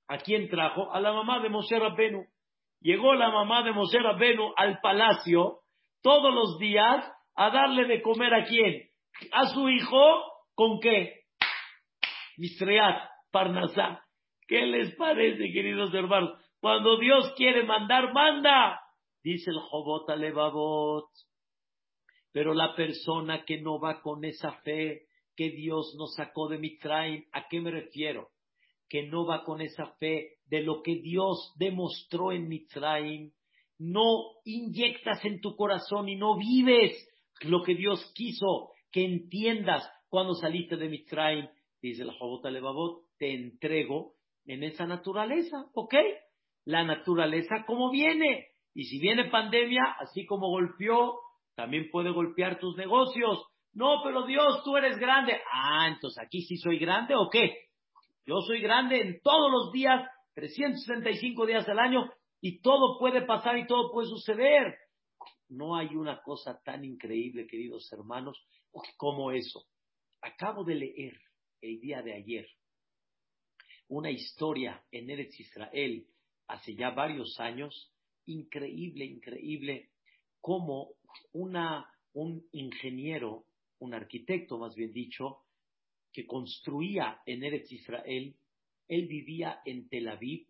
¿A 0.07 0.17
quién 0.17 0.49
trajo? 0.49 0.91
A 0.93 0.99
la 0.99 1.13
mamá 1.13 1.39
de 1.41 1.49
Moshe 1.49 1.79
Rabbenu. 1.79 2.25
Llegó 2.81 3.13
la 3.13 3.29
mamá 3.29 3.61
de 3.63 3.73
Moshe 3.73 3.99
Rabbenu 3.99 4.53
al 4.57 4.79
palacio 4.81 5.59
todos 6.01 6.33
los 6.33 6.57
días 6.57 7.05
a 7.35 7.49
darle 7.51 7.85
de 7.85 8.01
comer 8.01 8.33
a 8.33 8.45
quién? 8.45 8.89
A 9.31 9.47
su 9.47 9.69
hijo, 9.69 10.23
¿con 10.55 10.79
qué? 10.79 11.21
Mistreat, 12.37 13.07
Parnasá. 13.31 14.03
¿Qué 14.47 14.65
les 14.65 14.95
parece, 14.95 15.51
queridos 15.53 15.93
hermanos? 15.93 16.31
Cuando 16.59 16.97
Dios 16.97 17.31
quiere 17.37 17.63
mandar, 17.63 18.13
manda. 18.13 18.81
Dice 19.23 19.51
el 19.51 19.59
Jobot 19.59 20.09
Alevabot. 20.09 21.09
Pero 22.31 22.55
la 22.55 22.75
persona 22.75 23.45
que 23.45 23.61
no 23.61 23.79
va 23.79 24.01
con 24.01 24.25
esa 24.25 24.53
fe 24.63 25.07
que 25.35 25.49
Dios 25.51 25.95
nos 25.97 26.15
sacó 26.15 26.47
de 26.47 26.57
Mitraim, 26.57 27.25
¿a 27.31 27.47
qué 27.47 27.61
me 27.61 27.69
refiero? 27.69 28.29
Que 28.89 29.03
no 29.03 29.25
va 29.25 29.43
con 29.43 29.61
esa 29.61 29.85
fe 29.99 30.37
de 30.51 30.61
lo 30.61 30.83
que 30.83 30.95
Dios 30.97 31.53
demostró 31.57 32.33
en 32.33 32.49
Mitraim, 32.49 33.31
no 33.79 34.03
inyectas 34.43 35.23
en 35.25 35.39
tu 35.39 35.55
corazón 35.55 36.09
y 36.09 36.17
no 36.17 36.37
vives 36.37 37.07
lo 37.41 37.63
que 37.63 37.73
Dios 37.73 38.11
quiso 38.13 38.73
que 38.91 39.05
entiendas 39.05 39.89
cuando 40.09 40.35
saliste 40.35 40.75
de 40.75 40.89
Mitraim, 40.89 41.47
dice 41.81 42.03
el 42.03 42.11
Jobot 42.11 42.45
Alevabot, 42.45 43.05
te 43.17 43.33
entrego 43.33 44.15
en 44.45 44.63
esa 44.63 44.85
naturaleza, 44.85 45.65
¿ok? 45.73 45.95
La 46.65 46.83
naturaleza 46.83 47.63
como 47.65 47.89
viene. 47.89 48.47
Y 48.73 48.83
si 48.83 48.99
viene 48.99 49.29
pandemia, 49.29 49.83
así 49.99 50.25
como 50.25 50.49
golpeó, 50.49 51.17
también 51.55 51.89
puede 51.89 52.11
golpear 52.11 52.59
tus 52.59 52.75
negocios. 52.75 53.41
No, 53.73 54.01
pero 54.03 54.25
Dios, 54.25 54.63
tú 54.65 54.75
eres 54.75 54.97
grande. 54.97 55.39
Ah, 55.53 55.87
entonces 55.87 56.21
aquí 56.21 56.41
sí 56.41 56.57
soy 56.57 56.77
grande 56.77 57.15
o 57.15 57.29
qué? 57.29 57.55
Yo 58.25 58.41
soy 58.41 58.61
grande 58.61 59.01
en 59.01 59.21
todos 59.21 59.51
los 59.51 59.71
días, 59.71 60.07
365 60.33 61.45
días 61.45 61.67
al 61.67 61.79
año, 61.79 62.11
y 62.39 62.61
todo 62.61 62.97
puede 62.99 63.25
pasar 63.25 63.57
y 63.57 63.67
todo 63.67 63.91
puede 63.91 64.07
suceder. 64.07 64.75
No 65.49 65.75
hay 65.75 65.95
una 65.95 66.21
cosa 66.21 66.61
tan 66.63 66.85
increíble, 66.85 67.47
queridos 67.47 67.91
hermanos, 67.91 68.37
como 68.97 69.31
eso. 69.31 69.65
Acabo 70.21 70.63
de 70.63 70.75
leer 70.75 71.19
el 71.61 71.79
día 71.79 72.01
de 72.01 72.13
ayer 72.13 72.47
una 73.91 74.09
historia 74.09 74.81
en 74.89 75.09
Eretz 75.09 75.37
Israel 75.37 76.07
hace 76.47 76.75
ya 76.75 76.91
varios 76.91 77.37
años, 77.41 77.91
increíble, 78.25 79.03
increíble, 79.03 79.89
como 80.39 80.93
una, 81.33 81.85
un 82.13 82.41
ingeniero, 82.53 83.43
un 83.79 83.93
arquitecto 83.93 84.57
más 84.57 84.75
bien 84.75 84.93
dicho, 84.93 85.39
que 86.13 86.25
construía 86.25 87.21
en 87.25 87.43
Eretz 87.43 87.69
Israel, 87.73 88.33
él 88.87 89.07
vivía 89.07 89.61
en 89.65 89.87
Tel 89.89 90.07
Aviv 90.07 90.47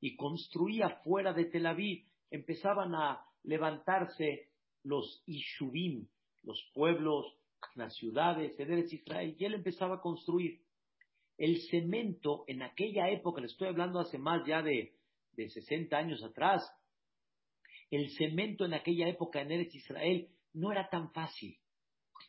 y 0.00 0.16
construía 0.16 0.90
fuera 1.04 1.32
de 1.32 1.46
Tel 1.46 1.66
Aviv. 1.66 2.04
Empezaban 2.30 2.94
a 2.94 3.24
levantarse 3.44 4.50
los 4.82 5.22
Ishuvim, 5.26 6.06
los 6.42 6.62
pueblos, 6.74 7.26
las 7.74 7.94
ciudades 7.96 8.56
de 8.56 8.64
Eretz 8.64 8.92
Israel, 8.92 9.36
y 9.38 9.44
él 9.44 9.54
empezaba 9.54 9.96
a 9.96 10.00
construir 10.00 10.60
el 11.38 11.60
cemento 11.70 12.44
en 12.46 12.62
aquella 12.62 13.10
época, 13.10 13.40
le 13.40 13.48
estoy 13.48 13.68
hablando 13.68 14.00
hace 14.00 14.18
más 14.18 14.46
ya 14.46 14.62
de, 14.62 14.94
de 15.32 15.50
60 15.50 15.96
años 15.96 16.22
atrás, 16.22 16.62
el 17.90 18.10
cemento 18.16 18.64
en 18.64 18.74
aquella 18.74 19.08
época 19.08 19.40
en 19.40 19.52
Eretz 19.52 19.74
Israel 19.74 20.28
no 20.54 20.72
era 20.72 20.88
tan 20.88 21.12
fácil, 21.12 21.58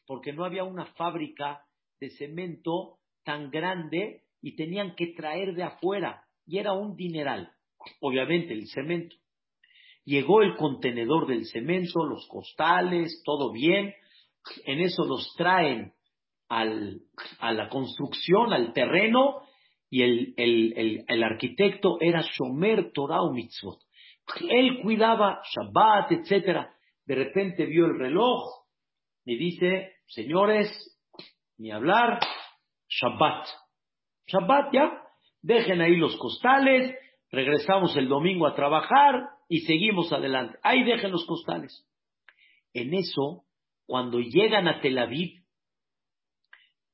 porque 0.05 0.33
no 0.33 0.43
había 0.45 0.63
una 0.63 0.85
fábrica 0.93 1.65
de 1.99 2.09
cemento 2.11 2.99
tan 3.23 3.49
grande 3.49 4.23
y 4.41 4.55
tenían 4.55 4.95
que 4.95 5.07
traer 5.07 5.53
de 5.55 5.63
afuera, 5.63 6.23
y 6.45 6.57
era 6.57 6.73
un 6.73 6.95
dineral, 6.95 7.51
obviamente 7.99 8.53
el 8.53 8.67
cemento. 8.67 9.15
Llegó 10.05 10.41
el 10.41 10.55
contenedor 10.55 11.27
del 11.27 11.45
cemento, 11.45 12.05
los 12.05 12.27
costales, 12.27 13.21
todo 13.25 13.51
bien, 13.51 13.93
en 14.65 14.79
eso 14.79 15.03
los 15.03 15.33
traen 15.35 15.93
al, 16.49 17.01
a 17.39 17.51
la 17.51 17.67
construcción, 17.69 18.53
al 18.53 18.73
terreno, 18.73 19.41
y 19.89 20.01
el, 20.01 20.33
el, 20.37 21.05
el, 21.07 21.23
arquitecto 21.23 21.97
era 22.01 22.21
Shomer 22.21 22.91
Torah 22.91 23.21
o 23.21 23.31
Mitzvot. 23.31 23.79
Él 24.49 24.81
cuidaba 24.81 25.41
Shabbat, 25.43 26.11
etc. 26.11 26.67
De 27.05 27.15
repente 27.15 27.65
vio 27.65 27.85
el 27.85 27.97
reloj 27.97 28.43
y 29.25 29.37
dice, 29.37 29.93
señores, 30.07 30.69
ni 31.57 31.71
hablar, 31.71 32.19
Shabbat. 32.89 33.47
Shabbat 34.27 34.73
ya, 34.73 35.01
dejen 35.41 35.81
ahí 35.81 35.95
los 35.95 36.15
costales, 36.17 36.95
regresamos 37.31 37.95
el 37.95 38.07
domingo 38.07 38.47
a 38.47 38.55
trabajar 38.55 39.29
y 39.49 39.61
seguimos 39.61 40.11
adelante. 40.11 40.57
Ahí 40.63 40.83
dejen 40.83 41.11
los 41.11 41.25
costales. 41.25 41.85
En 42.73 42.93
eso, 42.93 43.45
cuando 43.85 44.19
llegan 44.19 44.67
a 44.67 44.81
Tel 44.81 44.97
Aviv, 44.97 45.43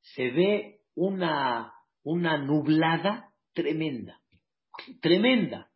se 0.02 0.30
ve 0.30 0.80
una, 0.96 1.74
una 2.04 2.38
nublada 2.38 3.30
tremenda, 3.54 4.20
tremenda. 5.02 5.70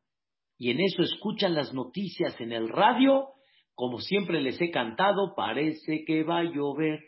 Y 0.57 0.71
en 0.71 0.79
eso 0.81 1.01
escuchan 1.01 1.53
las 1.55 1.73
noticias 1.73 2.39
en 2.41 2.51
el 2.51 2.69
radio, 2.69 3.29
como 3.73 3.99
siempre 3.99 4.41
les 4.41 4.59
he 4.59 4.71
cantado, 4.71 5.35
parece 5.35 6.03
que 6.05 6.23
va 6.23 6.39
a 6.39 6.43
llover, 6.43 6.99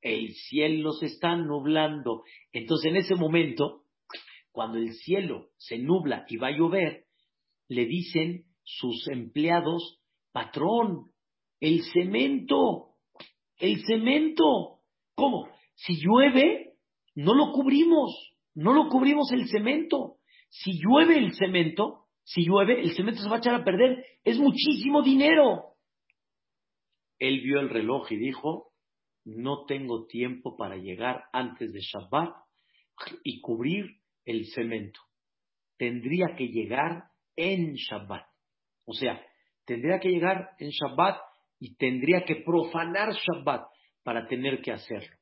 el 0.00 0.32
cielo 0.34 0.92
se 0.92 1.06
está 1.06 1.36
nublando. 1.36 2.22
Entonces 2.52 2.90
en 2.90 2.96
ese 2.96 3.14
momento, 3.14 3.84
cuando 4.52 4.78
el 4.78 4.92
cielo 4.94 5.48
se 5.56 5.78
nubla 5.78 6.24
y 6.28 6.36
va 6.36 6.48
a 6.48 6.56
llover, 6.56 7.04
le 7.68 7.86
dicen 7.86 8.44
sus 8.62 9.08
empleados, 9.08 10.00
patrón, 10.32 11.12
el 11.60 11.82
cemento, 11.92 12.94
el 13.56 13.84
cemento. 13.84 14.80
¿Cómo? 15.14 15.48
Si 15.74 15.96
llueve, 16.00 16.74
no 17.14 17.34
lo 17.34 17.52
cubrimos, 17.52 18.34
no 18.54 18.72
lo 18.72 18.88
cubrimos 18.88 19.30
el 19.32 19.48
cemento. 19.48 20.16
Si 20.48 20.78
llueve 20.80 21.18
el 21.18 21.34
cemento, 21.34 22.06
si 22.22 22.44
llueve, 22.44 22.80
el 22.80 22.94
cemento 22.94 23.22
se 23.22 23.28
va 23.28 23.36
a 23.36 23.38
echar 23.38 23.54
a 23.54 23.64
perder. 23.64 24.04
Es 24.24 24.38
muchísimo 24.38 25.02
dinero. 25.02 25.74
Él 27.18 27.40
vio 27.40 27.60
el 27.60 27.68
reloj 27.68 28.12
y 28.12 28.16
dijo, 28.16 28.72
no 29.24 29.64
tengo 29.66 30.06
tiempo 30.06 30.56
para 30.56 30.76
llegar 30.76 31.24
antes 31.32 31.72
de 31.72 31.80
Shabbat 31.80 32.34
y 33.24 33.40
cubrir 33.40 33.97
el 34.28 34.46
cemento. 34.46 35.00
Tendría 35.78 36.36
que 36.36 36.48
llegar 36.48 37.04
en 37.34 37.74
Shabbat. 37.74 38.26
O 38.84 38.92
sea, 38.92 39.24
tendría 39.64 39.98
que 40.00 40.10
llegar 40.10 40.50
en 40.58 40.68
Shabbat 40.68 41.18
y 41.58 41.76
tendría 41.76 42.24
que 42.24 42.36
profanar 42.36 43.14
Shabbat 43.14 43.66
para 44.02 44.26
tener 44.28 44.60
que 44.60 44.72
hacerlo. 44.72 45.16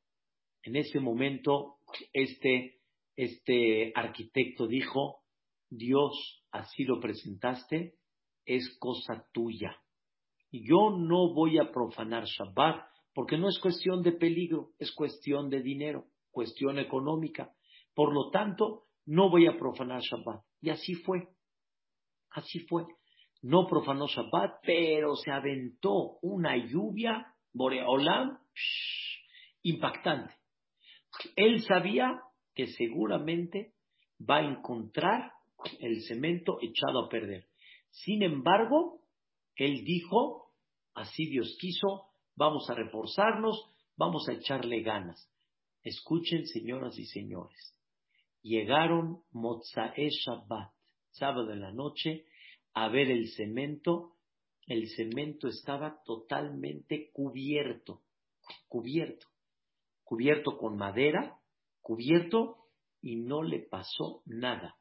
En 0.65 0.75
ese 0.75 0.99
momento, 0.99 1.77
este, 2.13 2.81
este 3.15 3.93
arquitecto 3.95 4.67
dijo, 4.67 5.23
Dios, 5.71 6.43
así 6.51 6.83
lo 6.83 6.99
presentaste, 6.99 7.95
es 8.45 8.77
cosa 8.81 9.25
tuya. 9.33 9.77
Yo 10.51 10.91
no 10.91 11.33
voy 11.33 11.59
a 11.59 11.71
profanar 11.71 12.25
Shabbat 12.25 12.85
porque 13.15 13.39
no 13.39 13.49
es 13.49 13.61
cuestión 13.61 14.03
de 14.03 14.13
peligro, 14.13 14.71
es 14.81 14.91
cuestión 14.93 15.49
de 15.49 15.63
dinero, 15.63 16.07
cuestión 16.33 16.81
económica. 16.81 17.53
Por 17.95 18.13
lo 18.13 18.31
tanto, 18.31 18.86
no 19.07 19.31
voy 19.31 19.47
a 19.47 19.57
profanar 19.57 20.03
Shabbat. 20.03 20.43
Y 20.61 20.71
así 20.71 20.95
fue. 20.95 21.29
Así 22.31 22.61
fue. 22.61 22.85
No 23.43 23.67
profanó 23.67 24.07
Shabbat, 24.07 24.61
pero 24.63 25.15
se 25.15 25.31
aventó 25.31 26.19
una 26.23 26.57
lluvia, 26.57 27.27
Boreolam, 27.53 28.39
impactante. 29.63 30.35
Él 31.37 31.63
sabía 31.63 32.21
que 32.55 32.67
seguramente 32.67 33.73
va 34.19 34.39
a 34.39 34.51
encontrar 34.51 35.33
el 35.79 36.03
cemento 36.03 36.59
echado 36.61 37.07
a 37.07 37.09
perder. 37.09 37.47
Sin 37.91 38.23
embargo, 38.23 39.01
él 39.55 39.85
dijo, 39.85 40.51
así 40.95 41.27
Dios 41.27 41.57
quiso, 41.61 42.07
vamos 42.35 42.69
a 42.69 42.75
reforzarnos, 42.75 43.71
vamos 43.97 44.29
a 44.29 44.33
echarle 44.33 44.83
ganas. 44.83 45.31
Escuchen, 45.83 46.47
señoras 46.47 46.99
y 46.99 47.07
señores. 47.07 47.76
Llegaron 48.47 49.23
Mozae 49.33 50.09
Shabbat, 50.09 50.71
sábado 51.11 51.51
en 51.51 51.63
la 51.63 51.73
noche, 51.73 52.27
a 52.75 52.89
ver 52.89 53.11
el 53.11 53.29
cemento. 53.31 54.13
El 54.69 54.89
cemento 54.89 55.49
estaba 55.49 56.01
totalmente 56.05 57.11
cubierto, 57.13 58.03
cubierto 58.69 59.27
cubierto 60.07 60.57
con 60.57 60.77
madera, 60.77 61.37
cubierto, 61.81 62.59
y 63.03 63.17
no 63.17 63.43
le 63.43 63.59
pasó 63.59 64.23
nada. 64.25 64.77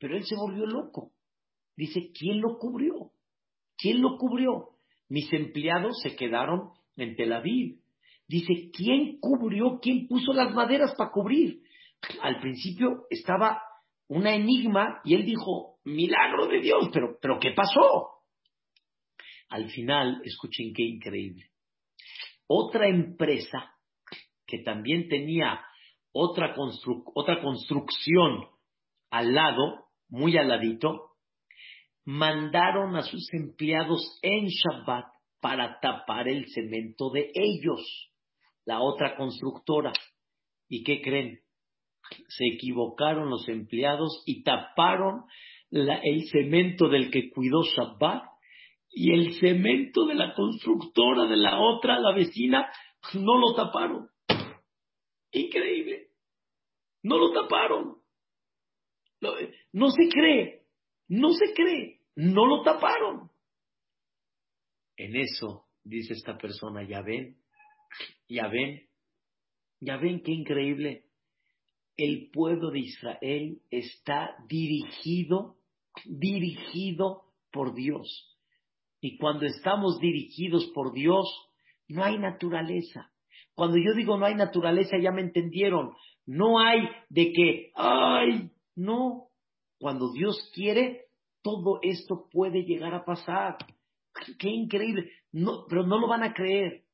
Pero 0.00 0.16
él 0.16 0.24
se 0.24 0.34
volvió 0.34 0.66
loco. 0.66 1.12
Dice, 1.76 2.10
¿quién 2.12 2.40
lo 2.40 2.58
cubrió? 2.58 3.12
¿Quién 3.78 4.02
lo 4.02 4.18
cubrió? 4.18 4.70
Mis 5.08 5.32
empleados 5.32 6.00
se 6.02 6.16
quedaron 6.16 6.70
en 6.96 7.14
Tel 7.14 7.32
Aviv. 7.32 7.78
Dice, 8.26 8.70
¿quién 8.72 9.20
cubrió? 9.20 9.78
¿Quién 9.80 10.08
puso 10.08 10.32
las 10.32 10.52
maderas 10.52 10.94
para 10.96 11.12
cubrir? 11.12 11.62
Al 12.22 12.40
principio 12.40 13.06
estaba 13.10 13.62
una 14.08 14.34
enigma 14.34 15.00
y 15.04 15.14
él 15.14 15.24
dijo, 15.24 15.78
milagro 15.84 16.46
de 16.46 16.60
Dios, 16.60 16.90
pero, 16.92 17.18
pero 17.20 17.38
¿qué 17.38 17.52
pasó? 17.52 18.10
Al 19.48 19.70
final, 19.70 20.20
escuchen 20.24 20.72
qué 20.74 20.82
increíble. 20.82 21.50
Otra 22.46 22.88
empresa 22.88 23.74
que 24.46 24.58
también 24.58 25.08
tenía 25.08 25.60
otra, 26.12 26.54
otra 27.14 27.40
construcción 27.40 28.46
al 29.10 29.34
lado, 29.34 29.86
muy 30.08 30.36
aladito, 30.36 31.12
mandaron 32.04 32.96
a 32.96 33.02
sus 33.02 33.32
empleados 33.32 34.18
en 34.22 34.46
Shabbat 34.46 35.06
para 35.40 35.78
tapar 35.80 36.28
el 36.28 36.46
cemento 36.48 37.10
de 37.10 37.30
ellos, 37.34 38.10
la 38.64 38.80
otra 38.80 39.16
constructora. 39.16 39.92
¿Y 40.68 40.82
qué 40.84 41.00
creen? 41.00 41.43
Se 42.28 42.46
equivocaron 42.46 43.30
los 43.30 43.48
empleados 43.48 44.22
y 44.26 44.42
taparon 44.42 45.24
el 45.70 46.28
cemento 46.30 46.88
del 46.88 47.10
que 47.10 47.30
cuidó 47.30 47.62
Shabbat 47.62 48.24
y 48.90 49.12
el 49.12 49.34
cemento 49.40 50.06
de 50.06 50.14
la 50.14 50.34
constructora 50.34 51.26
de 51.26 51.36
la 51.36 51.58
otra, 51.58 51.98
la 51.98 52.14
vecina, 52.14 52.70
no 53.14 53.38
lo 53.38 53.54
taparon. 53.54 54.08
Increíble. 55.32 56.08
No 57.02 57.18
lo 57.18 57.32
taparon. 57.32 57.96
No 59.72 59.90
se 59.90 60.08
cree. 60.08 60.62
No 61.08 61.30
se 61.32 61.52
cree. 61.54 62.00
No 62.14 62.46
lo 62.46 62.62
taparon. 62.62 63.30
En 64.96 65.16
eso, 65.16 65.66
dice 65.82 66.12
esta 66.12 66.38
persona, 66.38 66.86
ya 66.86 67.02
ven, 67.02 67.36
ya 68.28 68.46
ven, 68.46 68.88
ya 69.80 69.96
ven 69.96 70.22
qué 70.22 70.30
increíble. 70.30 71.03
El 71.96 72.30
pueblo 72.32 72.70
de 72.70 72.80
Israel 72.80 73.62
está 73.70 74.36
dirigido, 74.48 75.56
dirigido 76.04 77.22
por 77.52 77.74
Dios. 77.74 78.36
Y 79.00 79.18
cuando 79.18 79.46
estamos 79.46 80.00
dirigidos 80.00 80.66
por 80.74 80.92
Dios, 80.92 81.26
no 81.88 82.02
hay 82.02 82.18
naturaleza. 82.18 83.12
Cuando 83.54 83.76
yo 83.76 83.94
digo 83.94 84.16
no 84.18 84.26
hay 84.26 84.34
naturaleza, 84.34 84.98
ya 84.98 85.12
me 85.12 85.20
entendieron. 85.20 85.92
No 86.26 86.58
hay 86.58 86.88
de 87.10 87.32
que, 87.32 87.70
ay, 87.74 88.50
no. 88.74 89.28
Cuando 89.78 90.10
Dios 90.12 90.50
quiere, 90.54 91.06
todo 91.42 91.78
esto 91.82 92.28
puede 92.32 92.64
llegar 92.64 92.94
a 92.94 93.04
pasar. 93.04 93.58
Qué 94.38 94.48
increíble. 94.48 95.10
No, 95.32 95.66
pero 95.68 95.86
no 95.86 95.98
lo 95.98 96.08
van 96.08 96.22
a 96.22 96.32
creer. 96.32 96.84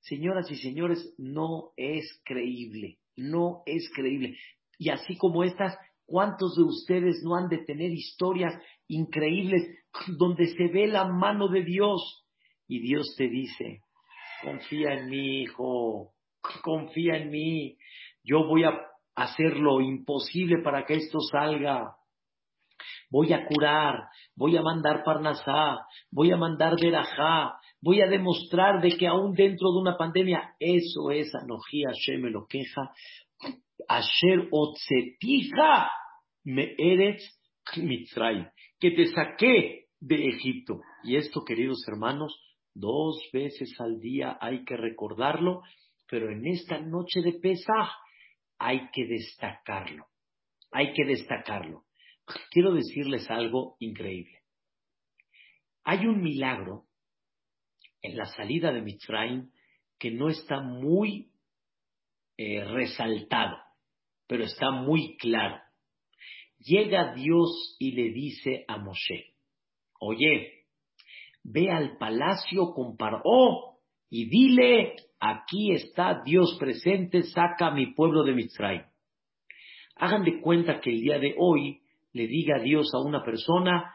Señoras 0.00 0.50
y 0.50 0.56
señores, 0.56 1.14
no 1.16 1.72
es 1.76 2.20
creíble. 2.24 2.98
No 3.16 3.62
es 3.66 3.90
creíble. 3.94 4.36
Y 4.78 4.90
así 4.90 5.16
como 5.16 5.44
estas, 5.44 5.76
¿cuántos 6.06 6.56
de 6.56 6.62
ustedes 6.62 7.22
no 7.22 7.36
han 7.36 7.48
de 7.48 7.58
tener 7.58 7.90
historias 7.90 8.54
increíbles 8.88 9.62
donde 10.18 10.46
se 10.46 10.68
ve 10.68 10.86
la 10.86 11.06
mano 11.06 11.48
de 11.48 11.62
Dios 11.62 12.26
y 12.66 12.80
Dios 12.80 13.14
te 13.16 13.28
dice, 13.28 13.80
confía 14.42 14.94
en 14.94 15.10
mí, 15.10 15.42
hijo, 15.42 16.12
confía 16.62 17.16
en 17.16 17.30
mí, 17.30 17.76
yo 18.24 18.46
voy 18.46 18.64
a 18.64 18.78
hacer 19.14 19.58
lo 19.58 19.80
imposible 19.80 20.62
para 20.62 20.84
que 20.84 20.94
esto 20.94 21.20
salga. 21.20 21.96
Voy 23.10 23.32
a 23.32 23.46
curar, 23.46 24.08
voy 24.34 24.56
a 24.56 24.62
mandar 24.62 25.04
Parnasá, 25.04 25.86
voy 26.10 26.32
a 26.32 26.36
mandar 26.36 26.76
Berajá, 26.80 27.58
voy 27.82 28.00
a 28.00 28.06
demostrar 28.06 28.80
de 28.80 28.96
que 28.96 29.08
aún 29.08 29.34
dentro 29.34 29.72
de 29.72 29.80
una 29.80 29.98
pandemia, 29.98 30.54
eso 30.58 31.10
es 31.10 31.34
Anojí 31.34 31.82
Hashem 31.82 32.22
me 32.22 32.30
lo 32.30 32.46
queja, 32.46 32.92
Asher 33.88 34.48
Otsetija 34.52 35.90
me 36.44 36.74
eres 36.78 37.38
Mitzray, 37.76 38.46
que 38.78 38.92
te 38.92 39.06
saqué 39.06 39.86
de 40.00 40.28
Egipto. 40.28 40.80
Y 41.02 41.16
esto, 41.16 41.44
queridos 41.44 41.84
hermanos, 41.88 42.40
dos 42.72 43.18
veces 43.32 43.74
al 43.80 44.00
día 44.00 44.38
hay 44.40 44.64
que 44.64 44.76
recordarlo, 44.76 45.62
pero 46.08 46.30
en 46.30 46.46
esta 46.46 46.80
noche 46.80 47.20
de 47.20 47.32
Pesaj 47.32 47.90
hay 48.58 48.90
que 48.92 49.06
destacarlo. 49.06 50.06
Hay 50.70 50.92
que 50.92 51.04
destacarlo. 51.04 51.84
Quiero 52.50 52.72
decirles 52.72 53.28
algo 53.28 53.76
increíble. 53.80 54.38
Hay 55.84 56.06
un 56.06 56.22
milagro 56.22 56.86
en 58.02 58.16
la 58.16 58.26
salida 58.26 58.72
de 58.72 58.82
Mitzrayim 58.82 59.50
que 59.98 60.10
no 60.10 60.28
está 60.28 60.60
muy 60.60 61.30
eh, 62.36 62.64
resaltado, 62.64 63.56
pero 64.26 64.44
está 64.44 64.70
muy 64.72 65.16
claro. 65.16 65.60
Llega 66.58 67.14
Dios 67.14 67.76
y 67.78 67.92
le 67.92 68.12
dice 68.12 68.64
a 68.68 68.78
Moshe, 68.78 69.34
oye, 70.00 70.64
ve 71.44 71.70
al 71.70 71.96
palacio 71.98 72.72
con 72.74 72.96
Paró 72.96 73.78
y 74.10 74.28
dile, 74.28 74.94
aquí 75.20 75.72
está 75.72 76.22
Dios 76.24 76.56
presente, 76.58 77.22
saca 77.22 77.68
a 77.68 77.74
mi 77.74 77.94
pueblo 77.94 78.24
de 78.24 78.32
Mitzray. 78.32 78.82
Hagan 79.96 80.24
de 80.24 80.40
cuenta 80.40 80.80
que 80.80 80.90
el 80.90 81.00
día 81.00 81.18
de 81.18 81.34
hoy 81.38 81.80
le 82.12 82.26
diga 82.26 82.58
Dios 82.58 82.92
a 82.94 83.00
una 83.00 83.22
persona, 83.22 83.94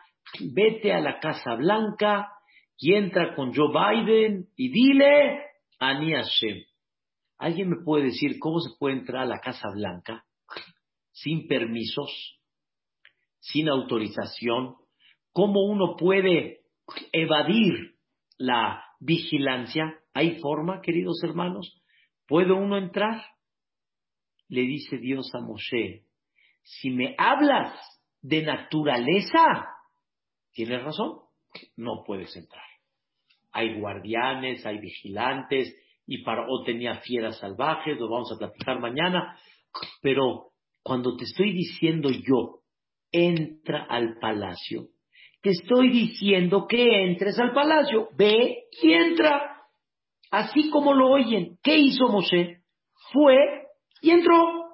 vete 0.53 0.93
a 0.93 1.01
la 1.01 1.20
Casa 1.20 1.55
Blanca 1.55 2.30
y 2.78 2.93
entra 2.93 3.36
con 3.36 3.53
Joe 3.53 3.69
Biden 3.69 4.49
y 4.55 4.69
dile, 4.69 5.41
Ani 5.80 6.13
Hashem. 6.13 6.63
¿Alguien 7.38 7.69
me 7.69 7.84
puede 7.84 8.05
decir 8.05 8.38
cómo 8.39 8.59
se 8.59 8.78
puede 8.80 8.97
entrar 8.97 9.23
a 9.23 9.28
la 9.28 9.39
Casa 9.39 9.69
Blanca 9.73 10.25
sin 11.11 11.47
permisos, 11.47 12.39
sin 13.39 13.69
autorización, 13.69 14.75
¿Cómo 15.38 15.61
uno 15.65 15.95
puede 15.95 16.61
evadir 17.11 17.93
la 18.39 18.84
vigilancia? 18.99 19.99
¿Hay 20.11 20.39
forma, 20.39 20.82
queridos 20.82 21.23
hermanos? 21.23 21.80
¿Puede 22.25 22.53
uno 22.53 22.75
entrar? 22.75 23.23
Le 24.47 24.61
dice 24.61 24.97
Dios 24.97 25.30
a 25.36 25.41
Moshe, 25.41 26.07
si 26.63 26.89
me 26.89 27.13
hablas 27.19 27.71
de 28.19 28.41
naturaleza, 28.41 29.67
tienes 30.53 30.82
razón, 30.82 31.19
no 31.75 32.03
puedes 32.03 32.36
entrar. 32.36 32.66
Hay 33.52 33.80
guardianes, 33.80 34.66
hay 34.66 34.80
vigilantes, 34.80 35.76
y 36.06 36.24
o 36.26 36.64
tenía 36.64 36.95
fieras 37.02 37.39
salvajes, 37.39 38.00
lo 38.00 38.10
vamos 38.10 38.32
a 38.32 38.38
platicar 38.38 38.80
mañana, 38.80 39.38
pero 40.02 40.52
cuando 40.82 41.18
te 41.18 41.26
estoy 41.26 41.52
diciendo 41.52 42.10
yo, 42.10 42.62
entra 43.12 43.86
al 43.89 44.18
palacio, 44.20 44.88
te 45.41 45.52
estoy 45.52 45.89
diciendo 45.89 46.66
que 46.68 47.04
entres 47.04 47.39
al 47.39 47.54
palacio. 47.54 48.10
Ve 48.18 48.66
y 48.82 48.91
entra. 48.91 49.62
Así 50.32 50.70
como 50.70 50.93
lo 50.93 51.10
oyen. 51.10 51.58
¿Qué 51.64 51.78
hizo 51.78 52.08
Moshe? 52.08 52.58
Fue 53.14 53.38
y 54.02 54.12
entró. 54.12 54.66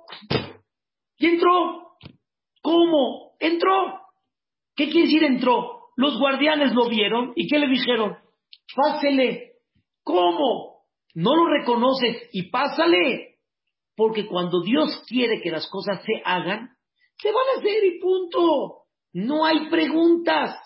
Y 1.17 1.27
entró. 1.27 1.97
¿Cómo? 2.61 3.35
Entró. 3.39 3.99
¿Qué 4.75 4.85
quiere 4.85 5.07
decir 5.07 5.23
entró? 5.23 5.91
Los 5.95 6.17
guardianes 6.17 6.73
lo 6.73 6.89
vieron 6.89 7.33
y 7.35 7.47
¿qué 7.47 7.59
le 7.59 7.67
dijeron? 7.67 8.17
Pásele. 8.75 9.53
¿Cómo? 10.03 10.83
No 11.15 11.35
lo 11.35 11.47
reconoces 11.47 12.29
y 12.31 12.49
pásale. 12.49 13.37
Porque 13.95 14.25
cuando 14.27 14.61
Dios 14.61 15.03
quiere 15.07 15.41
que 15.41 15.51
las 15.51 15.69
cosas 15.69 16.03
se 16.03 16.21
hagan, 16.25 16.69
se 17.17 17.31
van 17.31 17.43
a 17.55 17.59
hacer 17.59 17.83
y 17.83 17.99
punto. 17.99 18.85
No 19.13 19.45
hay 19.45 19.69
preguntas. 19.69 20.59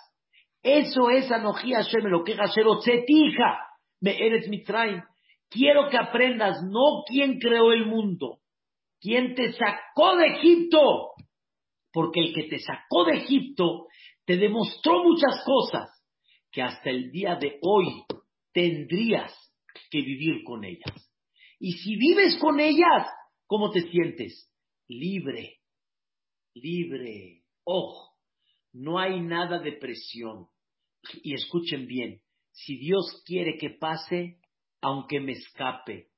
Eso 0.63 1.09
es 1.09 1.31
Anoji 1.31 1.73
Hashem, 1.73 2.05
lo 2.05 2.23
que 2.23 2.35
Zetija, 2.83 3.59
me 4.01 4.17
eres 4.17 4.47
Mitraim. 4.49 5.01
Quiero 5.49 5.89
que 5.89 5.97
aprendas 5.97 6.61
no 6.63 7.03
quién 7.05 7.39
creó 7.39 7.71
el 7.71 7.85
mundo, 7.85 8.39
quién 8.99 9.33
te 9.35 9.53
sacó 9.53 10.15
de 10.17 10.27
Egipto. 10.27 11.11
Porque 11.91 12.19
el 12.19 12.33
que 12.33 12.43
te 12.43 12.59
sacó 12.59 13.05
de 13.05 13.17
Egipto 13.17 13.87
te 14.25 14.37
demostró 14.37 15.03
muchas 15.03 15.43
cosas 15.45 15.96
que 16.51 16.61
hasta 16.61 16.89
el 16.89 17.11
día 17.11 17.35
de 17.35 17.59
hoy 17.61 17.85
tendrías 18.53 19.33
que 19.89 20.01
vivir 20.01 20.43
con 20.43 20.63
ellas. 20.63 21.11
Y 21.59 21.73
si 21.73 21.95
vives 21.95 22.37
con 22.39 22.59
ellas, 22.59 23.07
¿cómo 23.45 23.71
te 23.71 23.81
sientes? 23.89 24.51
Libre, 24.87 25.59
libre. 26.53 27.43
Ojo, 27.63 28.15
no 28.73 28.99
hay 28.99 29.21
nada 29.21 29.59
de 29.59 29.73
presión. 29.73 30.47
Y 31.23 31.33
escuchen 31.33 31.87
bien, 31.87 32.21
si 32.51 32.77
Dios 32.77 33.23
quiere 33.25 33.57
que 33.57 33.69
pase, 33.69 34.39
aunque 34.81 35.19
me 35.19 35.33
escape. 35.33 36.09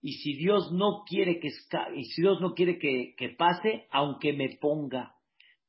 Y 0.00 0.12
si 0.14 0.34
Dios 0.34 0.70
no 0.72 1.04
quiere 1.06 1.40
que 1.40 1.48
y 1.96 2.04
si 2.04 2.22
Dios 2.22 2.40
no 2.40 2.54
quiere 2.54 2.78
que, 2.78 3.14
que 3.16 3.30
pase, 3.30 3.86
aunque 3.90 4.32
me 4.32 4.58
ponga. 4.60 5.14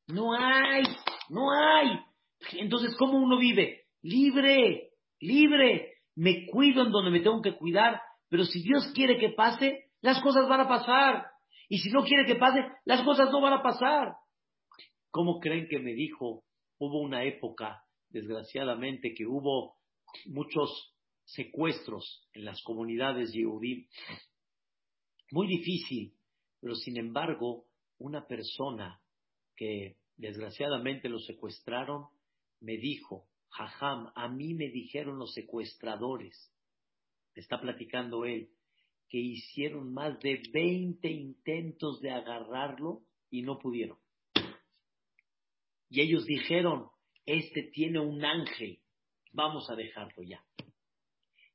No 0.07 0.33
hay, 0.33 0.83
no 1.29 1.51
hay. 1.51 1.99
Entonces, 2.59 2.95
¿cómo 2.97 3.17
uno 3.17 3.37
vive? 3.37 3.84
Libre, 4.05 4.91
libre. 5.19 5.93
Me 6.15 6.45
cuido 6.45 6.83
en 6.83 6.91
donde 6.91 7.11
me 7.11 7.19
tengo 7.19 7.41
que 7.41 7.57
cuidar, 7.57 7.99
pero 8.29 8.45
si 8.45 8.61
Dios 8.61 8.91
quiere 8.93 9.17
que 9.17 9.29
pase, 9.29 9.91
las 10.01 10.21
cosas 10.21 10.47
van 10.47 10.61
a 10.61 10.67
pasar. 10.67 11.25
Y 11.67 11.79
si 11.79 11.89
no 11.89 12.03
quiere 12.03 12.25
que 12.25 12.35
pase, 12.35 12.59
las 12.85 13.03
cosas 13.03 13.29
no 13.31 13.41
van 13.41 13.53
a 13.53 13.63
pasar. 13.63 14.15
¿Cómo 15.11 15.39
creen 15.39 15.67
que 15.67 15.79
me 15.79 15.93
dijo? 15.93 16.43
Hubo 16.77 17.01
una 17.01 17.23
época, 17.23 17.83
desgraciadamente, 18.09 19.13
que 19.13 19.25
hubo 19.25 19.75
muchos 20.27 20.95
secuestros 21.25 22.29
en 22.33 22.45
las 22.45 22.61
comunidades 22.63 23.33
Yehudim. 23.33 23.87
Muy 25.31 25.47
difícil, 25.47 26.13
pero 26.61 26.75
sin 26.75 26.97
embargo, 26.97 27.65
una 27.97 28.27
persona 28.27 29.01
que 29.55 29.97
Desgraciadamente 30.17 31.09
lo 31.09 31.19
secuestraron. 31.19 32.07
Me 32.61 32.77
dijo, 32.77 33.27
Jajam, 33.55 34.11
a 34.15 34.27
mí 34.27 34.53
me 34.53 34.69
dijeron 34.69 35.17
los 35.17 35.33
secuestradores, 35.33 36.51
está 37.35 37.59
platicando 37.61 38.25
él, 38.25 38.49
que 39.07 39.17
hicieron 39.17 39.93
más 39.93 40.19
de 40.19 40.41
20 40.51 41.07
intentos 41.09 42.01
de 42.01 42.11
agarrarlo 42.11 43.03
y 43.29 43.43
no 43.43 43.57
pudieron. 43.59 43.97
Y 45.89 46.01
ellos 46.01 46.25
dijeron, 46.25 46.89
este 47.25 47.63
tiene 47.63 47.99
un 47.99 48.25
ángel, 48.25 48.79
vamos 49.31 49.69
a 49.69 49.75
dejarlo 49.75 50.23
ya. 50.23 50.43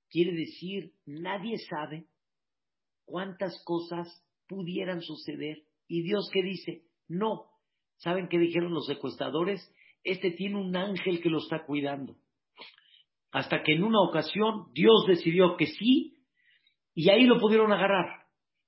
Quiere 0.09 0.32
decir, 0.32 0.94
nadie 1.05 1.59
sabe 1.59 2.07
cuántas 3.05 3.62
cosas 3.64 4.09
pudieran 4.48 5.03
suceder. 5.03 5.64
Y 5.86 6.03
Dios 6.03 6.30
que 6.32 6.42
dice, 6.42 6.84
no. 7.09 7.51
¿Saben 7.98 8.28
qué 8.28 8.38
dijeron 8.38 8.72
los 8.72 8.86
secuestradores? 8.86 9.70
Este 10.03 10.30
tiene 10.32 10.57
un 10.57 10.74
ángel 10.76 11.20
que 11.20 11.28
lo 11.28 11.38
está 11.38 11.64
cuidando. 11.64 12.16
Hasta 13.32 13.62
que 13.62 13.74
en 13.74 13.84
una 13.84 14.01
ocasión 14.01 14.66
Dios 14.72 15.05
decidió 15.07 15.57
que 15.57 15.66
sí, 15.66 16.16
y 16.94 17.11
ahí 17.11 17.24
lo 17.24 17.38
pudieron 17.38 17.72
agarrar. 17.72 18.26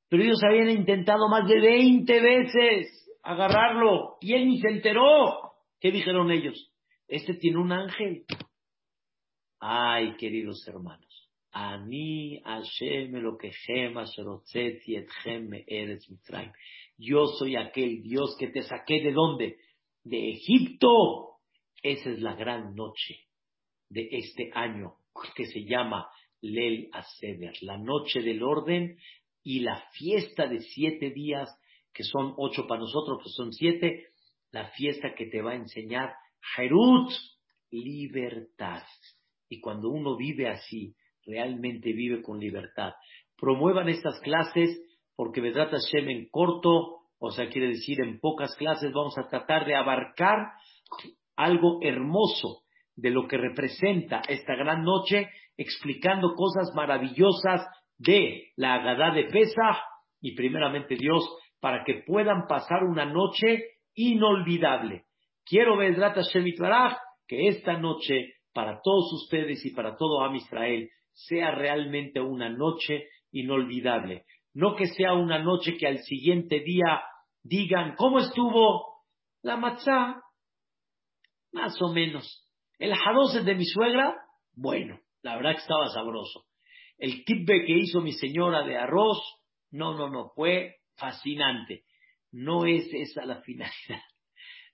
Pero 0.09 0.23
ellos 0.23 0.43
habían 0.45 0.71
intentado 0.71 1.29
más 1.29 1.49
de 1.49 1.61
20 1.61 2.21
veces 2.21 3.03
agarrarlo, 3.23 4.17
y 4.21 4.35
él 4.35 4.47
ni 4.47 4.61
se 4.61 4.69
enteró. 4.69 5.53
¿Qué 5.81 5.91
dijeron 5.91 6.31
ellos? 6.31 6.71
Este 7.09 7.35
tiene 7.35 7.59
un 7.59 7.73
ángel. 7.73 8.25
Ay, 9.59 10.17
queridos 10.17 10.67
hermanos. 10.67 11.31
Ani 11.53 12.41
Hashem 12.45 13.13
lo 13.17 13.37
que 13.37 13.51
Yo 16.97 17.27
soy 17.39 17.57
aquel 17.57 18.03
Dios 18.03 18.37
que 18.39 18.49
te 18.49 18.63
saqué 18.63 19.03
de 19.03 19.13
dónde? 19.13 19.59
De 20.05 20.31
Egipto. 20.31 21.39
Esa 21.83 22.11
es 22.11 22.21
la 22.21 22.35
gran 22.35 22.75
noche 22.75 23.17
de 23.89 24.09
este 24.13 24.51
año 24.55 24.95
que 25.35 25.47
se 25.47 25.65
llama 25.65 26.09
Lel 26.41 26.89
Aseder, 26.93 27.55
la 27.63 27.79
noche 27.79 28.23
del 28.23 28.43
orden 28.43 28.99
y 29.43 29.61
la 29.61 29.85
fiesta 29.93 30.47
de 30.47 30.61
siete 30.61 31.11
días, 31.11 31.49
que 31.93 32.05
son 32.05 32.35
ocho 32.37 32.67
para 32.67 32.81
nosotros, 32.81 33.23
que 33.23 33.31
son 33.31 33.53
siete, 33.53 34.07
la 34.51 34.71
fiesta 34.71 35.15
que 35.15 35.27
te 35.27 35.43
va 35.43 35.53
a 35.53 35.57
enseñar 35.57 36.15
Jerut, 36.55 37.11
libertad. 37.71 38.83
Y 39.49 39.61
cuando 39.61 39.89
uno 39.89 40.17
vive 40.17 40.49
así, 40.49 40.95
realmente 41.25 41.93
vive 41.93 42.23
con 42.23 42.41
libertad. 42.41 42.93
Promuevan 43.37 43.89
estas 43.89 44.21
clases 44.21 44.81
porque 45.15 45.41
Vedrat 45.41 45.71
Hashem 45.71 46.09
en 46.09 46.29
corto, 46.31 47.02
o 47.25 47.31
sea, 47.31 47.49
quiere 47.49 47.69
decir 47.69 48.01
en 48.03 48.19
pocas 48.19 48.57
clases, 48.57 48.93
vamos 48.93 49.17
a 49.17 49.29
tratar 49.29 49.65
de 49.65 49.77
abarcar 49.77 50.39
algo 51.37 51.79
hermoso 51.81 52.63
de 52.97 53.11
lo 53.11 53.29
que 53.29 53.37
representa 53.37 54.23
esta 54.29 54.57
gran 54.57 54.83
noche, 54.83 55.31
explicando 55.57 56.35
cosas 56.35 56.75
maravillosas 56.75 57.65
de 57.97 58.49
la 58.57 58.75
Agadá 58.75 59.15
de 59.15 59.27
Pesach 59.27 59.77
y 60.21 60.35
primeramente 60.35 60.97
Dios, 60.97 61.25
para 61.61 61.85
que 61.85 62.03
puedan 62.05 62.49
pasar 62.49 62.83
una 62.83 63.05
noche 63.05 63.67
inolvidable. 63.95 65.05
Quiero, 65.45 65.77
Vedrat 65.77 66.17
Hashem 66.17 66.45
que 67.29 67.47
esta 67.47 67.79
noche, 67.79 68.35
para 68.53 68.81
todos 68.83 69.13
ustedes 69.13 69.65
y 69.65 69.71
para 69.71 69.95
todo 69.95 70.25
Am 70.25 70.35
Israel, 70.35 70.91
sea 71.13 71.53
realmente 71.53 72.21
una 72.21 72.49
noche 72.49 73.05
inolvidable. 73.31 74.25
No 74.55 74.75
que 74.75 74.87
sea 74.87 75.15
una 75.15 75.39
noche 75.39 75.77
que 75.79 75.87
al 75.87 75.99
siguiente 76.01 76.59
día 76.61 77.01
digan, 77.43 77.95
¿cómo 77.97 78.19
estuvo 78.21 79.03
la 79.43 79.57
matzá? 79.57 80.23
Más 81.53 81.81
o 81.83 81.93
menos. 81.93 82.49
El 82.79 82.95
jadose 82.95 83.43
de 83.43 83.55
mi 83.55 83.65
suegra, 83.65 84.17
bueno, 84.55 84.99
la 85.23 85.37
verdad 85.37 85.53
que 85.53 85.63
estaba 85.63 85.89
sabroso. 85.89 86.45
El 86.99 87.25
tibbe 87.25 87.65
que 87.65 87.79
hizo 87.79 88.01
mi 88.01 88.13
señora 88.13 88.65
de 88.65 88.77
arroz, 88.77 89.19
no, 89.71 89.97
no, 89.97 90.09
no, 90.09 90.31
fue 90.35 90.77
fascinante. 90.97 91.85
No 92.31 92.65
es 92.65 92.89
esa 92.93 93.25
la 93.25 93.41
finalidad. 93.43 93.73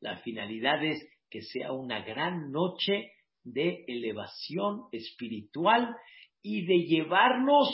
La 0.00 0.18
finalidad 0.18 0.84
es 0.84 1.04
que 1.28 1.42
sea 1.42 1.72
una 1.72 2.02
gran 2.02 2.52
noche 2.52 3.10
de 3.42 3.84
elevación 3.88 4.84
espiritual 4.92 5.92
y 6.40 6.66
de 6.66 6.86
llevarnos 6.86 7.68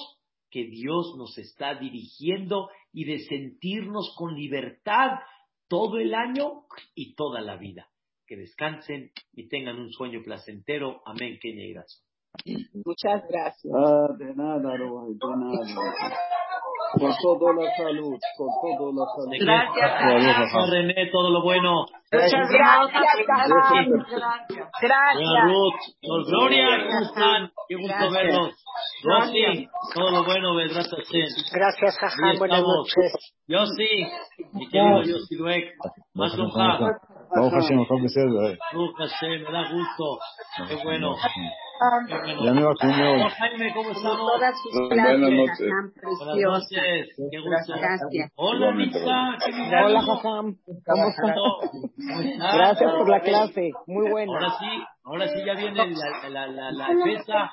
que 0.51 0.65
Dios 0.65 1.15
nos 1.19 1.37
está 1.37 1.75
dirigiendo 1.75 2.71
y 2.95 3.05
de 3.05 3.19
sentirnos 3.19 4.15
con 4.17 4.35
libertad 4.35 5.19
todo 5.69 5.99
el 5.99 6.15
año 6.15 6.63
y 6.95 7.15
toda 7.15 7.41
la 7.41 7.57
vida. 7.57 7.89
Que 8.27 8.37
descansen 8.37 9.11
y 9.33 9.49
tengan 9.49 9.79
un 9.79 9.91
sueño 9.91 10.23
placentero. 10.23 11.03
Amén. 11.05 11.39
Que 11.43 11.53
Muchas 12.85 13.29
gracias. 13.29 13.73
Ah, 13.77 14.09
de 14.17 14.35
nada, 14.35 14.73
de 14.73 14.79
nada. 15.37 16.17
Por 16.99 17.15
todo 17.23 17.53
la 17.53 17.77
salud, 17.77 18.19
por 18.39 18.49
todo 18.61 18.93
la 18.93 19.05
salud. 19.15 19.37
Gracias, 19.41 20.71
René, 20.71 21.11
todo 21.11 21.31
lo 21.31 21.43
bueno. 21.43 21.85
Muchas 22.13 22.51
gracias, 22.51 23.03
Gracias. 23.27 23.87
Gracias. 24.81 25.45
Ruth, 25.45 26.27
Gloria, 26.27 26.67
¿cómo 26.87 27.01
están? 27.01 27.51
Qué 27.69 27.75
gusto 27.77 28.11
verlos. 28.11 28.51
Rosy, 29.03 29.69
todo 29.95 30.11
lo 30.11 30.25
bueno, 30.25 30.55
Vedrat 30.55 30.87
Gracias, 31.53 31.99
Jajam, 31.99 32.39
buenas 32.39 32.63
noches. 32.63 33.35
Yossi, 33.47 34.07
mi 34.53 34.69
querido 34.69 35.03
Yossi 35.03 35.37
Luek, 35.37 35.75
más 36.15 36.37
me 36.37 36.45
Baruch 38.73 38.97
Hashem, 38.97 39.43
me 39.43 39.53
da 39.53 39.69
gusto. 39.73 40.19
Qué 40.69 40.77
bueno. 40.85 41.17
Ya 42.45 42.53
me 42.53 42.63
vacuno. 42.63 42.95
¿cómo? 43.75 43.93
Todas 44.03 44.55
sus 44.63 44.89
Buenas 44.89 45.19
noches. 45.19 45.59
Buenas 46.19 46.37
noches. 46.37 47.09
Gracias. 47.67 48.31
Hola, 48.37 48.73
Misa. 48.73 48.99
Hola, 49.85 50.01
¿Cómo 50.87 51.09
estás? 51.09 51.37
Gracias 52.55 52.93
por 52.93 53.09
la 53.09 53.21
clase. 53.21 53.73
Muy 53.87 54.11
buena. 54.11 54.33
Ahora 54.33 54.51
sí, 54.59 54.85
ahora 55.05 55.29
sí 55.29 55.45
ya 55.45 55.55
viene 55.55 55.75
la, 55.75 56.29
la, 56.29 56.47
la, 56.47 56.71
la, 56.71 56.89
la 56.93 57.51